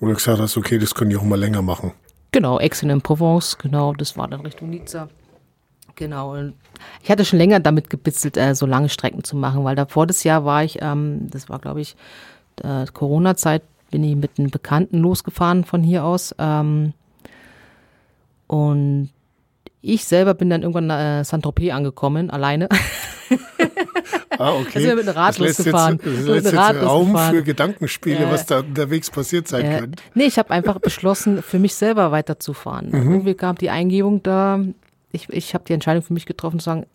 Du 0.00 0.06
gesagt 0.06 0.40
hast, 0.40 0.56
okay, 0.56 0.78
das 0.78 0.94
können 0.94 1.10
die 1.10 1.16
auch 1.16 1.22
mal 1.22 1.38
länger 1.38 1.62
machen. 1.62 1.92
Genau, 2.30 2.58
Aix 2.58 2.82
in 2.82 3.00
Provence, 3.02 3.58
genau, 3.58 3.92
das 3.92 4.16
war 4.16 4.28
dann 4.28 4.40
Richtung 4.40 4.70
Nizza. 4.70 5.08
Genau, 5.96 6.34
und 6.34 6.54
ich 7.02 7.10
hatte 7.10 7.24
schon 7.24 7.38
länger 7.38 7.60
damit 7.60 7.90
gebitzelt, 7.90 8.36
äh, 8.36 8.54
so 8.54 8.64
lange 8.64 8.88
Strecken 8.88 9.24
zu 9.24 9.36
machen, 9.36 9.64
weil 9.64 9.76
davor 9.76 10.06
das 10.06 10.24
Jahr 10.24 10.44
war 10.44 10.64
ich, 10.64 10.78
ähm, 10.80 11.28
das 11.30 11.48
war 11.48 11.58
glaube 11.58 11.82
ich 11.82 11.96
äh, 12.62 12.86
Corona-Zeit, 12.86 13.62
bin 13.90 14.02
ich 14.02 14.16
mit 14.16 14.38
einem 14.38 14.50
Bekannten 14.50 14.98
losgefahren 14.98 15.64
von 15.64 15.82
hier 15.82 16.04
aus. 16.04 16.34
Ähm, 16.38 16.94
und 18.46 19.10
ich 19.82 20.04
selber 20.04 20.34
bin 20.34 20.48
dann 20.48 20.62
irgendwann 20.62 20.90
äh, 20.90 21.24
Saint-Tropez 21.24 21.72
angekommen, 21.72 22.30
alleine. 22.30 22.68
Ah, 24.38 24.52
okay. 24.54 24.86
Also 24.86 24.96
mit 24.96 25.08
einem 25.08 25.16
Rad 25.16 25.30
das 25.30 25.38
losgefahren. 25.38 26.00
Jetzt, 26.02 26.18
das 26.18 26.26
lässt 26.26 26.52
jetzt 26.52 26.82
Raum 26.82 27.16
für 27.16 27.42
Gedankenspiele, 27.42 28.24
äh, 28.24 28.30
was 28.30 28.46
da 28.46 28.60
unterwegs 28.60 29.10
passiert 29.10 29.48
sein 29.48 29.64
äh, 29.64 29.78
könnte. 29.78 30.02
Nee, 30.14 30.24
ich 30.24 30.38
habe 30.38 30.50
einfach 30.50 30.78
beschlossen, 30.78 31.42
für 31.42 31.58
mich 31.58 31.74
selber 31.74 32.10
weiterzufahren. 32.12 32.88
Mhm. 32.88 33.12
Irgendwie 33.12 33.34
kam 33.34 33.56
die 33.56 33.70
Eingebung 33.70 34.22
da, 34.22 34.60
ich, 35.10 35.28
ich 35.28 35.54
habe 35.54 35.64
die 35.64 35.72
Entscheidung 35.72 36.02
für 36.02 36.12
mich 36.12 36.26
getroffen 36.26 36.58
zu 36.58 36.64
sagen, 36.64 36.86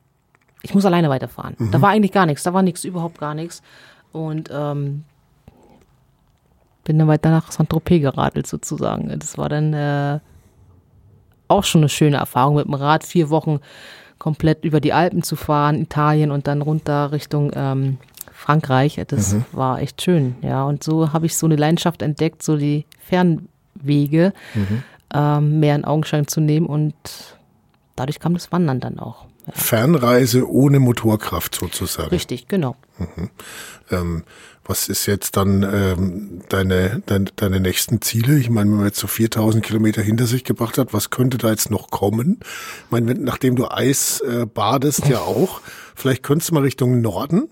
ich 0.63 0.73
muss 0.73 0.85
alleine 0.85 1.09
weiterfahren. 1.09 1.55
Mhm. 1.57 1.71
Da 1.71 1.81
war 1.81 1.89
eigentlich 1.89 2.11
gar 2.11 2.25
nichts, 2.25 2.43
da 2.43 2.53
war 2.53 2.61
nichts, 2.61 2.83
überhaupt 2.83 3.19
gar 3.19 3.33
nichts. 3.33 3.61
Und 4.11 4.49
ähm, 4.51 5.03
bin 6.83 6.97
dann 6.97 7.07
weiter 7.07 7.29
nach 7.29 7.51
Saint-Tropez 7.51 8.01
geradelt 8.01 8.47
sozusagen. 8.47 9.13
Das 9.19 9.37
war 9.37 9.49
dann 9.49 9.73
äh, 9.73 10.19
auch 11.47 11.63
schon 11.63 11.81
eine 11.81 11.89
schöne 11.89 12.17
Erfahrung 12.17 12.55
mit 12.55 12.65
dem 12.65 12.73
Rad. 12.73 13.05
Vier 13.05 13.29
Wochen 13.29 13.59
komplett 14.19 14.65
über 14.65 14.79
die 14.79 14.93
Alpen 14.93 15.23
zu 15.23 15.35
fahren, 15.35 15.81
Italien 15.81 16.31
und 16.31 16.47
dann 16.47 16.61
runter 16.61 17.11
Richtung 17.11 17.51
ähm, 17.55 17.97
Frankreich. 18.33 19.01
Das 19.07 19.33
mhm. 19.33 19.45
war 19.51 19.81
echt 19.81 20.01
schön, 20.01 20.35
ja. 20.41 20.63
Und 20.63 20.83
so 20.83 21.13
habe 21.13 21.25
ich 21.25 21.35
so 21.35 21.45
eine 21.45 21.55
Leidenschaft 21.55 22.01
entdeckt, 22.01 22.43
so 22.43 22.57
die 22.57 22.85
Fernwege 22.99 24.33
mhm. 24.53 24.83
ähm, 25.13 25.59
mehr 25.59 25.75
in 25.75 25.85
Augenschein 25.85 26.27
zu 26.27 26.39
nehmen 26.39 26.67
und 26.67 26.95
dadurch 27.95 28.19
kam 28.19 28.33
das 28.33 28.51
Wandern 28.51 28.79
dann 28.79 28.99
auch. 28.99 29.25
Ja. 29.47 29.53
Fernreise 29.53 30.49
ohne 30.49 30.79
Motorkraft 30.79 31.55
sozusagen. 31.55 32.09
Richtig, 32.09 32.47
genau. 32.47 32.75
Mhm. 32.97 33.29
Ähm, 33.91 34.23
was 34.67 34.89
ist 34.89 35.05
jetzt 35.05 35.37
dann 35.37 35.63
ähm, 35.63 36.41
deine, 36.49 37.01
deine, 37.05 37.25
deine 37.35 37.59
nächsten 37.59 38.01
Ziele? 38.01 38.37
Ich 38.37 38.49
meine, 38.49 38.69
wenn 38.69 38.77
man 38.77 38.85
jetzt 38.85 38.99
so 38.99 39.07
4000 39.07 39.63
Kilometer 39.63 40.01
hinter 40.01 40.27
sich 40.27 40.43
gebracht 40.43 40.77
hat, 40.77 40.93
was 40.93 41.09
könnte 41.09 41.37
da 41.37 41.49
jetzt 41.49 41.71
noch 41.71 41.89
kommen? 41.89 42.39
Ich 42.41 42.91
meine, 42.91 43.07
wenn, 43.07 43.23
nachdem 43.23 43.55
du 43.55 43.69
Eis 43.69 44.21
äh, 44.21 44.45
badest 44.45 45.07
ja 45.07 45.19
auch, 45.19 45.61
vielleicht 45.95 46.23
könntest 46.23 46.51
du 46.51 46.55
mal 46.55 46.63
Richtung 46.63 47.01
Norden. 47.01 47.47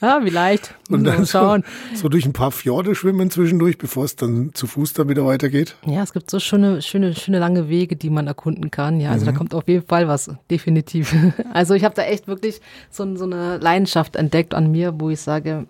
Ja, 0.00 0.20
vielleicht. 0.22 0.74
Und 0.90 1.04
dann 1.04 1.26
schauen. 1.26 1.64
So, 1.94 2.02
so, 2.02 2.08
durch 2.08 2.26
ein 2.26 2.32
paar 2.32 2.52
Fjorde 2.52 2.94
schwimmen 2.94 3.30
zwischendurch, 3.30 3.78
bevor 3.78 4.04
es 4.04 4.16
dann 4.16 4.50
zu 4.52 4.66
Fuß 4.66 4.92
dann 4.92 5.08
wieder 5.08 5.26
weitergeht. 5.26 5.76
Ja, 5.86 6.02
es 6.02 6.12
gibt 6.12 6.30
so 6.30 6.38
schöne, 6.38 6.82
schöne, 6.82 7.14
schöne 7.14 7.38
lange 7.38 7.68
Wege, 7.68 7.96
die 7.96 8.10
man 8.10 8.26
erkunden 8.26 8.70
kann. 8.70 9.00
Ja, 9.00 9.10
also 9.10 9.24
mhm. 9.24 9.30
da 9.30 9.36
kommt 9.36 9.54
auf 9.54 9.66
jeden 9.68 9.86
Fall 9.86 10.08
was, 10.08 10.30
definitiv. 10.50 11.14
Also 11.52 11.74
ich 11.74 11.84
habe 11.84 11.94
da 11.94 12.02
echt 12.02 12.28
wirklich 12.28 12.60
so, 12.90 13.16
so 13.16 13.24
eine 13.24 13.58
Leidenschaft 13.58 14.16
entdeckt 14.16 14.54
an 14.54 14.70
mir, 14.70 14.94
wo 14.98 15.10
ich 15.10 15.20
sage, 15.20 15.66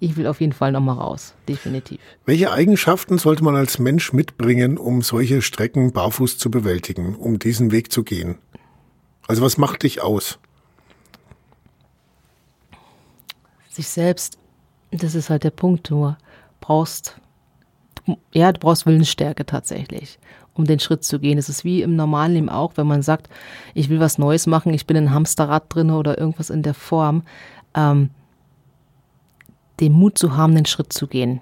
ich 0.00 0.16
will 0.16 0.26
auf 0.26 0.40
jeden 0.40 0.54
Fall 0.54 0.72
nochmal 0.72 0.96
raus, 0.96 1.34
definitiv. 1.46 2.00
Welche 2.24 2.50
Eigenschaften 2.50 3.18
sollte 3.18 3.44
man 3.44 3.54
als 3.54 3.78
Mensch 3.78 4.12
mitbringen, 4.14 4.78
um 4.78 5.02
solche 5.02 5.42
Strecken 5.42 5.92
barfuß 5.92 6.38
zu 6.38 6.50
bewältigen, 6.50 7.14
um 7.14 7.38
diesen 7.38 7.70
Weg 7.70 7.92
zu 7.92 8.02
gehen? 8.02 8.38
Also 9.28 9.42
was 9.42 9.58
macht 9.58 9.82
dich 9.82 10.02
aus? 10.02 10.38
Sich 13.68 13.88
selbst, 13.88 14.38
das 14.90 15.14
ist 15.14 15.30
halt 15.30 15.44
der 15.44 15.50
Punkt, 15.50 15.90
du 15.90 16.16
brauchst, 16.60 17.20
ja, 18.32 18.50
du 18.52 18.58
brauchst 18.58 18.86
Willensstärke 18.86 19.44
tatsächlich, 19.44 20.18
um 20.54 20.64
den 20.64 20.80
Schritt 20.80 21.04
zu 21.04 21.20
gehen. 21.20 21.38
Es 21.38 21.50
ist 21.50 21.62
wie 21.62 21.82
im 21.82 21.94
normalen 21.94 22.32
Leben 22.32 22.48
auch, 22.48 22.72
wenn 22.76 22.86
man 22.86 23.02
sagt, 23.02 23.28
ich 23.74 23.90
will 23.90 24.00
was 24.00 24.18
Neues 24.18 24.46
machen, 24.46 24.72
ich 24.72 24.86
bin 24.86 24.96
in 24.96 25.12
Hamsterrad 25.12 25.72
drin 25.72 25.90
oder 25.90 26.18
irgendwas 26.18 26.48
in 26.48 26.62
der 26.62 26.74
Form. 26.74 27.22
Ähm, 27.74 28.10
den 29.80 29.92
Mut 29.92 30.18
zu 30.18 30.36
haben, 30.36 30.54
den 30.54 30.66
Schritt 30.66 30.92
zu 30.92 31.06
gehen. 31.06 31.40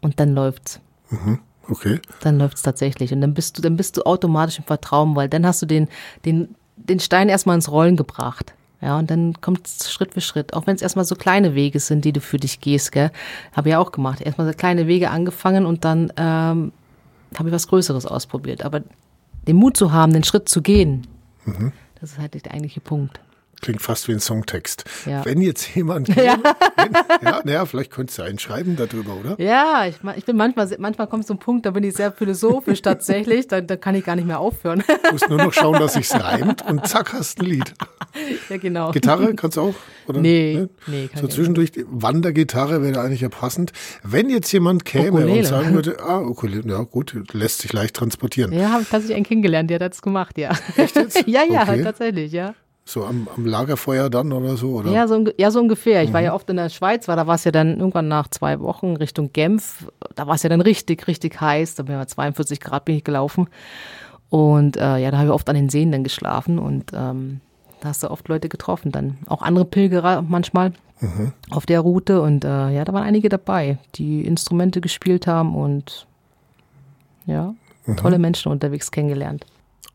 Und 0.00 0.20
dann 0.20 0.34
läuft's. 0.34 0.80
Mhm. 1.10 1.38
Okay. 1.68 2.00
Dann 2.20 2.38
läuft's 2.38 2.62
tatsächlich. 2.62 3.12
Und 3.12 3.20
dann 3.20 3.34
bist 3.34 3.56
du, 3.56 3.62
dann 3.62 3.76
bist 3.76 3.96
du 3.96 4.02
automatisch 4.02 4.58
im 4.58 4.64
Vertrauen, 4.64 5.16
weil 5.16 5.28
dann 5.28 5.46
hast 5.46 5.62
du 5.62 5.66
den, 5.66 5.88
den, 6.24 6.54
den 6.76 7.00
Stein 7.00 7.28
erstmal 7.28 7.56
ins 7.56 7.70
Rollen 7.70 7.96
gebracht. 7.96 8.54
Ja, 8.80 8.98
und 8.98 9.10
dann 9.10 9.40
kommt 9.40 9.66
es 9.66 9.90
Schritt 9.90 10.12
für 10.12 10.20
Schritt. 10.20 10.52
Auch 10.52 10.66
wenn 10.66 10.76
es 10.76 10.82
erstmal 10.82 11.06
so 11.06 11.14
kleine 11.14 11.54
Wege 11.54 11.80
sind, 11.80 12.04
die 12.04 12.12
du 12.12 12.20
für 12.20 12.36
dich 12.36 12.60
gehst, 12.60 12.92
gell. 12.92 13.10
Habe 13.52 13.70
ich 13.70 13.76
auch 13.76 13.92
gemacht. 13.92 14.20
Erstmal 14.20 14.46
so 14.46 14.52
kleine 14.52 14.86
Wege 14.86 15.10
angefangen 15.10 15.64
und 15.64 15.86
dann 15.86 16.12
ähm, 16.18 16.72
habe 17.38 17.48
ich 17.48 17.54
was 17.54 17.68
Größeres 17.68 18.04
ausprobiert. 18.04 18.62
Aber 18.62 18.82
den 19.48 19.56
Mut 19.56 19.76
zu 19.76 19.92
haben, 19.92 20.12
den 20.12 20.24
Schritt 20.24 20.50
zu 20.50 20.60
gehen, 20.60 21.06
mhm. 21.46 21.72
das 22.00 22.12
ist 22.12 22.18
halt 22.18 22.34
der 22.34 22.52
eigentliche 22.52 22.80
Punkt. 22.80 23.20
Klingt 23.60 23.82
fast 23.82 24.08
wie 24.08 24.12
ein 24.12 24.20
Songtext. 24.20 24.84
Ja. 25.06 25.24
Wenn 25.24 25.40
jetzt 25.40 25.74
jemand, 25.74 26.06
käme, 26.14 26.24
ja, 26.24 26.38
wenn, 26.76 26.92
ja, 27.22 27.40
naja, 27.44 27.66
vielleicht 27.66 27.90
könntest 27.90 28.18
du 28.18 28.22
einen 28.22 28.38
schreiben 28.38 28.76
darüber, 28.76 29.14
oder? 29.14 29.40
Ja, 29.40 29.86
ich, 29.86 29.96
ich 30.16 30.24
bin 30.24 30.36
manchmal, 30.36 30.68
manchmal 30.78 31.06
kommt 31.06 31.26
so 31.26 31.34
ein 31.34 31.38
Punkt, 31.38 31.66
da 31.66 31.70
bin 31.70 31.84
ich 31.84 31.94
sehr 31.94 32.12
philosophisch 32.12 32.82
tatsächlich, 32.82 33.48
da, 33.48 33.60
da 33.60 33.76
kann 33.76 33.94
ich 33.94 34.04
gar 34.04 34.16
nicht 34.16 34.26
mehr 34.26 34.38
aufhören. 34.38 34.82
Du 34.86 35.12
musst 35.12 35.28
nur 35.28 35.38
noch 35.38 35.52
schauen, 35.54 35.78
dass 35.78 35.94
sich's 35.94 36.14
reimt 36.14 36.64
und 36.68 36.86
zack, 36.86 37.12
hast 37.12 37.40
ein 37.40 37.46
Lied. 37.46 37.74
Ja, 38.48 38.56
genau. 38.58 38.92
Gitarre 38.92 39.34
kannst 39.34 39.56
du 39.56 39.62
auch? 39.62 39.74
Oder? 40.06 40.20
Nee, 40.20 40.54
ne? 40.54 40.68
nee. 40.86 41.08
Kann 41.08 41.22
so 41.22 41.28
zwischendurch, 41.28 41.72
die 41.72 41.84
Wandergitarre 41.88 42.82
wäre 42.82 43.00
eigentlich 43.00 43.22
ja 43.22 43.28
passend. 43.28 43.72
Wenn 44.02 44.30
jetzt 44.30 44.52
jemand 44.52 44.84
käme 44.84 45.18
Ukulele. 45.18 45.38
und 45.38 45.44
sagen 45.44 45.74
würde, 45.74 45.96
ah, 46.00 46.20
Ukulele, 46.20 46.70
ja 46.70 46.82
gut, 46.82 47.16
lässt 47.32 47.62
sich 47.62 47.72
leicht 47.72 47.96
transportieren. 47.96 48.52
Ja, 48.52 48.70
habe 48.70 48.82
ich 48.82 48.88
tatsächlich 48.88 49.16
einen 49.16 49.24
kennengelernt, 49.24 49.70
der 49.70 49.80
hat 49.80 49.92
das 49.92 50.02
gemacht, 50.02 50.38
ja. 50.38 50.52
Echt 50.76 50.96
jetzt? 50.96 51.26
ja, 51.26 51.42
ja, 51.44 51.62
okay. 51.62 51.82
tatsächlich, 51.82 52.32
ja. 52.32 52.54
So 52.86 53.04
am, 53.04 53.28
am, 53.34 53.46
Lagerfeuer 53.46 54.10
dann 54.10 54.32
oder 54.32 54.56
so, 54.56 54.72
oder? 54.72 54.90
Ja, 54.90 55.08
so, 55.08 55.24
ja, 55.38 55.50
so 55.50 55.58
ungefähr. 55.58 56.02
Ich 56.02 56.10
mhm. 56.10 56.14
war 56.14 56.20
ja 56.20 56.34
oft 56.34 56.50
in 56.50 56.56
der 56.56 56.68
Schweiz, 56.68 57.08
weil 57.08 57.16
da 57.16 57.26
war 57.26 57.36
es 57.36 57.44
ja 57.44 57.50
dann 57.50 57.78
irgendwann 57.78 58.08
nach 58.08 58.28
zwei 58.28 58.60
Wochen 58.60 58.96
Richtung 58.96 59.32
Genf. 59.32 59.90
Da 60.14 60.26
war 60.26 60.34
es 60.34 60.42
ja 60.42 60.50
dann 60.50 60.60
richtig, 60.60 61.06
richtig 61.08 61.40
heiß. 61.40 61.76
Da 61.76 61.84
bin 61.84 61.98
ich 61.98 62.06
42 62.06 62.60
Grad 62.60 62.84
bin 62.84 62.96
ich 62.96 63.04
gelaufen. 63.04 63.48
Und 64.28 64.76
äh, 64.76 64.98
ja, 64.98 65.10
da 65.10 65.18
habe 65.18 65.28
ich 65.28 65.32
oft 65.32 65.48
an 65.48 65.54
den 65.54 65.70
Seen 65.70 65.92
dann 65.92 66.04
geschlafen 66.04 66.58
und 66.58 66.90
ähm, 66.92 67.40
da 67.80 67.90
hast 67.90 68.02
du 68.02 68.10
oft 68.10 68.28
Leute 68.28 68.48
getroffen 68.48 68.92
dann. 68.92 69.18
Auch 69.26 69.42
andere 69.42 69.64
Pilgerer 69.64 70.22
manchmal 70.22 70.72
mhm. 71.00 71.32
auf 71.50 71.66
der 71.66 71.80
Route. 71.80 72.20
Und 72.20 72.44
äh, 72.44 72.70
ja, 72.70 72.84
da 72.84 72.92
waren 72.92 73.04
einige 73.04 73.28
dabei, 73.28 73.78
die 73.94 74.26
Instrumente 74.26 74.80
gespielt 74.80 75.26
haben 75.26 75.54
und 75.54 76.06
ja, 77.26 77.54
mhm. 77.86 77.96
tolle 77.96 78.18
Menschen 78.18 78.50
unterwegs 78.50 78.90
kennengelernt. 78.90 79.46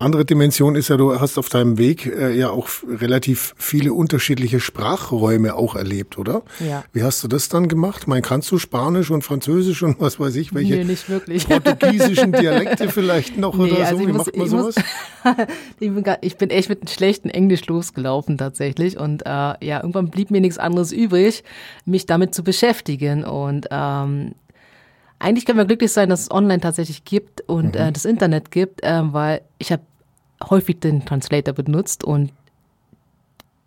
Andere 0.02 0.24
Dimension 0.24 0.76
ist 0.76 0.88
ja, 0.88 0.96
du 0.96 1.20
hast 1.20 1.38
auf 1.38 1.50
deinem 1.50 1.78
Weg 1.78 2.06
äh, 2.06 2.34
ja 2.34 2.52
auch 2.52 2.70
relativ 2.88 3.54
viele 3.58 3.92
unterschiedliche 3.92 4.62
Sprachräume 4.62 5.56
auch 5.56 5.76
erlebt, 5.76 6.18
oder? 6.18 6.44
Ja. 6.66 6.86
Wie 6.94 7.04
hast 7.04 7.22
du 7.22 7.28
das 7.28 7.50
dann 7.50 7.68
gemacht? 7.68 8.08
Mein, 8.08 8.22
kannst 8.22 8.50
du 8.50 8.58
Spanisch 8.58 9.12
und 9.12 9.24
Französisch 9.24 9.84
und 9.84 10.00
was 10.00 10.18
weiß 10.18 10.38
ich, 10.38 10.54
welche 10.54 10.76
nee, 10.76 10.84
nicht 10.86 11.10
wirklich. 11.10 11.50
portugiesischen 11.50 12.32
Dialekte 12.32 12.88
vielleicht 12.88 13.38
noch 13.38 13.58
nee, 13.58 13.74
oder 13.74 13.86
also 13.88 13.98
so? 13.98 14.08
Wie 14.08 14.14
muss, 14.14 14.26
macht 14.28 14.38
man 14.38 14.48
sowas? 14.48 14.76
Muss, 14.78 15.36
ich, 15.82 15.94
bin, 15.94 16.06
ich, 16.22 16.38
bin, 16.38 16.50
echt 16.50 16.70
mit 16.70 16.80
einem 16.82 16.88
schlechten 16.88 17.30
Englisch 17.30 17.66
losgelaufen 17.68 18.38
tatsächlich 18.38 18.98
und 18.98 19.26
äh, 19.26 19.30
ja, 19.30 19.82
irgendwann 19.82 20.10
blieb 20.10 20.32
mir 20.32 20.40
nichts 20.40 20.58
anderes 20.58 20.94
übrig, 20.94 21.44
mich 21.84 22.06
damit 22.06 22.34
zu 22.34 22.46
beschäftigen 22.46 23.26
und 23.26 23.68
ähm, 23.70 24.34
eigentlich 25.20 25.46
können 25.46 25.58
wir 25.58 25.66
glücklich 25.66 25.92
sein, 25.92 26.10
dass 26.10 26.22
es 26.22 26.32
online 26.32 26.62
tatsächlich 26.62 27.04
gibt 27.04 27.42
und 27.42 27.76
äh, 27.76 27.84
mhm. 27.84 27.90
äh, 27.90 27.92
das 27.92 28.06
Internet 28.06 28.52
gibt, 28.52 28.82
äh, 28.84 29.02
weil 29.04 29.42
ich 29.58 29.72
habe 29.74 29.84
häufig 30.48 30.80
den 30.80 31.06
Translator 31.06 31.54
benutzt 31.54 32.04
und 32.04 32.32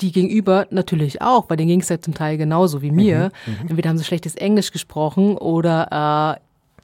die 0.00 0.12
gegenüber 0.12 0.66
natürlich 0.70 1.22
auch, 1.22 1.48
weil 1.48 1.56
denen 1.56 1.68
ging 1.68 1.80
es 1.80 1.88
ja 1.88 2.00
zum 2.00 2.14
Teil 2.14 2.36
genauso 2.36 2.82
wie 2.82 2.90
mir. 2.90 3.30
Mhm, 3.46 3.52
mhm, 3.52 3.68
Entweder 3.68 3.90
haben 3.90 3.98
sie 3.98 4.04
schlechtes 4.04 4.34
Englisch 4.34 4.72
gesprochen 4.72 5.36
oder 5.38 6.38
äh, 6.38 6.40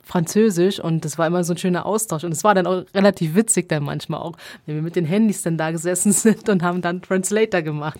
Französisch 0.09 0.81
und 0.81 1.05
das 1.05 1.19
war 1.19 1.27
immer 1.27 1.45
so 1.45 1.53
ein 1.53 1.59
schöner 1.59 1.85
Austausch. 1.85 2.25
Und 2.25 2.33
es 2.33 2.43
war 2.43 2.55
dann 2.55 2.67
auch 2.67 2.85
relativ 2.95 3.35
witzig 3.35 3.69
dann 3.69 3.85
manchmal 3.85 4.21
auch, 4.21 4.39
wenn 4.65 4.77
wir 4.77 4.83
mit 4.83 4.97
den 4.97 5.05
Handys 5.05 5.43
dann 5.43 5.59
da 5.59 5.71
gesessen 5.71 6.13
sind 6.15 6.49
und 6.49 6.63
haben 6.63 6.81
dann 6.81 7.03
Translator 7.03 7.61
gemacht. 7.61 7.99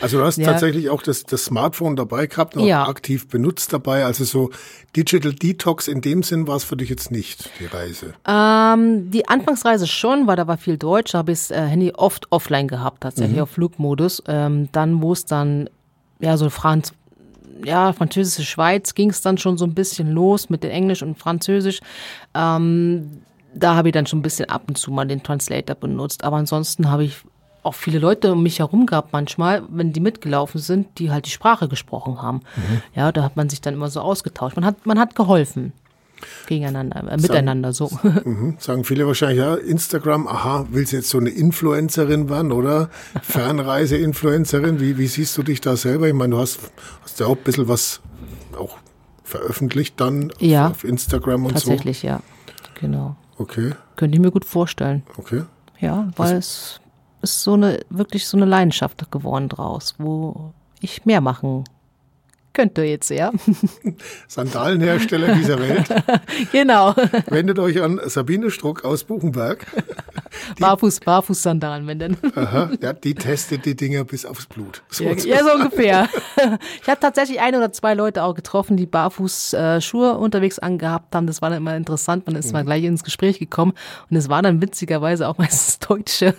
Also 0.00 0.18
du 0.18 0.24
hast 0.24 0.38
ja. 0.38 0.46
tatsächlich 0.46 0.88
auch 0.88 1.02
das, 1.02 1.24
das 1.24 1.44
Smartphone 1.44 1.94
dabei 1.94 2.26
gehabt, 2.26 2.56
noch 2.56 2.64
ja. 2.64 2.88
aktiv 2.88 3.28
benutzt 3.28 3.70
dabei. 3.74 4.06
Also 4.06 4.24
so 4.24 4.50
Digital 4.96 5.34
Detox 5.34 5.88
in 5.88 6.00
dem 6.00 6.22
Sinn 6.22 6.46
war 6.46 6.56
es 6.56 6.64
für 6.64 6.76
dich 6.76 6.88
jetzt 6.88 7.10
nicht, 7.10 7.50
die 7.60 7.66
Reise? 7.66 8.14
Ähm, 8.26 9.10
die 9.10 9.28
Anfangsreise 9.28 9.86
schon, 9.86 10.26
weil 10.26 10.36
da 10.36 10.46
war 10.46 10.56
viel 10.56 10.78
Deutsch, 10.78 11.12
habe 11.12 11.32
ich 11.32 11.38
das 11.38 11.50
äh, 11.50 11.60
Handy 11.60 11.92
oft 11.92 12.32
offline 12.32 12.66
gehabt, 12.66 13.02
tatsächlich 13.02 13.36
mhm. 13.36 13.42
auf 13.42 13.50
Flugmodus. 13.50 14.22
Ähm, 14.26 14.70
dann, 14.72 15.02
wo 15.02 15.12
es 15.12 15.26
dann 15.26 15.68
ja, 16.18 16.36
so 16.38 16.48
Franz, 16.48 16.94
ja, 17.64 17.92
französische 17.92 18.44
Schweiz 18.44 18.94
ging 18.94 19.10
es 19.10 19.22
dann 19.22 19.38
schon 19.38 19.58
so 19.58 19.64
ein 19.64 19.74
bisschen 19.74 20.10
los 20.10 20.50
mit 20.50 20.62
den 20.62 20.70
Englisch 20.70 21.02
und 21.02 21.18
Französisch. 21.18 21.80
Ähm, 22.34 23.22
da 23.54 23.74
habe 23.74 23.88
ich 23.88 23.92
dann 23.92 24.06
schon 24.06 24.20
ein 24.20 24.22
bisschen 24.22 24.48
ab 24.48 24.64
und 24.68 24.78
zu 24.78 24.90
mal 24.90 25.06
den 25.06 25.22
Translator 25.22 25.76
benutzt. 25.76 26.24
Aber 26.24 26.36
ansonsten 26.36 26.90
habe 26.90 27.04
ich 27.04 27.16
auch 27.62 27.74
viele 27.74 27.98
Leute 27.98 28.32
um 28.32 28.42
mich 28.42 28.58
herum 28.58 28.86
gehabt 28.86 29.12
manchmal, 29.12 29.62
wenn 29.68 29.92
die 29.92 30.00
mitgelaufen 30.00 30.60
sind, 30.60 30.98
die 30.98 31.10
halt 31.10 31.26
die 31.26 31.30
Sprache 31.30 31.68
gesprochen 31.68 32.20
haben. 32.20 32.40
Mhm. 32.56 32.82
Ja, 32.94 33.12
da 33.12 33.22
hat 33.22 33.36
man 33.36 33.48
sich 33.48 33.60
dann 33.60 33.74
immer 33.74 33.88
so 33.88 34.00
ausgetauscht. 34.00 34.56
Man 34.56 34.64
hat, 34.64 34.84
man 34.84 34.98
hat 34.98 35.14
geholfen 35.14 35.72
gegeneinander, 36.46 37.10
äh, 37.10 37.16
miteinander 37.16 37.72
so. 37.72 37.90
Mhm. 38.24 38.56
Sagen 38.58 38.84
viele 38.84 39.06
wahrscheinlich, 39.06 39.38
ja, 39.38 39.54
Instagram, 39.54 40.28
aha, 40.28 40.66
willst 40.70 40.92
du 40.92 40.96
jetzt 40.96 41.08
so 41.08 41.18
eine 41.18 41.30
Influencerin 41.30 42.28
werden, 42.28 42.52
oder? 42.52 42.88
Fernreise-Influencerin, 43.22 44.80
wie, 44.80 44.98
wie 44.98 45.06
siehst 45.06 45.36
du 45.36 45.42
dich 45.42 45.60
da 45.60 45.76
selber? 45.76 46.08
Ich 46.08 46.14
meine, 46.14 46.36
du 46.36 46.40
hast, 46.40 46.60
hast 47.02 47.20
ja 47.20 47.26
auch 47.26 47.36
ein 47.36 47.42
bisschen 47.42 47.68
was 47.68 48.00
auch 48.56 48.78
veröffentlicht 49.24 50.00
dann 50.00 50.32
ja, 50.38 50.68
auf 50.68 50.84
Instagram 50.84 51.46
und 51.46 51.52
tatsächlich, 51.52 52.00
so. 52.00 52.08
Tatsächlich, 52.08 52.72
ja, 52.72 52.80
genau. 52.80 53.16
Okay. 53.38 53.72
Könnte 53.96 54.16
ich 54.16 54.20
mir 54.20 54.30
gut 54.30 54.44
vorstellen. 54.44 55.02
Okay. 55.16 55.42
Ja, 55.80 56.10
weil 56.16 56.36
was? 56.36 56.80
es 57.22 57.32
ist 57.32 57.42
so 57.42 57.54
eine, 57.54 57.80
wirklich 57.90 58.26
so 58.26 58.36
eine 58.36 58.46
Leidenschaft 58.46 59.10
geworden 59.10 59.48
draus, 59.48 59.94
wo 59.98 60.52
ich 60.80 61.04
mehr 61.04 61.20
machen 61.20 61.64
könnte 62.52 62.82
jetzt, 62.82 63.10
ja. 63.10 63.32
Sandallenhersteller 64.28 65.34
dieser 65.34 65.58
Welt. 65.58 65.88
genau. 66.52 66.94
Wendet 67.28 67.58
euch 67.58 67.82
an 67.82 68.00
Sabine 68.06 68.50
Struck 68.50 68.84
aus 68.84 69.04
Buchenberg. 69.04 69.66
Barfuß, 70.58 71.00
Barfuß-Sandalen, 71.00 71.86
wenn 71.86 71.98
denn. 71.98 72.16
Aha, 72.34 72.70
ja, 72.80 72.92
die 72.92 73.14
testet 73.14 73.64
die 73.66 73.76
Dinger 73.76 74.04
bis 74.04 74.24
aufs 74.24 74.46
Blut. 74.46 74.82
So 74.88 75.04
ja, 75.04 75.12
ja, 75.12 75.44
so 75.44 75.52
ungefähr. 75.52 76.08
Ich 76.80 76.88
habe 76.88 77.00
tatsächlich 77.00 77.40
ein 77.40 77.54
oder 77.54 77.72
zwei 77.72 77.94
Leute 77.94 78.22
auch 78.22 78.34
getroffen, 78.34 78.76
die 78.76 78.86
Barfuß-Schuhe 78.86 80.10
äh, 80.10 80.14
unterwegs 80.14 80.58
angehabt 80.58 81.14
haben. 81.14 81.26
Das 81.26 81.42
war 81.42 81.50
dann 81.50 81.58
immer 81.58 81.76
interessant. 81.76 82.26
Man 82.26 82.36
ist 82.36 82.46
mhm. 82.46 82.52
mal 82.52 82.64
gleich 82.64 82.84
ins 82.84 83.04
Gespräch 83.04 83.38
gekommen. 83.38 83.72
Und 84.10 84.16
es 84.16 84.28
waren 84.28 84.44
dann 84.44 84.62
witzigerweise 84.62 85.28
auch 85.28 85.38
meistens 85.38 85.78
Deutsche. 85.78 86.34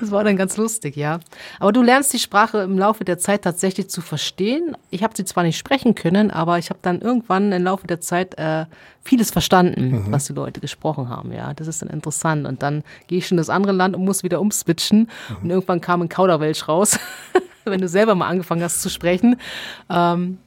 Das 0.00 0.10
war 0.10 0.24
dann 0.24 0.36
ganz 0.36 0.56
lustig, 0.56 0.96
ja. 0.96 1.20
Aber 1.60 1.72
du 1.72 1.82
lernst 1.82 2.12
die 2.12 2.18
Sprache 2.18 2.58
im 2.58 2.78
Laufe 2.78 3.04
der 3.04 3.18
Zeit 3.18 3.42
tatsächlich 3.42 3.88
zu 3.88 4.00
verstehen. 4.00 4.76
Ich 4.90 5.02
habe 5.02 5.14
sie 5.16 5.24
zwar 5.24 5.44
nicht 5.44 5.58
sprechen 5.58 5.94
können, 5.94 6.30
aber 6.30 6.58
ich 6.58 6.70
habe 6.70 6.80
dann 6.82 7.00
irgendwann 7.00 7.52
im 7.52 7.64
Laufe 7.64 7.86
der 7.86 8.00
Zeit 8.00 8.38
äh, 8.38 8.66
vieles 9.02 9.30
verstanden, 9.30 9.90
mhm. 9.90 10.12
was 10.12 10.26
die 10.26 10.32
Leute 10.32 10.60
gesprochen 10.60 11.08
haben. 11.08 11.32
Ja, 11.32 11.54
das 11.54 11.66
ist 11.66 11.82
dann 11.82 11.90
interessant. 11.90 12.46
Und 12.46 12.62
dann 12.62 12.84
gehe 13.06 13.18
ich 13.18 13.26
schon 13.26 13.36
in 13.36 13.40
das 13.40 13.50
andere 13.50 13.72
Land 13.72 13.96
und 13.96 14.04
muss 14.04 14.22
wieder 14.22 14.40
umswitchen. 14.40 15.08
Mhm. 15.28 15.36
Und 15.42 15.50
irgendwann 15.50 15.80
kam 15.80 16.02
ein 16.02 16.08
Kauderwelsch 16.08 16.68
raus. 16.68 16.98
wenn 17.70 17.80
du 17.80 17.88
selber 17.88 18.14
mal 18.14 18.28
angefangen 18.28 18.62
hast 18.62 18.82
zu 18.82 18.90
sprechen. 18.90 19.36
Ähm, 19.90 20.38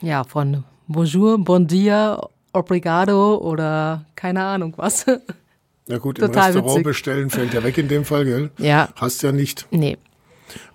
ja, 0.00 0.24
von 0.24 0.64
Bonjour, 0.86 1.38
Bon 1.38 1.66
dia, 1.66 2.20
Obrigado 2.52 3.36
oder 3.36 4.04
keine 4.14 4.44
Ahnung 4.44 4.74
was. 4.76 5.06
Ja 5.88 5.98
gut, 5.98 6.18
im 6.18 6.24
Restaurant 6.24 6.66
witzig. 6.66 6.84
bestellen 6.84 7.30
fällt 7.30 7.54
ja 7.54 7.62
weg 7.62 7.78
in 7.78 7.88
dem 7.88 8.04
Fall, 8.04 8.24
gell? 8.24 8.50
Ja. 8.58 8.88
Hast 8.96 9.22
ja 9.22 9.32
nicht. 9.32 9.66
Nee. 9.70 9.98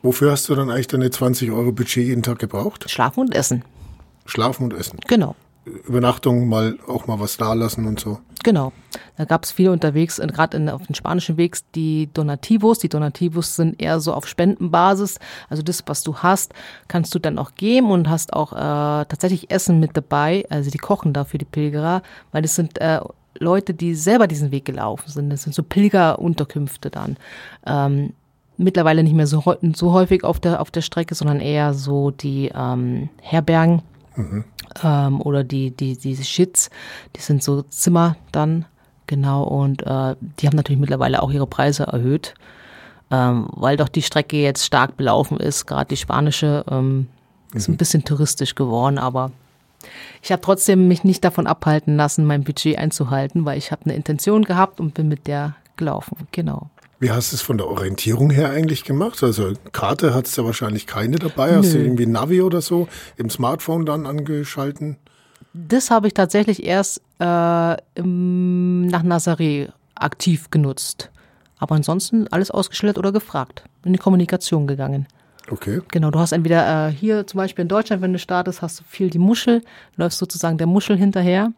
Wofür 0.01 0.31
hast 0.31 0.47
du 0.49 0.55
dann 0.55 0.69
eigentlich 0.69 0.87
deine 0.87 1.09
20 1.09 1.51
Euro 1.51 1.71
Budget 1.71 2.05
jeden 2.05 2.23
Tag 2.23 2.39
gebraucht? 2.39 2.89
Schlafen 2.89 3.21
und 3.21 3.35
Essen. 3.35 3.63
Schlafen 4.25 4.63
und 4.65 4.73
Essen. 4.73 4.99
Genau. 5.07 5.35
Übernachtung 5.65 6.47
mal 6.47 6.77
auch 6.87 7.07
mal 7.07 7.19
was 7.19 7.37
da 7.37 7.53
lassen 7.53 7.85
und 7.85 7.99
so. 7.99 8.19
Genau. 8.43 8.71
Da 9.17 9.25
gab 9.25 9.43
es 9.43 9.51
viele 9.51 9.71
unterwegs, 9.71 10.15
gerade 10.15 10.73
auf 10.73 10.87
den 10.87 10.95
spanischen 10.95 11.37
Weg, 11.37 11.57
die 11.75 12.09
Donativos. 12.13 12.79
Die 12.79 12.89
Donativos 12.89 13.55
sind 13.55 13.79
eher 13.79 13.99
so 13.99 14.13
auf 14.13 14.27
Spendenbasis. 14.27 15.19
Also 15.49 15.61
das, 15.61 15.83
was 15.85 16.01
du 16.01 16.17
hast, 16.17 16.53
kannst 16.87 17.13
du 17.13 17.19
dann 17.19 17.37
auch 17.37 17.53
geben 17.55 17.91
und 17.91 18.09
hast 18.09 18.33
auch 18.33 18.53
äh, 18.53 18.57
tatsächlich 19.05 19.51
Essen 19.51 19.79
mit 19.79 19.95
dabei. 19.95 20.45
Also 20.49 20.71
die 20.71 20.79
kochen 20.79 21.13
da 21.13 21.25
für 21.25 21.37
die 21.37 21.45
Pilgerer, 21.45 22.01
weil 22.31 22.41
das 22.41 22.55
sind 22.55 22.79
äh, 22.79 22.99
Leute, 23.39 23.73
die 23.73 23.95
selber 23.95 24.27
diesen 24.27 24.51
Weg 24.51 24.65
gelaufen 24.65 25.09
sind. 25.09 25.29
Das 25.29 25.43
sind 25.43 25.53
so 25.53 25.63
Pilgerunterkünfte 25.63 26.89
dann. 26.89 27.17
Ähm, 27.65 28.13
mittlerweile 28.57 29.03
nicht 29.03 29.15
mehr 29.15 29.27
so, 29.27 29.43
so 29.73 29.93
häufig 29.93 30.23
auf 30.23 30.39
der, 30.39 30.61
auf 30.61 30.71
der 30.71 30.81
Strecke, 30.81 31.15
sondern 31.15 31.39
eher 31.39 31.73
so 31.73 32.11
die 32.11 32.51
ähm, 32.53 33.09
Herbergen 33.21 33.81
Mhm. 34.15 34.43
Ähm, 34.83 35.21
oder 35.21 35.43
die, 35.43 35.71
die, 35.71 35.97
diese 35.97 36.23
Shits, 36.23 36.69
die 37.15 37.21
sind 37.21 37.43
so 37.43 37.61
Zimmer 37.63 38.15
dann, 38.31 38.65
genau, 39.07 39.43
und 39.43 39.81
äh, 39.83 40.15
die 40.39 40.47
haben 40.47 40.55
natürlich 40.55 40.79
mittlerweile 40.79 41.21
auch 41.21 41.31
ihre 41.31 41.47
Preise 41.47 41.83
erhöht, 41.83 42.33
ähm, 43.09 43.47
weil 43.51 43.77
doch 43.77 43.89
die 43.89 44.01
Strecke 44.01 44.37
jetzt 44.37 44.65
stark 44.65 44.97
belaufen 44.97 45.39
ist, 45.39 45.65
gerade 45.65 45.89
die 45.89 45.97
spanische 45.97 46.65
ähm, 46.69 47.07
ist 47.53 47.67
mhm. 47.67 47.75
ein 47.75 47.77
bisschen 47.77 48.03
touristisch 48.03 48.55
geworden, 48.55 48.97
aber 48.97 49.31
ich 50.21 50.31
habe 50.31 50.41
trotzdem 50.41 50.87
mich 50.87 51.03
nicht 51.03 51.23
davon 51.23 51.47
abhalten 51.47 51.95
lassen, 51.95 52.25
mein 52.25 52.43
Budget 52.43 52.77
einzuhalten, 52.77 53.45
weil 53.45 53.57
ich 53.57 53.71
habe 53.71 53.85
eine 53.85 53.95
Intention 53.95 54.43
gehabt 54.43 54.79
und 54.79 54.93
bin 54.93 55.07
mit 55.07 55.27
der 55.27 55.55
gelaufen, 55.77 56.15
genau. 56.31 56.69
Wie 56.99 57.09
hast 57.09 57.31
du 57.31 57.35
es 57.35 57.41
von 57.41 57.57
der 57.57 57.67
Orientierung 57.67 58.29
her 58.29 58.51
eigentlich 58.51 58.83
gemacht? 58.83 59.23
Also 59.23 59.53
Karte 59.71 60.13
hattest 60.13 60.37
du 60.37 60.45
wahrscheinlich 60.45 60.85
keine 60.85 61.17
dabei. 61.17 61.55
Hast 61.55 61.73
Nö. 61.73 61.79
du 61.79 61.83
irgendwie 61.85 62.05
Navi 62.05 62.43
oder 62.43 62.61
so 62.61 62.87
im 63.17 63.31
Smartphone 63.31 63.87
dann 63.87 64.05
angeschalten? 64.05 64.97
Das 65.53 65.89
habe 65.89 66.05
ich 66.05 66.13
tatsächlich 66.13 66.63
erst 66.63 67.01
äh, 67.19 67.75
im, 67.95 68.85
nach 68.85 69.03
Nazaré 69.03 69.69
aktiv 69.95 70.51
genutzt. 70.51 71.09
Aber 71.57 71.73
ansonsten 71.73 72.27
alles 72.27 72.51
ausgeschildert 72.51 72.99
oder 72.99 73.11
gefragt. 73.11 73.63
In 73.83 73.93
die 73.93 73.99
Kommunikation 73.99 74.67
gegangen. 74.67 75.07
Okay. 75.49 75.81
Genau, 75.89 76.11
du 76.11 76.19
hast 76.19 76.31
entweder 76.31 76.89
äh, 76.89 76.91
hier 76.91 77.25
zum 77.27 77.39
Beispiel 77.39 77.63
in 77.63 77.67
Deutschland, 77.69 78.01
wenn 78.01 78.13
du 78.13 78.19
startest, 78.19 78.61
hast 78.61 78.79
du 78.79 78.83
viel 78.87 79.09
die 79.09 79.19
Muschel, 79.19 79.63
läufst 79.95 80.19
sozusagen 80.19 80.57
der 80.57 80.67
Muschel 80.67 80.97
hinterher. 80.97 81.51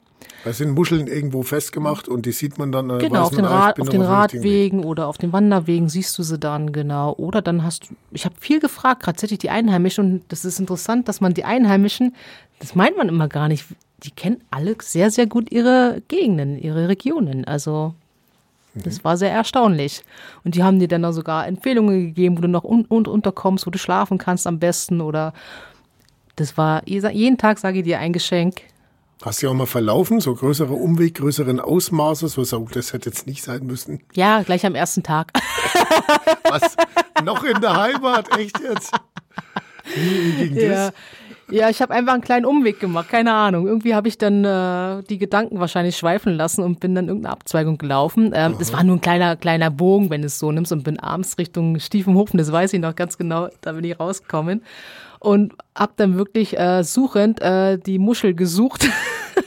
Da 0.44 0.52
sind 0.52 0.72
Muscheln 0.72 1.08
irgendwo 1.08 1.44
festgemacht 1.44 2.08
und 2.08 2.26
die 2.26 2.32
sieht 2.32 2.58
man 2.58 2.72
dann. 2.72 2.90
Äh, 2.90 2.98
genau, 3.00 3.24
auf 3.24 3.30
den, 3.36 3.46
Rad, 3.46 3.80
auf 3.80 3.90
den 3.90 4.02
Radwegen 4.02 4.84
oder 4.84 5.08
auf 5.08 5.18
den 5.18 5.32
Wanderwegen 5.32 5.90
siehst 5.90 6.18
du 6.18 6.24
sie 6.24 6.38
dann, 6.38 6.72
genau. 6.74 7.14
Oder 7.14 7.42
dann 7.42 7.64
hast 7.64 7.90
du, 7.90 7.96
ich 8.12 8.26
habe 8.26 8.36
viel 8.40 8.60
gefragt, 8.60 9.04
tatsächlich 9.04 9.40
die 9.40 9.50
Einheimischen 9.50 10.06
und 10.06 10.24
das 10.30 10.44
ist 10.46 10.60
interessant, 10.60 11.08
dass 11.08 11.22
man 11.22 11.34
die 11.34 11.46
Einheimischen, 11.46 12.16
das 12.60 12.76
meint 12.76 12.98
man 12.98 13.10
immer 13.10 13.28
gar 13.28 13.48
nicht, 13.48 13.66
die 14.04 14.12
kennen 14.12 14.42
alle 14.52 14.76
sehr, 14.82 15.12
sehr 15.12 15.28
gut 15.28 15.52
ihre 15.52 16.02
Gegenden, 16.08 16.58
ihre 16.58 16.90
Regionen. 16.90 17.46
Also 17.46 17.94
das 18.76 19.04
war 19.04 19.18
sehr 19.18 19.32
erstaunlich. 19.32 20.04
Und 20.44 20.56
die 20.56 20.64
haben 20.64 20.80
dir 20.80 20.88
dann 20.88 21.06
auch 21.06 21.12
sogar 21.12 21.48
Empfehlungen 21.48 22.08
gegeben, 22.08 22.38
wo 22.38 22.42
du 22.42 22.48
noch 22.48 22.64
un 22.64 22.86
un 22.90 23.06
unterkommst, 23.06 23.68
wo 23.68 23.72
du 23.72 23.78
schlafen 23.78 24.18
kannst 24.18 24.48
am 24.48 24.60
besten 24.60 25.02
oder 25.02 25.34
das 26.36 26.58
war 26.58 26.88
jeden 26.88 27.38
Tag, 27.38 27.60
sage 27.60 27.80
ich 27.80 27.86
dir, 27.86 28.00
ein 28.00 28.14
Geschenk. 28.14 28.62
Hast 29.24 29.42
du 29.42 29.46
ja 29.46 29.52
auch 29.52 29.56
mal 29.56 29.68
verlaufen, 29.68 30.20
so 30.20 30.36
größere 30.36 30.74
Umweg, 30.74 31.16
größeren 31.16 31.60
Ausmaßes, 31.60 32.38
was 32.38 32.54
auch 32.54 32.70
das 32.70 32.92
hätte 32.92 33.10
jetzt 33.10 33.26
nicht 33.26 33.44
sein 33.44 33.66
müssen. 33.66 34.02
Ja, 34.16 34.42
gleich 34.42 34.66
am 34.66 34.76
ersten 34.76 35.02
Tag. 35.02 35.32
was? 36.44 36.76
Noch 37.24 37.44
in 37.44 37.62
der 37.62 37.76
Heimat, 37.76 38.38
echt 38.38 38.60
jetzt? 38.60 38.92
Wie, 39.96 40.42
wie 40.42 40.50
ging 40.50 40.58
ja. 40.58 40.88
das? 40.88 40.94
Ja, 41.54 41.70
ich 41.70 41.84
habe 41.84 41.94
einfach 41.94 42.14
einen 42.14 42.24
kleinen 42.24 42.48
Umweg 42.48 42.80
gemacht, 42.80 43.10
keine 43.10 43.32
Ahnung. 43.32 43.68
Irgendwie 43.68 43.94
habe 43.94 44.08
ich 44.08 44.18
dann 44.18 44.44
äh, 44.44 45.04
die 45.04 45.20
Gedanken 45.20 45.60
wahrscheinlich 45.60 45.96
schweifen 45.96 46.34
lassen 46.34 46.64
und 46.64 46.80
bin 46.80 46.96
dann 46.96 47.10
irgendeine 47.10 47.32
Abzweigung 47.32 47.78
gelaufen. 47.78 48.32
Ähm, 48.34 48.56
das 48.58 48.74
war 48.74 48.84
nur 48.84 48.96
ein 48.96 49.02
kleiner, 49.02 49.36
kleiner 49.36 49.70
Bogen, 49.70 50.10
wenn 50.10 50.22
du 50.22 50.28
es 50.28 50.40
so 50.40 50.52
nimmst 50.52 50.72
und 50.72 50.84
bin 50.84 51.00
abends 51.00 51.38
Richtung 51.38 51.80
Stiefenhofen, 51.80 52.40
das 52.40 52.52
weiß 52.52 52.74
ich 52.74 52.80
noch 52.80 52.96
ganz 52.96 53.20
genau, 53.20 53.50
da 53.62 53.74
bin 53.74 53.84
ich 53.84 54.00
rausgekommen 54.00 54.64
und 55.20 55.54
hab 55.76 55.96
dann 55.98 56.18
wirklich 56.18 56.58
äh, 56.58 56.84
suchend 56.84 57.40
äh, 57.44 57.78
die 57.78 58.00
Muschel 58.00 58.34
gesucht. 58.34 58.90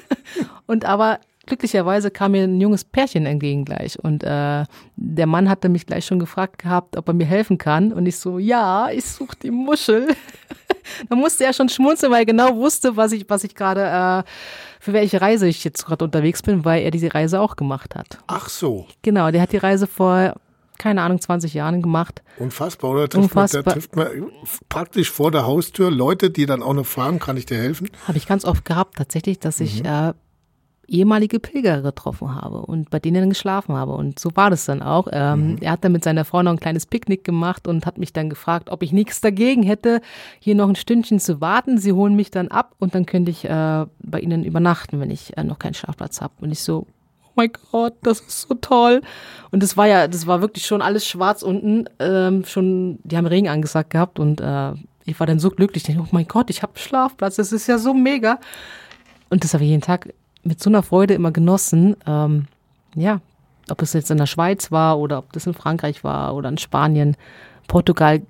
und 0.67 0.85
aber 0.85 1.19
glücklicherweise 1.47 2.13
kam 2.13 2.33
mir 2.33 2.45
ein 2.45 2.61
junges 2.61 2.85
Pärchen 2.85 3.27
entgegen 3.27 3.65
gleich 3.65 3.99
und 3.99 4.23
äh, 4.23 4.65
der 4.95 5.27
Mann 5.27 5.49
hatte 5.49 5.69
mich 5.69 5.87
gleich 5.87 6.07
schon 6.07 6.21
gefragt 6.21 6.59
gehabt, 6.59 6.97
ob 6.97 7.09
er 7.09 7.15
mir 7.15 7.27
helfen 7.27 7.59
kann 7.59 7.93
und 7.93 8.07
ich 8.07 8.17
so, 8.17 8.39
ja, 8.39 8.91
ich 8.93 9.07
suche 9.07 9.37
die 9.43 9.51
Muschel. 9.51 10.07
da 11.09 11.17
musste 11.17 11.45
er 11.45 11.53
schon 11.53 11.69
schmunzeln, 11.69 12.13
weil 12.13 12.21
er 12.21 12.27
genau 12.27 12.57
wusste, 12.57 12.97
was 12.97 13.13
ich, 13.13 13.29
was 13.29 13.45
ich 13.45 13.55
gerade, 13.55 13.83
äh, 13.83 14.31
für 14.81 14.93
welche 14.93 15.21
Reise 15.21 15.49
ich 15.49 15.65
jetzt 15.65 15.87
gerade 15.87 16.05
unterwegs 16.05 16.43
bin, 16.43 16.65
weil 16.65 16.83
er 16.83 16.91
diese 16.91 17.13
Reise 17.13 17.41
auch 17.41 17.57
gemacht 17.57 17.95
hat. 17.95 18.19
Ach 18.27 18.49
so. 18.49 18.87
Genau, 19.03 19.31
der 19.31 19.43
hat 19.43 19.53
die 19.53 19.59
Reise 19.59 19.87
vor 19.87 20.35
keine 20.79 21.03
Ahnung, 21.03 21.21
20 21.21 21.55
Jahren 21.55 21.83
gemacht. 21.83 22.23
Unfassbar, 22.39 22.91
oder? 22.91 23.09
Trifft 23.09 23.25
Unfassbar. 23.25 23.63
Man, 23.63 23.65
da 23.65 23.73
trifft 23.73 23.97
man 23.97 24.31
praktisch 24.69 25.11
vor 25.11 25.31
der 25.31 25.47
Haustür 25.47 25.91
Leute, 25.91 26.31
die 26.31 26.47
dann 26.47 26.63
auch 26.63 26.75
noch 26.75 26.87
fragen, 26.87 27.19
kann 27.19 27.37
ich 27.37 27.47
dir 27.47 27.57
helfen? 27.57 27.89
Habe 28.07 28.19
ich 28.19 28.27
ganz 28.27 28.45
oft 28.45 28.65
gehabt, 28.65 28.97
tatsächlich, 28.97 29.39
dass 29.39 29.61
ich 29.61 29.83
mhm. 29.83 29.89
äh, 29.89 30.13
ehemalige 30.89 31.41
Pilger 31.41 31.83
getroffen 31.83 32.35
habe 32.35 32.59
und 32.59 32.91
bei 32.91 32.99
denen 32.99 33.21
dann 33.21 33.29
geschlafen 33.29 33.75
habe. 33.75 33.93
Und 33.93 34.19
so 34.19 34.31
war 34.35 34.51
das 34.51 34.65
dann 34.65 34.83
auch. 34.83 35.09
Ähm, 35.11 35.53
mhm. 35.53 35.59
Er 35.61 35.73
hat 35.73 35.85
dann 35.85 35.93
mit 35.93 36.05
seiner 36.05 36.25
Frau 36.25 36.43
noch 36.43 36.53
ein 36.53 36.61
kleines 36.61 36.87
Picknick 36.87 37.25
gemacht 37.25 37.67
und 37.67 37.87
hat 37.87 37.99
mich 37.99 38.13
dann 38.13 38.31
gefragt, 38.31 38.71
ob 38.71 38.83
ich 38.83 38.93
nichts 38.93 39.21
dagegen 39.21 39.63
hätte, 39.63 40.01
hier 40.39 40.55
noch 40.55 40.69
ein 40.69 40.77
Stündchen 40.77 41.21
zu 41.21 41.41
warten. 41.41 41.79
Sie 41.79 41.93
holen 41.93 42.15
mich 42.15 42.31
dann 42.31 42.49
ab 42.49 42.75
und 42.79 42.95
dann 42.95 43.07
könnte 43.07 43.31
ich 43.31 43.45
äh, 43.45 43.87
bei 43.99 44.21
ihnen 44.21 44.45
übernachten, 44.45 45.01
wenn 45.01 45.11
ich 45.11 45.37
äh, 45.37 45.45
noch 45.45 45.59
keinen 45.59 45.75
Schlafplatz 45.75 46.21
habe. 46.21 46.35
Und 46.41 46.53
ich 46.53 46.61
so, 46.61 46.87
mein 47.35 47.51
Gott, 47.71 47.95
das 48.03 48.21
ist 48.21 48.49
so 48.49 48.55
toll. 48.55 49.03
Und 49.51 49.63
das 49.63 49.77
war 49.77 49.87
ja, 49.87 50.09
das 50.09 50.27
war 50.27 50.41
wirklich 50.41 50.67
schon 50.67 50.83
alles 50.83 51.07
schwarz 51.07 51.43
unten. 51.43 51.85
Ähm, 51.99 52.45
schon, 52.45 52.99
die 53.05 53.17
haben 53.17 53.27
Regen 53.27 53.49
angesagt 53.49 53.91
gehabt 53.91 54.19
und 54.19 54.41
äh, 54.41 54.73
ich 55.05 55.21
war 55.21 55.27
dann 55.27 55.39
so 55.39 55.51
glücklich. 55.51 55.89
Ich 55.89 55.95
dachte, 55.95 56.09
oh 56.09 56.15
mein 56.15 56.27
Gott, 56.27 56.51
ich 56.51 56.63
habe 56.63 56.79
Schlafplatz, 56.79 57.37
das 57.37 57.53
ist 57.53 57.67
ja 57.67 57.79
so 57.79 57.95
mega. 57.95 58.39
Und 59.29 59.45
das 59.45 59.55
habe 59.55 59.65
ich 59.65 59.71
jeden 59.71 59.83
Tag 59.83 60.13
mit 60.47 60.63
so 60.63 60.71
einer 60.71 60.83
Freude 60.83 61.15
immer 61.15 61.33
genossen. 61.33 61.97
Ähm, 62.07 62.47
ja, 62.95 63.21
ob 63.69 63.83
es 63.83 63.93
jetzt 63.93 64.11
in 64.11 64.19
der 64.19 64.27
Schweiz 64.27 64.71
war 64.71 64.99
oder 64.99 65.19
ob 65.19 65.33
das 65.33 65.47
in 65.47 65.55
Frankreich 65.55 66.05
war 66.05 66.35
oder 66.35 66.49
in 66.49 66.59
Spanien, 66.59 67.17
Portugal 67.67 68.23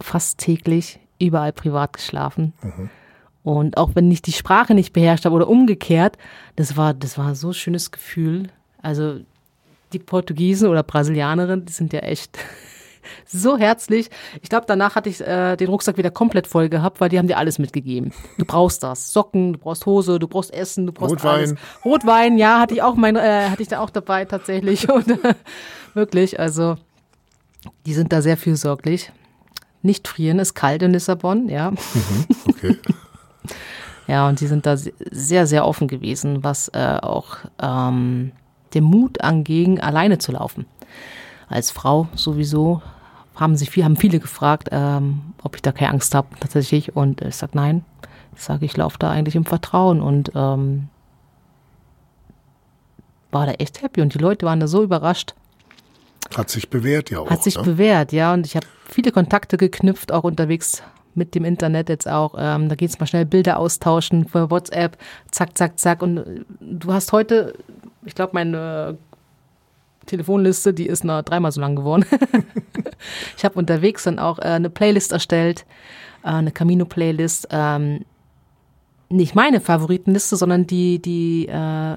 fast 0.00 0.38
täglich, 0.38 1.00
überall 1.18 1.52
privat 1.52 1.94
geschlafen. 1.94 2.52
Mhm. 2.62 2.90
Und 3.42 3.76
auch 3.76 3.90
wenn 3.94 4.10
ich 4.10 4.22
die 4.22 4.32
Sprache 4.32 4.74
nicht 4.74 4.92
beherrscht 4.92 5.24
habe 5.24 5.34
oder 5.34 5.48
umgekehrt, 5.48 6.16
das 6.56 6.76
war, 6.76 6.94
das 6.94 7.18
war 7.18 7.34
so 7.34 7.48
ein 7.48 7.54
schönes 7.54 7.90
Gefühl. 7.90 8.50
Also 8.82 9.20
die 9.92 9.98
Portugiesen 9.98 10.68
oder 10.68 10.82
Brasilianerinnen, 10.82 11.64
die 11.64 11.72
sind 11.72 11.92
ja 11.92 12.00
echt 12.00 12.38
so 13.26 13.56
herzlich. 13.56 14.10
Ich 14.42 14.48
glaube, 14.48 14.64
danach 14.66 14.94
hatte 14.94 15.08
ich 15.08 15.20
äh, 15.20 15.56
den 15.56 15.68
Rucksack 15.68 15.96
wieder 15.98 16.10
komplett 16.10 16.46
voll 16.46 16.68
gehabt, 16.68 17.00
weil 17.00 17.08
die 17.08 17.18
haben 17.18 17.28
dir 17.28 17.38
alles 17.38 17.58
mitgegeben. 17.58 18.12
Du 18.38 18.44
brauchst 18.44 18.82
das. 18.82 19.12
Socken, 19.12 19.54
du 19.54 19.58
brauchst 19.58 19.86
Hose, 19.86 20.18
du 20.18 20.28
brauchst 20.28 20.52
Essen, 20.52 20.86
du 20.86 20.92
brauchst 20.92 21.16
Rotwein. 21.16 21.34
alles. 21.34 21.54
Rotwein, 21.84 22.38
ja, 22.38 22.60
hatte 22.60 22.74
ich 22.74 22.82
auch 22.82 22.94
mein, 22.94 23.16
äh, 23.16 23.48
hatte 23.50 23.62
ich 23.62 23.68
da 23.68 23.80
auch 23.80 23.90
dabei 23.90 24.24
tatsächlich. 24.24 24.90
Und 24.92 25.08
äh, 25.10 25.34
wirklich, 25.94 26.38
also 26.38 26.76
die 27.86 27.94
sind 27.94 28.12
da 28.12 28.22
sehr 28.22 28.36
fürsorglich. 28.36 29.12
Nicht 29.82 30.08
frieren, 30.08 30.38
ist 30.38 30.54
kalt 30.54 30.82
in 30.82 30.92
Lissabon, 30.92 31.48
ja. 31.48 31.70
Mhm, 31.70 32.26
okay. 32.48 32.76
Ja, 34.08 34.26
und 34.26 34.38
sie 34.38 34.46
sind 34.46 34.64
da 34.64 34.74
sehr, 34.76 35.46
sehr 35.46 35.66
offen 35.66 35.86
gewesen, 35.86 36.42
was 36.42 36.68
äh, 36.68 36.98
auch 37.02 37.36
ähm, 37.60 38.32
den 38.72 38.84
Mut 38.84 39.20
anging, 39.20 39.80
alleine 39.80 40.16
zu 40.16 40.32
laufen. 40.32 40.64
Als 41.46 41.70
Frau 41.70 42.08
sowieso 42.14 42.80
haben 43.38 43.56
sich 43.56 43.70
viel, 43.70 43.84
haben 43.84 43.96
viele 43.96 44.18
gefragt, 44.18 44.68
ähm, 44.72 45.20
ob 45.42 45.54
ich 45.56 45.62
da 45.62 45.72
keine 45.72 45.92
Angst 45.92 46.14
habe 46.14 46.28
tatsächlich. 46.40 46.96
Und 46.96 47.22
ich 47.22 47.36
sage 47.36 47.52
nein. 47.54 47.84
Ich 48.36 48.42
sage, 48.42 48.64
ich 48.64 48.76
laufe 48.76 48.98
da 48.98 49.10
eigentlich 49.10 49.36
im 49.36 49.44
Vertrauen 49.44 50.00
und 50.00 50.32
ähm, 50.34 50.88
war 53.30 53.46
da 53.46 53.52
echt 53.52 53.82
happy. 53.82 54.00
Und 54.00 54.14
die 54.14 54.18
Leute 54.18 54.46
waren 54.46 54.60
da 54.60 54.66
so 54.66 54.82
überrascht. 54.82 55.34
Hat 56.36 56.50
sich 56.50 56.68
bewährt, 56.68 57.10
ja 57.10 57.20
auch. 57.20 57.30
Hat 57.30 57.42
sich 57.42 57.56
ne? 57.56 57.62
bewährt, 57.62 58.12
ja. 58.12 58.34
Und 58.34 58.46
ich 58.46 58.56
habe 58.56 58.66
viele 58.88 59.12
Kontakte 59.12 59.56
geknüpft, 59.56 60.12
auch 60.12 60.24
unterwegs 60.24 60.82
mit 61.14 61.34
dem 61.34 61.44
Internet 61.44 61.88
jetzt 61.88 62.08
auch. 62.08 62.34
Ähm, 62.38 62.68
da 62.68 62.74
geht 62.74 62.90
es 62.90 63.00
mal 63.00 63.06
schnell 63.06 63.24
Bilder 63.24 63.58
austauschen 63.58 64.26
für 64.26 64.50
WhatsApp, 64.50 64.98
zack, 65.30 65.56
zack, 65.56 65.78
zack. 65.78 66.02
Und 66.02 66.18
äh, 66.18 66.44
du 66.60 66.92
hast 66.92 67.12
heute, 67.12 67.54
ich 68.04 68.14
glaube, 68.14 68.32
mein 68.34 68.54
äh, 68.54 68.94
Telefonliste, 70.08 70.74
die 70.74 70.86
ist 70.86 71.04
noch 71.04 71.22
dreimal 71.22 71.52
so 71.52 71.60
lang 71.60 71.76
geworden. 71.76 72.04
ich 73.36 73.44
habe 73.44 73.58
unterwegs 73.58 74.04
dann 74.04 74.18
auch 74.18 74.38
äh, 74.38 74.42
eine 74.42 74.70
Playlist 74.70 75.12
erstellt, 75.12 75.64
äh, 76.24 76.28
eine 76.28 76.50
Camino-Playlist. 76.50 77.48
Ähm, 77.50 78.04
nicht 79.10 79.34
meine 79.34 79.60
Favoritenliste, 79.60 80.36
sondern 80.36 80.66
die, 80.66 81.00
die 81.00 81.46
äh, 81.46 81.96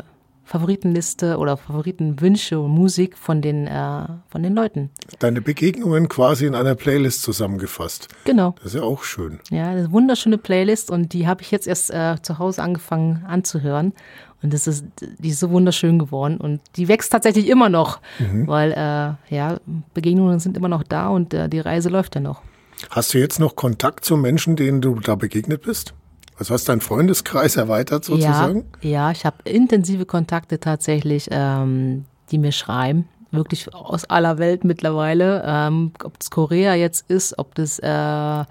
Favoritenliste 0.51 1.37
oder 1.37 1.55
Favoritenwünsche 1.55 2.59
und 2.59 2.71
Musik 2.71 3.17
von 3.17 3.41
den, 3.41 3.67
äh, 3.67 4.03
von 4.27 4.43
den 4.43 4.53
Leuten. 4.53 4.89
Deine 5.19 5.39
Begegnungen 5.39 6.09
quasi 6.09 6.45
in 6.45 6.55
einer 6.55 6.75
Playlist 6.75 7.21
zusammengefasst. 7.21 8.09
Genau. 8.25 8.55
Das 8.57 8.73
ist 8.73 8.75
ja 8.75 8.81
auch 8.81 9.03
schön. 9.03 9.39
Ja, 9.49 9.69
eine 9.69 9.89
wunderschöne 9.93 10.37
Playlist 10.37 10.91
und 10.91 11.13
die 11.13 11.25
habe 11.25 11.41
ich 11.41 11.51
jetzt 11.51 11.67
erst 11.67 11.91
äh, 11.91 12.17
zu 12.21 12.37
Hause 12.37 12.63
angefangen 12.63 13.23
anzuhören. 13.25 13.93
Und 14.43 14.53
das 14.53 14.67
ist, 14.67 14.83
die 15.19 15.29
ist 15.29 15.39
so 15.39 15.51
wunderschön 15.51 15.99
geworden 15.99 16.37
und 16.37 16.59
die 16.75 16.89
wächst 16.89 17.13
tatsächlich 17.13 17.47
immer 17.47 17.69
noch, 17.69 18.01
mhm. 18.19 18.45
weil 18.47 18.71
äh, 18.71 19.33
ja, 19.33 19.57
Begegnungen 19.93 20.39
sind 20.39 20.57
immer 20.57 20.67
noch 20.67 20.83
da 20.83 21.07
und 21.09 21.33
äh, 21.33 21.47
die 21.47 21.59
Reise 21.59 21.87
läuft 21.87 22.15
ja 22.15 22.21
noch. 22.21 22.41
Hast 22.89 23.13
du 23.13 23.19
jetzt 23.19 23.39
noch 23.39 23.55
Kontakt 23.55 24.03
zu 24.03 24.17
Menschen, 24.17 24.57
denen 24.57 24.81
du 24.81 24.99
da 24.99 25.15
begegnet 25.15 25.61
bist? 25.61 25.93
Also 26.41 26.55
hast 26.55 26.67
du 26.67 26.71
deinen 26.71 26.81
Freundeskreis 26.81 27.55
erweitert 27.55 28.03
sozusagen? 28.03 28.65
Ja, 28.81 28.89
ja 28.89 29.11
ich 29.11 29.27
habe 29.27 29.37
intensive 29.43 30.07
Kontakte 30.07 30.59
tatsächlich, 30.59 31.27
ähm, 31.29 32.05
die 32.31 32.39
mir 32.39 32.51
schreiben. 32.51 33.07
Wirklich 33.29 33.71
aus 33.75 34.05
aller 34.05 34.39
Welt 34.39 34.63
mittlerweile. 34.63 35.43
Ähm, 35.45 35.91
ob 36.03 36.13
es 36.19 36.31
Korea 36.31 36.73
jetzt 36.73 37.07
ist, 37.11 37.37
ob 37.37 37.53
das 37.53 37.77
äh, 37.77 38.43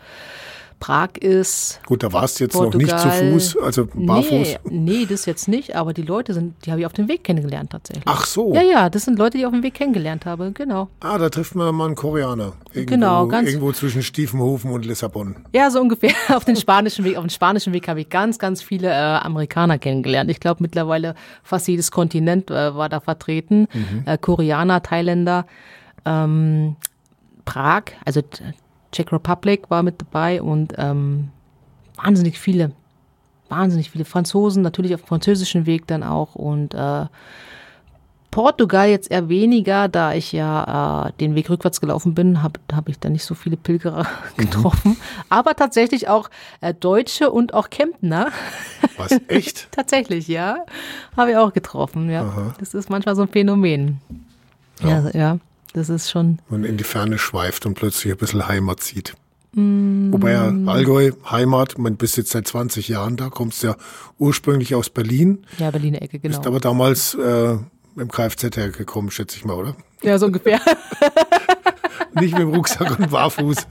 Prag 0.80 1.18
ist. 1.20 1.78
Gut, 1.86 2.02
da 2.02 2.12
warst 2.12 2.40
du 2.40 2.44
jetzt 2.44 2.54
Portugal. 2.54 2.96
noch 2.96 3.04
nicht 3.04 3.38
zu 3.38 3.52
Fuß, 3.52 3.62
also 3.62 3.86
barfuß. 3.92 4.30
Nee, 4.30 4.58
nee, 4.70 5.06
das 5.06 5.26
jetzt 5.26 5.46
nicht, 5.46 5.76
aber 5.76 5.92
die 5.92 6.02
Leute 6.02 6.32
sind, 6.32 6.54
die 6.64 6.70
habe 6.70 6.80
ich 6.80 6.86
auf 6.86 6.94
dem 6.94 7.06
Weg 7.06 7.22
kennengelernt 7.22 7.70
tatsächlich. 7.70 8.04
Ach 8.06 8.24
so. 8.24 8.54
Ja, 8.54 8.62
ja, 8.62 8.90
das 8.90 9.04
sind 9.04 9.18
Leute, 9.18 9.32
die 9.32 9.40
ich 9.40 9.46
auf 9.46 9.52
dem 9.52 9.62
Weg 9.62 9.74
kennengelernt 9.74 10.24
habe, 10.24 10.52
genau. 10.52 10.88
Ah, 11.00 11.18
da 11.18 11.28
trifft 11.28 11.54
man 11.54 11.74
mal 11.74 11.84
einen 11.84 11.96
Koreaner. 11.96 12.54
Irgendwo, 12.72 12.94
genau, 12.94 13.26
ganz. 13.26 13.48
Irgendwo 13.48 13.72
zwischen 13.72 14.02
Stiefenhofen 14.02 14.70
und 14.72 14.86
Lissabon. 14.86 15.36
Ja, 15.52 15.70
so 15.70 15.80
ungefähr. 15.80 16.12
Auf 16.34 16.46
dem 16.46 16.56
spanischen 16.56 17.04
Weg, 17.04 17.16
auf 17.16 17.24
dem 17.24 17.30
spanischen 17.30 17.72
Weg 17.72 17.86
habe 17.86 18.00
ich 18.00 18.08
ganz, 18.08 18.38
ganz 18.38 18.62
viele 18.62 18.88
äh, 18.88 18.92
Amerikaner 18.92 19.78
kennengelernt. 19.78 20.30
Ich 20.30 20.40
glaube 20.40 20.62
mittlerweile 20.62 21.14
fast 21.42 21.68
jedes 21.68 21.90
Kontinent 21.90 22.50
äh, 22.50 22.74
war 22.74 22.88
da 22.88 23.00
vertreten. 23.00 23.68
Mhm. 23.72 24.02
Äh, 24.06 24.16
Koreaner, 24.16 24.82
Thailänder, 24.82 25.46
ähm, 26.06 26.76
Prag, 27.44 27.82
also 28.04 28.22
Czech 28.92 29.12
Republic 29.12 29.70
war 29.70 29.82
mit 29.82 30.00
dabei 30.00 30.42
und 30.42 30.74
ähm, 30.78 31.28
wahnsinnig 31.96 32.38
viele, 32.38 32.72
wahnsinnig 33.48 33.90
viele 33.90 34.04
Franzosen, 34.04 34.62
natürlich 34.62 34.94
auf 34.94 35.02
dem 35.02 35.08
französischen 35.08 35.66
Weg 35.66 35.86
dann 35.86 36.02
auch 36.02 36.34
und 36.34 36.74
äh, 36.74 37.06
Portugal 38.30 38.88
jetzt 38.88 39.10
eher 39.10 39.28
weniger, 39.28 39.88
da 39.88 40.14
ich 40.14 40.30
ja 40.30 41.08
äh, 41.08 41.12
den 41.18 41.34
Weg 41.34 41.50
rückwärts 41.50 41.80
gelaufen 41.80 42.14
bin, 42.14 42.42
habe 42.42 42.60
hab 42.72 42.88
ich 42.88 42.98
da 42.98 43.08
nicht 43.08 43.24
so 43.24 43.34
viele 43.34 43.56
Pilgerer 43.56 44.06
getroffen. 44.36 44.92
Mhm. 44.92 44.96
Aber 45.28 45.56
tatsächlich 45.56 46.08
auch 46.08 46.30
äh, 46.60 46.72
Deutsche 46.72 47.30
und 47.30 47.54
auch 47.54 47.70
Kemptner. 47.70 48.28
Was, 48.96 49.18
echt? 49.26 49.68
tatsächlich, 49.72 50.28
ja. 50.28 50.64
Habe 51.16 51.32
ich 51.32 51.36
auch 51.36 51.52
getroffen, 51.52 52.08
ja. 52.08 52.22
Aha. 52.22 52.54
Das 52.60 52.74
ist 52.74 52.88
manchmal 52.88 53.16
so 53.16 53.22
ein 53.22 53.28
Phänomen. 53.28 54.00
Ja, 54.80 54.88
ja. 54.88 55.10
ja. 55.12 55.38
Das 55.72 55.88
ist 55.88 56.10
schon. 56.10 56.40
Und 56.48 56.64
in 56.64 56.76
die 56.76 56.84
Ferne 56.84 57.18
schweift 57.18 57.66
und 57.66 57.74
plötzlich 57.74 58.12
ein 58.12 58.18
bisschen 58.18 58.46
Heimat 58.46 58.82
sieht. 58.82 59.14
Mm. 59.52 60.12
Wobei 60.12 60.32
ja 60.32 60.52
Allgäu, 60.66 61.12
Heimat, 61.28 61.78
man 61.78 61.96
bist 61.96 62.16
jetzt 62.16 62.30
seit 62.30 62.46
20 62.46 62.88
Jahren 62.88 63.16
da, 63.16 63.28
kommst 63.30 63.62
ja 63.62 63.76
ursprünglich 64.18 64.74
aus 64.74 64.90
Berlin. 64.90 65.44
Ja, 65.58 65.70
Berliner 65.70 66.02
Ecke, 66.02 66.18
genau. 66.18 66.36
Bist 66.36 66.46
aber 66.46 66.60
damals 66.60 67.14
äh, 67.14 67.56
im 67.96 68.10
Kfz 68.10 68.56
hergekommen, 68.56 69.10
schätze 69.10 69.36
ich 69.36 69.44
mal, 69.44 69.54
oder? 69.54 69.76
Ja, 70.02 70.18
so 70.18 70.26
ungefähr. 70.26 70.60
nicht 72.14 72.32
mit 72.32 72.42
dem 72.42 72.54
Rucksack 72.54 72.98
und 72.98 73.10
barfuß. 73.10 73.66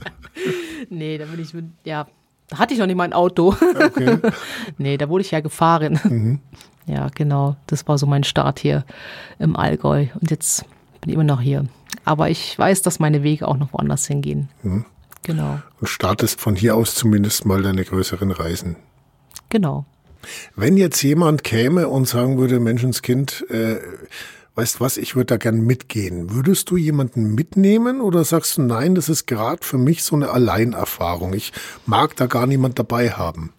Nee, 0.88 1.18
da 1.18 1.24
bin 1.26 1.40
ich 1.40 1.54
mit, 1.54 1.66
ja, 1.84 2.06
da 2.48 2.58
hatte 2.58 2.74
ich 2.74 2.80
noch 2.80 2.86
nicht 2.86 2.96
mal 2.96 3.04
ein 3.04 3.12
Auto. 3.12 3.54
Okay. 3.60 4.18
nee, 4.78 4.96
da 4.96 5.08
wurde 5.08 5.22
ich 5.22 5.30
ja 5.30 5.40
gefahren. 5.40 6.00
Mhm. 6.04 6.40
Ja, 6.86 7.08
genau. 7.14 7.56
Das 7.66 7.86
war 7.86 7.96
so 7.98 8.06
mein 8.06 8.24
Start 8.24 8.58
hier 8.58 8.84
im 9.38 9.56
Allgäu. 9.56 10.06
Und 10.20 10.30
jetzt 10.30 10.64
bin 11.00 11.10
ich 11.10 11.14
immer 11.14 11.24
noch 11.24 11.40
hier. 11.40 11.64
Aber 12.04 12.30
ich 12.30 12.58
weiß, 12.58 12.82
dass 12.82 12.98
meine 12.98 13.22
Wege 13.22 13.46
auch 13.46 13.56
noch 13.56 13.72
woanders 13.72 14.06
hingehen. 14.06 14.48
Mhm. 14.62 14.84
Genau. 15.22 15.60
Und 15.80 15.86
startest 15.86 16.40
von 16.40 16.56
hier 16.56 16.76
aus 16.76 16.94
zumindest 16.94 17.44
mal 17.44 17.62
deine 17.62 17.84
größeren 17.84 18.30
Reisen. 18.30 18.76
Genau. 19.48 19.84
Wenn 20.56 20.76
jetzt 20.76 21.02
jemand 21.02 21.44
käme 21.44 21.88
und 21.88 22.08
sagen 22.08 22.38
würde, 22.38 22.60
Menschenskind, 22.60 23.44
äh, 23.50 23.76
weißt 24.54 24.80
was, 24.80 24.96
ich 24.96 25.16
würde 25.16 25.26
da 25.26 25.36
gern 25.36 25.60
mitgehen, 25.60 26.34
würdest 26.34 26.70
du 26.70 26.76
jemanden 26.76 27.34
mitnehmen 27.34 28.00
oder 28.00 28.24
sagst 28.24 28.56
du, 28.56 28.62
nein, 28.62 28.94
das 28.94 29.08
ist 29.08 29.26
gerade 29.26 29.64
für 29.64 29.78
mich 29.78 30.02
so 30.02 30.16
eine 30.16 30.30
Alleinerfahrung. 30.30 31.32
Ich 31.32 31.52
mag 31.86 32.16
da 32.16 32.26
gar 32.26 32.46
niemand 32.46 32.78
dabei 32.78 33.10
haben. 33.10 33.52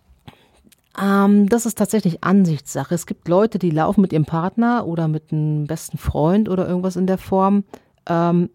Ähm, 1.02 1.48
das 1.48 1.65
ist 1.65 1.78
tatsächlich 1.78 2.24
Ansichtssache. 2.24 2.94
Es 2.94 3.06
gibt 3.06 3.28
Leute, 3.28 3.60
die 3.60 3.72
laufen 3.72 4.02
mit 4.02 4.13
ihrem 4.13 4.26
Partner 4.26 4.86
oder 4.86 5.08
mit 5.08 5.32
einem 5.32 5.65
besten 5.65 5.98
Freund 5.98 6.50
oder 6.50 6.67
irgendwas 6.67 6.96
in 6.96 7.08
der 7.08 7.17
Form, 7.17 7.63
ähm, 8.08 8.50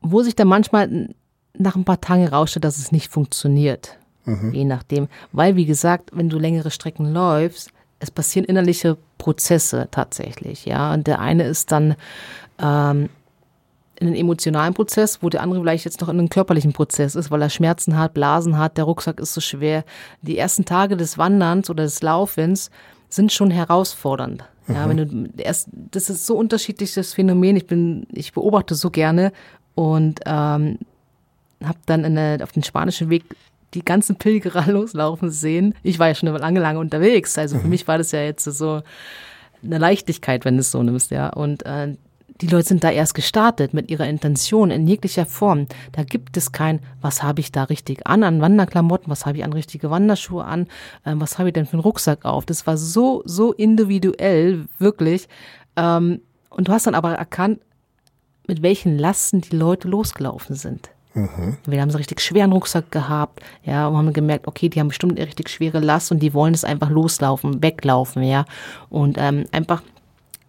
wo 0.00 0.22
sich 0.22 0.34
dann 0.34 0.48
manchmal 0.48 1.08
nach 1.56 1.76
ein 1.76 1.84
paar 1.84 2.00
Tagen 2.00 2.22
herausstellt, 2.22 2.64
dass 2.64 2.78
es 2.78 2.92
nicht 2.92 3.10
funktioniert. 3.10 3.98
Mhm. 4.24 4.52
Je 4.52 4.64
nachdem. 4.64 5.08
Weil, 5.32 5.56
wie 5.56 5.66
gesagt, 5.66 6.10
wenn 6.12 6.28
du 6.28 6.38
längere 6.38 6.70
Strecken 6.70 7.12
läufst, 7.12 7.70
es 7.98 8.10
passieren 8.10 8.46
innerliche 8.46 8.96
Prozesse 9.18 9.88
tatsächlich, 9.90 10.64
ja. 10.64 10.94
Und 10.94 11.06
der 11.06 11.20
eine 11.20 11.44
ist 11.44 11.70
dann 11.70 11.96
ähm, 12.58 13.10
in 14.00 14.06
einen 14.06 14.16
emotionalen 14.16 14.72
Prozess, 14.72 15.22
wo 15.22 15.28
der 15.28 15.42
andere 15.42 15.60
vielleicht 15.60 15.84
jetzt 15.84 16.00
noch 16.00 16.08
in 16.08 16.18
einen 16.18 16.30
körperlichen 16.30 16.72
Prozess 16.72 17.14
ist, 17.14 17.30
weil 17.30 17.42
er 17.42 17.50
Schmerzen 17.50 17.98
hat, 17.98 18.14
Blasen 18.14 18.56
hat, 18.56 18.78
der 18.78 18.84
Rucksack 18.84 19.20
ist 19.20 19.34
so 19.34 19.42
schwer. 19.42 19.84
Die 20.22 20.38
ersten 20.38 20.64
Tage 20.64 20.96
des 20.96 21.18
Wanderns 21.18 21.68
oder 21.68 21.84
des 21.84 22.00
Laufens 22.00 22.70
sind 23.10 23.32
schon 23.32 23.50
herausfordernd. 23.50 24.44
Ja, 24.72 24.86
mhm. 24.86 24.90
wenn 24.90 24.96
du 25.36 25.42
erst, 25.42 25.68
das 25.72 26.10
ist 26.10 26.26
so 26.26 26.36
unterschiedliches 26.36 27.14
Phänomen. 27.14 27.56
Ich 27.56 27.66
bin, 27.66 28.06
ich 28.12 28.32
beobachte 28.32 28.74
so 28.74 28.90
gerne 28.90 29.32
und 29.74 30.20
ähm, 30.26 30.78
habe 31.64 31.78
dann 31.86 32.04
in 32.04 32.14
der, 32.14 32.42
auf 32.42 32.52
den 32.52 32.62
spanischen 32.62 33.10
Weg 33.10 33.24
die 33.74 33.84
ganzen 33.84 34.16
Pilgerer 34.16 34.66
loslaufen 34.72 35.30
sehen. 35.30 35.74
Ich 35.82 35.98
war 35.98 36.08
ja 36.08 36.14
schon 36.14 36.28
lange, 36.28 36.60
lange 36.60 36.78
unterwegs. 36.78 37.38
Also 37.38 37.58
für 37.58 37.64
mhm. 37.64 37.70
mich 37.70 37.88
war 37.88 37.98
das 37.98 38.12
ja 38.12 38.22
jetzt 38.22 38.44
so 38.44 38.82
eine 39.62 39.78
Leichtigkeit, 39.78 40.44
wenn 40.44 40.54
du 40.54 40.60
es 40.60 40.70
so 40.70 40.82
nimmst, 40.82 41.10
ja. 41.10 41.28
Und 41.28 41.64
äh, 41.66 41.96
die 42.40 42.46
Leute 42.46 42.68
sind 42.68 42.84
da 42.84 42.90
erst 42.90 43.14
gestartet 43.14 43.74
mit 43.74 43.90
ihrer 43.90 44.06
Intention 44.06 44.70
in 44.70 44.86
jeglicher 44.86 45.26
Form. 45.26 45.66
Da 45.92 46.04
gibt 46.04 46.36
es 46.36 46.52
kein, 46.52 46.80
was 47.00 47.22
habe 47.22 47.40
ich 47.40 47.52
da 47.52 47.64
richtig 47.64 48.06
an, 48.06 48.22
an 48.22 48.40
Wanderklamotten, 48.40 49.10
was 49.10 49.26
habe 49.26 49.38
ich 49.38 49.44
an 49.44 49.52
richtige 49.52 49.90
Wanderschuhe 49.90 50.44
an, 50.44 50.62
äh, 51.04 51.12
was 51.14 51.38
habe 51.38 51.48
ich 51.48 51.52
denn 51.52 51.66
für 51.66 51.74
einen 51.74 51.82
Rucksack 51.82 52.24
auf. 52.24 52.46
Das 52.46 52.66
war 52.66 52.76
so, 52.76 53.22
so 53.24 53.52
individuell, 53.52 54.66
wirklich. 54.78 55.28
Ähm, 55.76 56.20
und 56.50 56.68
du 56.68 56.72
hast 56.72 56.86
dann 56.86 56.94
aber 56.94 57.14
erkannt, 57.14 57.60
mit 58.46 58.62
welchen 58.62 58.98
Lasten 58.98 59.40
die 59.40 59.54
Leute 59.54 59.86
losgelaufen 59.86 60.56
sind. 60.56 60.90
Mhm. 61.14 61.56
Wir 61.66 61.80
haben 61.80 61.90
so 61.90 61.98
richtig 61.98 62.20
schweren 62.20 62.52
Rucksack 62.52 62.90
gehabt, 62.90 63.40
ja, 63.64 63.88
und 63.88 63.96
haben 63.96 64.12
gemerkt, 64.12 64.46
okay, 64.46 64.68
die 64.68 64.80
haben 64.80 64.88
bestimmt 64.88 65.18
eine 65.18 65.26
richtig 65.26 65.48
schwere 65.48 65.80
Last 65.80 66.12
und 66.12 66.20
die 66.20 66.34
wollen 66.34 66.54
es 66.54 66.64
einfach 66.64 66.90
loslaufen, 66.90 67.62
weglaufen, 67.62 68.22
ja. 68.22 68.44
Und 68.88 69.18
ähm, 69.18 69.44
einfach 69.52 69.82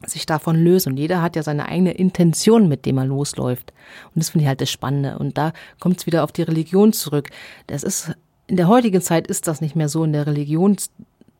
sich 0.07 0.25
davon 0.25 0.55
lösen. 0.55 0.93
Und 0.93 0.97
jeder 0.97 1.21
hat 1.21 1.35
ja 1.35 1.43
seine 1.43 1.67
eigene 1.67 1.91
Intention, 1.91 2.67
mit 2.67 2.85
dem 2.85 2.97
er 2.97 3.05
losläuft. 3.05 3.73
Und 4.13 4.21
das 4.23 4.29
finde 4.29 4.43
ich 4.43 4.47
halt 4.47 4.61
das 4.61 4.71
Spannende. 4.71 5.17
Und 5.17 5.37
da 5.37 5.53
kommt 5.79 5.99
es 5.99 6.05
wieder 6.05 6.23
auf 6.23 6.31
die 6.31 6.43
Religion 6.43 6.93
zurück. 6.93 7.29
Das 7.67 7.83
ist, 7.83 8.13
in 8.47 8.57
der 8.57 8.67
heutigen 8.67 9.01
Zeit 9.01 9.27
ist 9.27 9.47
das 9.47 9.61
nicht 9.61 9.75
mehr 9.75 9.89
so. 9.89 10.03
In 10.03 10.13
der 10.13 10.27
Religion 10.27 10.77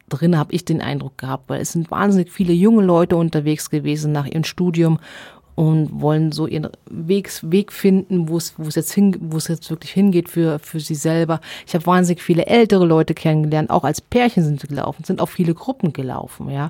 drin 0.10 0.38
habe 0.38 0.54
ich 0.54 0.66
den 0.66 0.82
Eindruck 0.82 1.18
gehabt, 1.18 1.50
weil 1.50 1.62
es 1.62 1.72
sind 1.72 1.90
wahnsinnig 1.90 2.32
viele 2.32 2.54
junge 2.54 2.84
Leute 2.84 3.16
unterwegs 3.16 3.70
gewesen 3.70 4.12
nach 4.12 4.28
ihrem 4.28 4.44
Studium 4.44 5.00
und 5.56 6.02
wollen 6.02 6.32
so 6.32 6.48
ihren 6.48 6.70
Weg, 6.90 7.30
Weg 7.44 7.72
finden, 7.72 8.30
wo 8.30 8.38
es, 8.38 8.54
wo 8.58 8.68
es 8.68 8.76
jetzt 8.76 8.94
hin, 8.94 9.18
wo 9.20 9.38
es 9.38 9.48
jetzt 9.48 9.70
wirklich 9.70 9.92
hingeht 9.92 10.30
für, 10.30 10.60
für 10.60 10.80
sie 10.80 10.96
selber. 10.96 11.42
Ich 11.68 11.74
habe 11.74 11.86
wahnsinnig 11.86 12.22
viele 12.22 12.46
ältere 12.46 12.86
Leute 12.86 13.14
kennengelernt, 13.14 13.70
auch 13.70 13.84
als 13.84 14.02
Pärchen 14.02 14.44
sind 14.44 14.62
sie 14.62 14.68
gelaufen, 14.68 15.04
sind 15.04 15.22
auch 15.22 15.30
viele 15.30 15.54
Gruppen 15.54 15.94
gelaufen, 15.94 16.50
ja. 16.50 16.70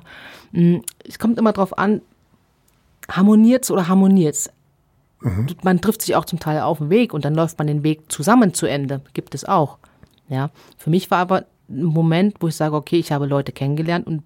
Mm, 0.52 0.78
es 1.06 1.18
kommt 1.18 1.38
immer 1.38 1.52
drauf 1.52 1.78
an, 1.78 2.02
harmoniert's 3.08 3.70
oder 3.70 3.88
harmoniert's? 3.88 4.50
Mhm. 5.20 5.46
Man 5.62 5.80
trifft 5.80 6.02
sich 6.02 6.16
auch 6.16 6.24
zum 6.24 6.40
Teil 6.40 6.60
auf 6.60 6.78
dem 6.78 6.90
Weg 6.90 7.14
und 7.14 7.24
dann 7.24 7.34
läuft 7.34 7.58
man 7.58 7.66
den 7.66 7.82
Weg 7.82 8.10
zusammen 8.10 8.54
zu 8.54 8.66
Ende. 8.66 9.02
Gibt 9.14 9.34
es 9.34 9.44
auch. 9.44 9.78
Ja. 10.28 10.50
Für 10.76 10.90
mich 10.90 11.10
war 11.10 11.18
aber 11.18 11.44
ein 11.68 11.84
Moment, 11.84 12.36
wo 12.40 12.48
ich 12.48 12.56
sage, 12.56 12.74
okay, 12.74 12.98
ich 12.98 13.12
habe 13.12 13.26
Leute 13.26 13.52
kennengelernt 13.52 14.06
und 14.06 14.22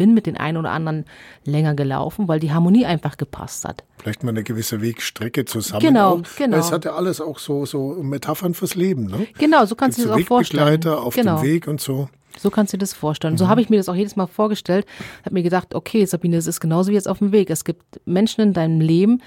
bin 0.00 0.14
mit 0.14 0.24
den 0.24 0.38
einen 0.38 0.56
oder 0.56 0.70
anderen 0.70 1.04
länger 1.44 1.74
gelaufen, 1.74 2.26
weil 2.26 2.40
die 2.40 2.52
Harmonie 2.52 2.86
einfach 2.86 3.18
gepasst 3.18 3.66
hat. 3.66 3.84
Vielleicht 3.98 4.24
mal 4.24 4.30
eine 4.30 4.42
gewisse 4.42 4.80
Wegstrecke 4.80 5.44
zusammen. 5.44 5.82
Genau, 5.82 6.14
auch. 6.14 6.22
genau. 6.38 6.56
Es 6.56 6.72
hat 6.72 6.86
ja 6.86 6.94
alles 6.94 7.20
auch 7.20 7.38
so, 7.38 7.66
so 7.66 8.02
Metaphern 8.02 8.54
fürs 8.54 8.76
Leben, 8.76 9.04
ne? 9.04 9.26
Genau, 9.38 9.66
so 9.66 9.74
kannst 9.74 9.98
du 9.98 10.04
es 10.04 10.10
auch 10.10 10.18
vorstellen. 10.20 10.64
Begleiter 10.64 11.02
auf 11.02 11.14
genau. 11.14 11.36
dem 11.36 11.46
Weg 11.46 11.68
und 11.68 11.82
so. 11.82 12.08
So 12.38 12.48
kannst 12.48 12.72
du 12.72 12.78
dir 12.78 12.80
das 12.80 12.94
vorstellen. 12.94 13.34
Mhm. 13.34 13.38
So 13.38 13.48
habe 13.48 13.60
ich 13.60 13.68
mir 13.68 13.76
das 13.76 13.90
auch 13.90 13.94
jedes 13.94 14.16
Mal 14.16 14.26
vorgestellt. 14.26 14.86
Habe 15.22 15.34
mir 15.34 15.42
gedacht, 15.42 15.74
okay, 15.74 16.06
Sabine, 16.06 16.38
es 16.38 16.46
ist 16.46 16.60
genauso 16.60 16.92
wie 16.92 16.94
jetzt 16.94 17.08
auf 17.08 17.18
dem 17.18 17.30
Weg. 17.30 17.50
Es 17.50 17.66
gibt 17.66 18.00
Menschen 18.06 18.40
in 18.40 18.52
deinem 18.54 18.80
Leben, 18.80 19.20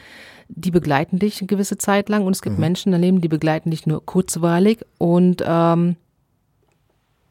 die 0.48 0.72
begleiten 0.72 1.20
dich 1.20 1.40
eine 1.40 1.48
gewisse 1.48 1.78
Zeit 1.78 2.10
lang 2.10 2.26
und 2.26 2.34
es 2.36 2.42
gibt 2.42 2.56
mhm. 2.56 2.62
Menschen 2.62 2.90
in 2.90 2.94
deinem 2.94 3.02
Leben, 3.04 3.22
die 3.22 3.28
begleiten 3.28 3.70
dich 3.70 3.86
nur 3.86 4.04
kurzweilig 4.04 4.80
und 4.98 5.44
ähm, 5.46 5.98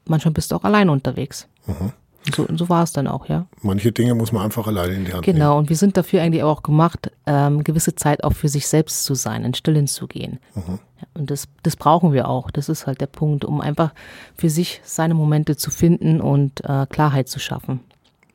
manchmal 0.05 0.33
bist 0.33 0.53
du 0.53 0.55
auch 0.55 0.63
allein 0.63 0.89
unterwegs. 0.89 1.49
Mhm. 1.67 1.93
So, 2.35 2.47
so 2.55 2.69
war 2.69 2.85
es 2.85 2.93
dann 2.93 3.09
auch, 3.09 3.29
ja. 3.29 3.47
Manche 3.63 3.91
Dinge 3.91 4.15
muss 4.15 4.31
man 4.31 4.45
einfach 4.45 4.67
alleine 4.67 4.95
in 4.95 5.05
die 5.05 5.13
Hand 5.13 5.25
genau, 5.25 5.39
nehmen. 5.39 5.39
Genau, 5.39 5.59
und 5.59 5.69
wir 5.69 5.77
sind 5.77 5.97
dafür 5.97 6.23
eigentlich 6.23 6.45
auch 6.45 6.63
gemacht, 6.63 7.11
ähm, 7.27 7.65
gewisse 7.65 7.97
Zeit 7.97 8.23
auch 8.23 8.33
für 8.33 8.49
sich 8.49 8.69
selbst 8.69 9.05
zu 9.05 9.15
sein, 9.15 9.45
in 9.45 9.55
Stillen 9.55 9.89
zu 9.89 10.07
gehen. 10.07 10.39
Mhm. 10.55 10.79
Und 11.15 11.31
das, 11.31 11.49
das 11.63 11.75
brauchen 11.75 12.13
wir 12.13 12.29
auch. 12.29 12.51
Das 12.51 12.69
ist 12.69 12.87
halt 12.87 13.01
der 13.01 13.07
Punkt, 13.07 13.45
um 13.45 13.61
einfach 13.61 13.93
für 14.37 14.51
sich 14.51 14.81
seine 14.85 15.15
Momente 15.15 15.57
zu 15.57 15.71
finden 15.71 16.21
und 16.21 16.65
äh, 16.65 16.87
Klarheit 16.87 17.29
zu 17.29 17.41
schaffen. 17.41 17.81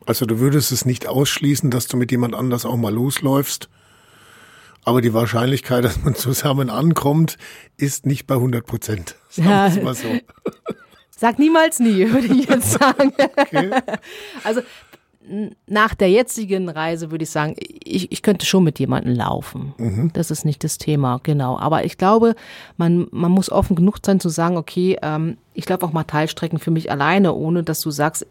Also 0.06 0.26
du 0.26 0.40
würdest 0.40 0.72
es 0.72 0.86
nicht 0.86 1.08
ausschließen, 1.08 1.72
dass 1.72 1.88
du 1.88 1.98
mit 1.98 2.12
jemand 2.12 2.36
anders 2.36 2.66
auch 2.66 2.78
mal 2.78 2.94
losläufst, 2.94 3.70
aber 4.84 5.02
die 5.02 5.14
Wahrscheinlichkeit, 5.14 5.84
dass 5.86 6.04
man 6.04 6.16
zusammen 6.16 6.70
ankommt, 6.70 7.38
ist 7.78 8.06
nicht 8.06 8.28
bei 8.28 8.36
100 8.36 8.66
Prozent. 8.66 9.16
Sagen 9.30 9.50
wir 9.50 9.66
es 9.68 9.82
mal 9.82 9.96
so. 9.96 10.08
Sag 11.18 11.40
niemals 11.40 11.80
nie, 11.80 12.10
würde 12.12 12.28
ich 12.28 12.48
jetzt 12.48 12.72
sagen. 12.72 13.12
Okay. 13.36 13.72
Also 14.44 14.62
nach 15.66 15.94
der 15.94 16.10
jetzigen 16.10 16.70
Reise 16.70 17.12
würde 17.12 17.24
ich 17.24 17.30
sagen, 17.30 17.56
ich, 17.84 18.12
ich 18.12 18.22
könnte 18.22 18.46
schon 18.46 18.64
mit 18.64 18.80
jemandem 18.80 19.14
laufen. 19.14 19.74
Mhm. 19.78 20.12
Das 20.14 20.32
ist 20.32 20.46
nicht 20.46 20.64
das 20.64 20.78
Thema, 20.78 21.20
genau. 21.24 21.58
Aber 21.60 21.84
ich 21.84 21.98
glaube, 21.98 22.36
man, 22.78 23.08
man 23.12 23.32
muss 23.32 23.52
offen 23.52 23.76
genug 23.76 23.98
sein 24.06 24.20
zu 24.20 24.30
sagen, 24.30 24.56
okay, 24.56 24.98
ähm, 25.02 25.38
ich 25.54 25.68
laufe 25.68 25.86
auch 25.86 25.92
mal 25.92 26.04
Teilstrecken 26.04 26.60
für 26.60 26.72
mich 26.72 26.92
alleine, 26.92 27.34
ohne 27.34 27.64
dass 27.64 27.82
du 27.82 27.92
sagst, 27.92 28.26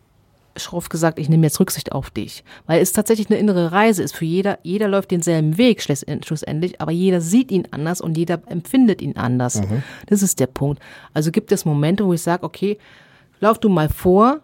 schroff 0.59 0.89
gesagt, 0.89 1.19
ich 1.19 1.29
nehme 1.29 1.47
jetzt 1.47 1.61
Rücksicht 1.61 1.93
auf 1.93 2.11
dich. 2.11 2.45
Weil 2.67 2.81
es 2.81 2.93
tatsächlich 2.93 3.31
eine 3.31 3.39
innere 3.39 3.73
Reise 3.73 4.03
ist. 4.03 4.15
Für 4.15 4.25
jeder, 4.25 4.59
jeder 4.63 4.89
läuft 4.89 5.11
denselben 5.11 5.59
Weg 5.59 5.83
schlussendlich, 5.83 6.81
aber 6.81 6.93
jeder 6.93 7.21
sieht 7.21 7.51
ihn 7.51 7.69
anders 7.71 8.01
und 8.01 8.17
jeder 8.17 8.41
empfindet 8.47 9.03
ihn 9.03 9.17
anders. 9.17 9.61
Mhm. 9.61 9.83
Das 10.07 10.23
ist 10.23 10.41
der 10.41 10.47
Punkt. 10.47 10.81
Also 11.15 11.31
gibt 11.31 11.53
es 11.53 11.65
Momente, 11.65 12.07
wo 12.07 12.13
ich 12.13 12.23
sage, 12.23 12.45
okay, 12.45 12.79
lauf 13.41 13.59
du 13.59 13.69
mal 13.69 13.89
vor, 13.89 14.41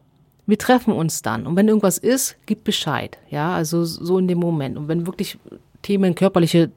wir 0.47 0.59
treffen 0.59 0.93
uns 0.93 1.23
dann. 1.23 1.47
Und 1.47 1.57
wenn 1.57 1.69
irgendwas 1.69 1.99
ist, 1.99 2.37
gib 2.47 2.65
Bescheid. 2.65 3.17
Ja, 3.31 3.55
also 3.55 3.85
so 3.85 4.19
in 4.19 4.29
dem 4.29 4.39
Moment. 4.39 4.77
Und 4.77 4.89
wenn 4.89 5.07
wirklich 5.07 5.39
Themen 5.83 6.15
körperliche 6.15 6.71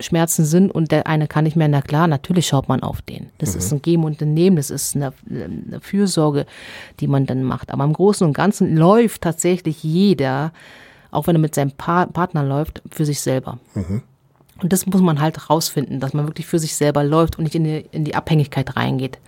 Schmerzen 0.00 0.44
sind 0.44 0.70
und 0.70 0.92
der 0.92 1.06
eine 1.06 1.26
kann 1.26 1.44
nicht 1.44 1.56
mehr, 1.56 1.68
na 1.68 1.82
klar, 1.82 2.06
natürlich 2.06 2.46
schaut 2.46 2.68
man 2.68 2.82
auf 2.82 3.02
den. 3.02 3.30
Das 3.38 3.52
mhm. 3.52 3.58
ist 3.58 3.72
ein 3.72 3.82
Geben 3.82 4.04
und 4.04 4.20
ein 4.20 4.34
Nehmen, 4.34 4.56
das 4.56 4.70
ist 4.70 4.96
eine, 4.96 5.12
eine, 5.28 5.80
Fürsorge, 5.80 6.46
die 7.00 7.08
man 7.08 7.26
dann 7.26 7.42
macht. 7.42 7.72
Aber 7.72 7.84
im 7.84 7.92
Großen 7.92 8.26
und 8.26 8.32
Ganzen 8.32 8.76
läuft 8.76 9.22
tatsächlich 9.22 9.82
jeder, 9.82 10.52
auch 11.10 11.26
wenn 11.26 11.36
er 11.36 11.40
mit 11.40 11.54
seinem 11.54 11.72
pa 11.72 12.06
Partner 12.06 12.44
läuft, 12.44 12.82
für 12.90 13.04
sich 13.04 13.20
selber. 13.20 13.58
Mhm. 13.74 14.02
Und 14.60 14.72
das 14.72 14.86
muss 14.86 15.00
man 15.00 15.20
halt 15.20 15.50
rausfinden, 15.50 16.00
dass 16.00 16.14
man 16.14 16.26
wirklich 16.26 16.46
für 16.46 16.58
sich 16.58 16.74
selber 16.74 17.04
läuft 17.04 17.38
und 17.38 17.44
nicht 17.44 17.54
in 17.54 17.64
die, 17.64 17.86
in 17.92 18.04
die 18.04 18.14
Abhängigkeit 18.14 18.76
reingeht. 18.76 19.18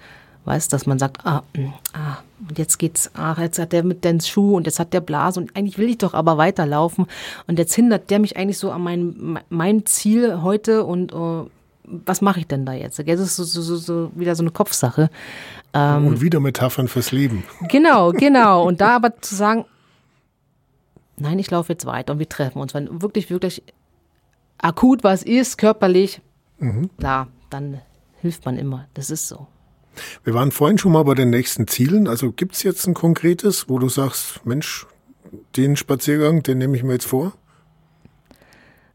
Weißt, 0.45 0.73
dass 0.73 0.87
man 0.87 0.99
sagt, 0.99 1.25
ah, 1.27 1.43
mm, 1.55 1.67
ah, 1.93 2.19
und 2.49 2.59
jetzt 2.59 2.79
geht's, 2.79 3.11
ach, 3.15 3.39
jetzt 3.39 3.59
hat 3.59 3.73
der 3.73 3.85
mit 3.85 4.05
den 4.05 4.21
Schuh 4.21 4.57
und 4.57 4.67
jetzt 4.67 4.79
hat 4.79 4.93
der 4.93 5.01
Blase 5.01 5.41
und 5.41 5.55
eigentlich 5.57 5.79
will 5.79 5.91
ich 5.91 5.99
doch 5.99 6.15
aber 6.15 6.39
weiterlaufen 6.39 7.07
und 7.47 7.59
jetzt 7.59 7.75
hindert 7.75 8.11
der 8.11 8.19
mich 8.19 8.37
eigentlich 8.37 8.59
so 8.59 8.71
an 8.71 8.83
mein, 8.83 9.39
mein 9.51 9.85
Ziel 9.87 10.43
heute 10.43 10.85
und 10.85 11.13
uh, 11.13 11.49
was 11.85 12.21
mache 12.21 12.41
ich 12.41 12.47
denn 12.47 12.65
da 12.65 12.73
jetzt? 12.73 12.99
Das 12.99 13.21
ist 13.21 13.37
so, 13.37 13.45
so, 13.45 13.63
so, 13.63 13.77
so 13.77 14.13
wieder 14.15 14.35
so 14.35 14.43
eine 14.43 14.51
Kopfsache. 14.51 15.11
Ähm, 15.75 16.07
und 16.07 16.21
wieder 16.21 16.41
Metaphern 16.41 16.89
fürs 16.89 17.13
Leben. 17.13 17.45
Genau, 17.69 18.13
genau. 18.13 18.67
Und 18.67 18.81
da 18.81 18.97
aber 18.97 19.21
zu 19.21 19.35
sagen, 19.35 19.65
nein, 21.17 21.39
ich 21.39 21.51
laufe 21.51 21.73
jetzt 21.73 21.87
weiter 21.87 22.13
und 22.13 22.19
wir 22.19 22.29
treffen 22.29 22.61
uns. 22.61 22.75
Wenn 22.75 23.03
wirklich, 23.03 23.31
wirklich 23.31 23.63
akut 24.59 25.05
was 25.05 25.23
ist, 25.23 25.59
körperlich, 25.59 26.21
mhm. 26.59 26.91
klar, 26.99 27.29
dann 27.51 27.81
hilft 28.21 28.45
man 28.45 28.57
immer. 28.57 28.87
Das 28.95 29.11
ist 29.11 29.29
so. 29.29 29.47
Wir 30.25 30.35
waren 30.35 30.51
vorhin 30.51 30.79
schon 30.79 30.93
mal 30.93 31.05
bei 31.05 31.15
den 31.15 31.31
nächsten 31.31 31.67
Zielen. 31.67 32.09
Also 32.09 32.33
gibt 32.33 32.55
es 32.55 32.63
jetzt 32.63 32.87
ein 32.87 32.95
konkretes, 32.95 33.69
wo 33.69 33.79
du 33.79 33.89
sagst, 33.89 34.45
Mensch, 34.45 34.87
den 35.57 35.77
Spaziergang, 35.77 36.43
den 36.43 36.59
nehme 36.59 36.77
ich 36.77 36.83
mir 36.83 36.95
jetzt 36.95 37.07
vor? 37.07 37.33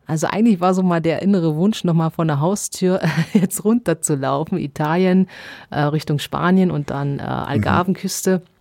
Also 0.07 0.27
eigentlich 0.27 0.59
war 0.59 0.73
so 0.73 0.83
mal 0.83 1.01
der 1.01 1.21
innere 1.21 1.55
Wunsch, 1.55 1.83
nochmal 1.83 2.11
von 2.11 2.27
der 2.27 2.39
Haustür 2.39 3.01
jetzt 3.33 3.63
runter 3.63 4.01
zu 4.01 4.15
laufen, 4.15 4.57
Italien, 4.57 5.27
äh, 5.71 5.81
Richtung 5.81 6.19
Spanien 6.19 6.69
und 6.71 6.89
dann 6.89 7.19
äh, 7.19 7.23
Algarvenküste. 7.23 8.39
Mhm 8.39 8.54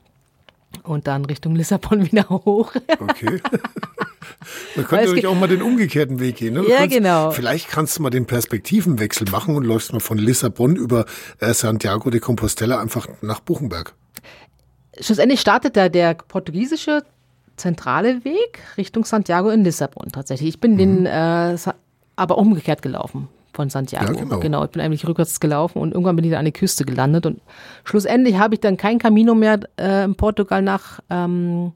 und 0.83 1.07
dann 1.07 1.25
Richtung 1.25 1.55
Lissabon 1.55 2.05
wieder 2.13 2.29
hoch. 2.29 2.73
Okay. 2.99 3.41
Man 4.77 4.87
könnte 4.87 5.07
natürlich 5.07 5.27
auch 5.27 5.35
mal 5.35 5.49
den 5.49 5.63
umgekehrten 5.63 6.21
Weg 6.21 6.37
gehen. 6.37 6.55
Ne? 6.55 6.65
ja, 6.69 6.79
kannst, 6.79 6.97
genau. 6.97 7.31
Vielleicht 7.31 7.69
kannst 7.69 7.99
du 7.99 8.03
mal 8.03 8.11
den 8.11 8.27
Perspektivenwechsel 8.27 9.31
machen 9.31 9.57
und 9.57 9.65
läufst 9.65 9.93
mal 9.93 10.01
von 10.01 10.19
Lissabon 10.19 10.77
über 10.77 11.07
äh, 11.41 11.55
Santiago 11.55 12.11
de 12.11 12.21
Compostela 12.21 12.81
einfach 12.81 13.09
nach 13.23 13.41
Buchenberg. 13.41 13.95
Schlussendlich 15.01 15.41
startet 15.41 15.77
da 15.77 15.89
der 15.89 16.15
portugiesische 16.15 17.03
zentrale 17.57 18.25
Weg 18.25 18.61
Richtung 18.77 19.05
Santiago 19.05 19.51
in 19.51 19.65
Lissabon 19.65 20.09
tatsächlich. 20.11 20.51
Ich 20.51 20.61
bin 20.61 20.73
mhm. 20.73 20.79
den 20.79 21.07
äh, 21.07 21.57
aber 22.17 22.39
umgekehrt 22.39 22.83
gelaufen 22.83 23.29
von 23.55 23.71
Santiago. 23.71 24.13
Ja, 24.13 24.21
genau. 24.21 24.41
genau. 24.41 24.65
Ich 24.65 24.71
bin 24.71 24.83
eigentlich 24.83 25.07
rückwärts 25.07 25.41
gelaufen 25.41 25.79
und 25.79 25.93
irgendwann 25.93 26.17
bin 26.17 26.25
ich 26.25 26.33
da 26.33 26.39
an 26.39 26.45
der 26.45 26.53
Küste 26.53 26.85
gelandet 26.85 27.27
und 27.27 27.41
schlussendlich 27.85 28.39
habe 28.39 28.55
ich 28.55 28.61
dann 28.61 28.77
kein 28.77 28.99
Camino 28.99 29.35
mehr 29.35 29.61
äh, 29.79 30.05
in 30.05 30.15
Portugal 30.15 30.63
nach 30.63 31.01
ähm, 31.11 31.73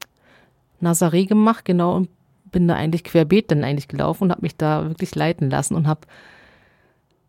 Nazaré 0.81 1.27
gemacht, 1.27 1.65
genau, 1.65 1.95
und 1.95 2.09
bin 2.51 2.67
da 2.67 2.75
eigentlich 2.75 3.03
querbeet 3.03 3.51
dann 3.51 3.63
eigentlich 3.63 3.87
gelaufen 3.87 4.25
und 4.25 4.31
habe 4.31 4.41
mich 4.41 4.55
da 4.55 4.87
wirklich 4.87 5.13
leiten 5.15 5.49
lassen 5.49 5.75
und 5.75 5.87
habe 5.87 6.01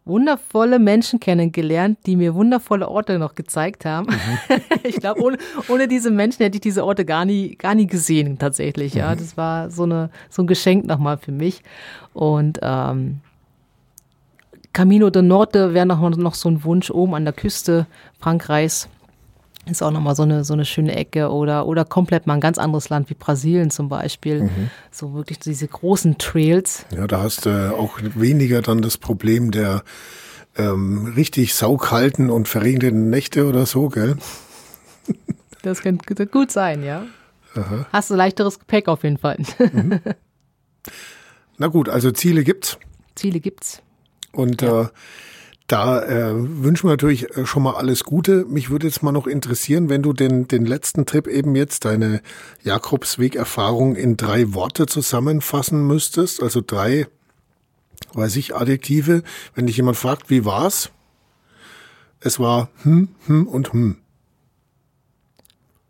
wundervolle 0.05 0.79
Menschen 0.79 1.21
kennengelernt, 1.21 1.99
die 2.07 2.17
mir 2.17 2.35
wundervolle 2.35 2.89
Orte 2.89 3.19
noch 3.19 3.35
gezeigt 3.35 3.85
haben. 3.85 4.09
Mhm. 4.09 4.61
ich 4.83 4.97
glaube, 4.97 5.23
ohne, 5.23 5.39
ohne 5.69 5.89
diese 5.89 6.11
Menschen 6.11 6.43
hätte 6.43 6.57
ich 6.57 6.63
diese 6.63 6.85
Orte 6.85 7.05
gar 7.05 7.25
nie, 7.25 7.55
gar 7.57 7.75
nie 7.75 7.87
gesehen, 7.87 8.39
tatsächlich. 8.39 8.95
Ja, 8.95 9.15
mhm. 9.15 9.19
das 9.19 9.37
war 9.37 9.71
so 9.71 9.85
eine, 9.85 10.11
so 10.29 10.43
ein 10.43 10.47
Geschenk 10.47 10.87
nochmal 10.87 11.19
für 11.19 11.33
mich. 11.33 11.63
Und 12.13 12.59
ähm, 12.63 13.21
Camino 14.73 15.11
de 15.11 15.23
Norte 15.23 15.75
wäre 15.75 15.87
noch, 15.87 16.01
noch 16.17 16.35
so 16.35 16.49
ein 16.49 16.65
Wunsch 16.65 16.91
oben 16.91 17.15
an 17.15 17.25
der 17.25 17.35
Küste 17.35 17.87
Frankreichs. 18.19 18.89
Ist 19.67 19.83
auch 19.83 19.91
nochmal 19.91 20.17
so 20.17 20.23
eine, 20.23 20.43
so 20.43 20.55
eine 20.55 20.65
schöne 20.65 20.97
Ecke 20.97 21.31
oder, 21.31 21.67
oder 21.67 21.85
komplett 21.85 22.27
mal 22.27 22.35
ein 22.35 22.41
ganz 22.41 22.57
anderes 22.57 22.89
Land 22.89 23.11
wie 23.11 23.15
Brasilien 23.15 23.71
zum 23.71 23.89
Beispiel. 23.89 24.45
Mhm. 24.45 24.71
So 24.91 25.13
wirklich 25.13 25.39
diese 25.39 25.69
großen 25.69 26.19
Trails. 26.19 26.87
Ja, 26.95 27.07
da 27.07 27.21
hast 27.21 27.47
du 27.47 27.77
auch 27.77 27.99
weniger 28.03 28.63
dann 28.63 28.81
das 28.81 28.97
Problem 28.97 29.51
der 29.51 29.83
ähm, 30.57 31.13
richtig 31.15 31.55
saukalten 31.55 32.31
und 32.31 32.49
verregneten 32.49 33.11
Nächte 33.11 33.47
oder 33.47 33.67
so, 33.67 33.89
gell? 33.89 34.17
Das 35.63 35.83
könnte 35.83 36.27
gut 36.27 36.51
sein, 36.51 36.83
ja. 36.83 37.05
Aha. 37.55 37.87
Hast 37.93 38.09
du 38.09 38.15
leichteres 38.15 38.59
Gepäck 38.59 38.89
auf 38.89 39.03
jeden 39.03 39.19
Fall. 39.19 39.37
Mhm. 39.59 40.01
Na 41.59 41.67
gut, 41.67 41.91
also 41.91 42.11
Ziele 42.13 42.45
gibt's. 42.45 42.79
Ziele 43.15 43.41
gibt's. 43.41 43.83
Und 44.33 44.63
ja. 44.63 44.83
äh, 44.83 44.89
da 45.71 46.03
äh, 46.03 46.33
wünschen 46.35 46.89
wir 46.89 46.95
natürlich 46.95 47.37
äh, 47.37 47.47
schon 47.47 47.63
mal 47.63 47.75
alles 47.75 48.03
Gute. 48.03 48.45
Mich 48.45 48.71
würde 48.71 48.89
jetzt 48.89 49.05
mal 49.05 49.13
noch 49.13 49.29
interessieren, 49.29 49.89
wenn 49.89 50.03
du 50.03 50.13
den, 50.13 50.49
den 50.49 50.67
letzten 50.67 51.07
Trip 51.07 51.29
eben 51.29 51.55
jetzt, 51.55 51.85
deine 51.85 52.23
Jakobsweg-Erfahrung 52.65 53.95
in 53.95 54.17
drei 54.17 54.53
Worte 54.53 54.87
zusammenfassen 54.87 55.87
müsstest, 55.87 56.43
also 56.43 56.61
drei, 56.61 57.07
weiß 58.15 58.35
ich, 58.35 58.57
Adjektive. 58.57 59.23
Wenn 59.55 59.69
dich 59.69 59.77
jemand 59.77 59.97
fragt, 59.97 60.29
wie 60.29 60.45
war's? 60.45 60.91
Es 62.19 62.41
war 62.41 62.69
hm, 62.83 63.09
hm 63.27 63.47
und 63.47 63.73
hm. 63.73 63.99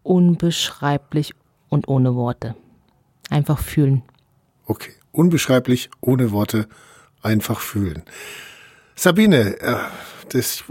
Unbeschreiblich 0.02 1.32
und 1.70 1.88
ohne 1.88 2.14
Worte. 2.14 2.54
Einfach 3.30 3.58
fühlen. 3.58 4.02
Okay, 4.66 4.92
unbeschreiblich, 5.10 5.88
ohne 6.02 6.32
Worte 6.32 6.68
einfach 7.22 7.60
fühlen. 7.60 8.02
Sabine, 8.94 9.60
äh, 9.60 9.76
das 10.28 10.64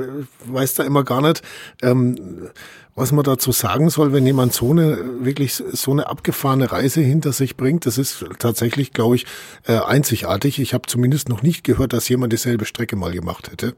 weiß 0.46 0.76
da 0.76 0.84
immer 0.84 1.04
gar 1.04 1.22
nicht, 1.22 1.42
ähm, 1.82 2.50
was 2.96 3.12
man 3.12 3.24
dazu 3.24 3.52
sagen 3.52 3.90
soll, 3.90 4.12
wenn 4.14 4.26
jemand 4.26 4.54
so 4.54 4.72
eine 4.72 4.98
wirklich 5.22 5.56
so 5.56 5.92
eine 5.92 6.08
abgefahrene 6.08 6.72
Reise 6.72 7.02
hinter 7.02 7.32
sich 7.32 7.56
bringt. 7.56 7.86
Das 7.86 7.98
ist 7.98 8.26
tatsächlich, 8.40 8.92
glaube 8.92 9.16
ich, 9.16 9.26
äh, 9.66 9.78
einzigartig. 9.78 10.60
Ich 10.60 10.74
habe 10.74 10.88
zumindest 10.88 11.30
noch 11.30 11.42
nicht 11.42 11.64
gehört, 11.64 11.94
dass 11.94 12.10
jemand 12.10 12.34
dieselbe 12.34 12.66
Strecke 12.66 12.96
mal 12.96 13.12
gemacht 13.12 13.52
hätte. 13.52 13.76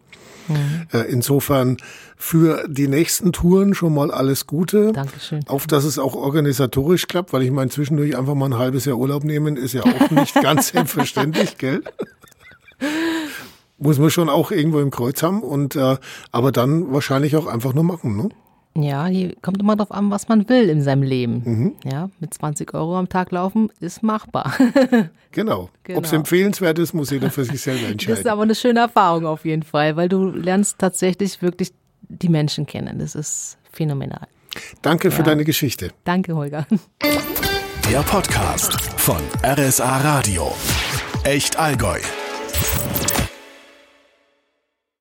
Mhm. 0.48 0.88
Äh, 0.92 1.12
insofern 1.12 1.78
für 2.18 2.66
die 2.68 2.88
nächsten 2.88 3.32
Touren 3.32 3.76
schon 3.76 3.94
mal 3.94 4.12
alles 4.12 4.48
Gute. 4.48 4.92
Dankeschön. 4.92 5.48
Auf 5.48 5.68
dass 5.68 5.84
es 5.84 6.00
auch 6.00 6.16
organisatorisch 6.16 7.08
klappt, 7.08 7.32
weil 7.32 7.44
ich 7.44 7.52
meine, 7.52 7.70
zwischendurch 7.70 8.18
einfach 8.18 8.34
mal 8.34 8.48
ein 8.48 8.58
halbes 8.58 8.86
Jahr 8.86 8.98
Urlaub 8.98 9.24
nehmen, 9.24 9.56
ist 9.56 9.74
ja 9.74 9.84
auch 9.84 10.10
nicht 10.10 10.34
ganz 10.42 10.68
selbstverständlich, 10.74 11.58
gell? 11.58 11.84
Muss 13.78 13.98
man 13.98 14.10
schon 14.10 14.30
auch 14.30 14.52
irgendwo 14.52 14.80
im 14.80 14.92
Kreuz 14.92 15.24
haben 15.24 15.42
und 15.42 15.76
äh, 15.76 15.98
aber 16.32 16.52
dann 16.52 16.94
wahrscheinlich 16.94 17.36
auch 17.36 17.48
einfach 17.48 17.74
nur 17.74 17.84
machen, 17.84 18.16
ne? 18.16 18.30
Ja, 18.74 19.10
die 19.10 19.36
kommt 19.42 19.60
immer 19.60 19.76
darauf 19.76 19.92
an, 19.92 20.12
was 20.12 20.30
man 20.30 20.48
will 20.48 20.70
in 20.70 20.82
seinem 20.82 21.04
Leben. 21.04 21.42
Mhm. 21.44 21.76
Ja, 21.84 22.10
mit 22.20 22.34
20 22.34 22.74
Euro 22.74 22.98
am 22.98 23.10
Tag 23.10 23.32
laufen 23.32 23.70
ist 23.82 24.02
machbar. 24.02 24.54
genau. 25.32 25.70
genau. 25.84 25.98
Ob 25.98 26.06
es 26.06 26.14
empfehlenswert 26.14 26.80
ist, 26.80 26.94
muss 26.94 27.10
jeder 27.10 27.32
für 27.32 27.44
sich 27.44 27.62
selber 27.62 27.88
entscheiden. 27.88 28.14
Das 28.14 28.20
ist 28.20 28.28
aber 28.28 28.44
eine 28.44 28.56
schöne 28.56 28.80
Erfahrung 28.80 29.26
auf 29.26 29.44
jeden 29.44 29.64
Fall, 29.64 29.98
weil 29.98 30.08
du 30.08 30.26
lernst 30.26 30.80
tatsächlich 30.80 31.42
wirklich 31.42 31.74
die 32.08 32.30
Menschen 32.30 32.66
kennen. 32.66 33.00
Das 33.00 33.16
ist 33.16 33.58
phänomenal. 33.74 34.28
Danke 34.82 35.12
für 35.12 35.20
ja. 35.20 35.26
deine 35.26 35.44
Geschichte. 35.44 35.92
Danke, 36.06 36.36
Holger. 36.36 36.66
Der 37.90 38.00
Podcast 38.04 38.80
von 38.98 39.20
RSA 39.44 39.98
Radio. 39.98 40.54
Echt 41.24 41.58
Allgäu. 41.58 42.00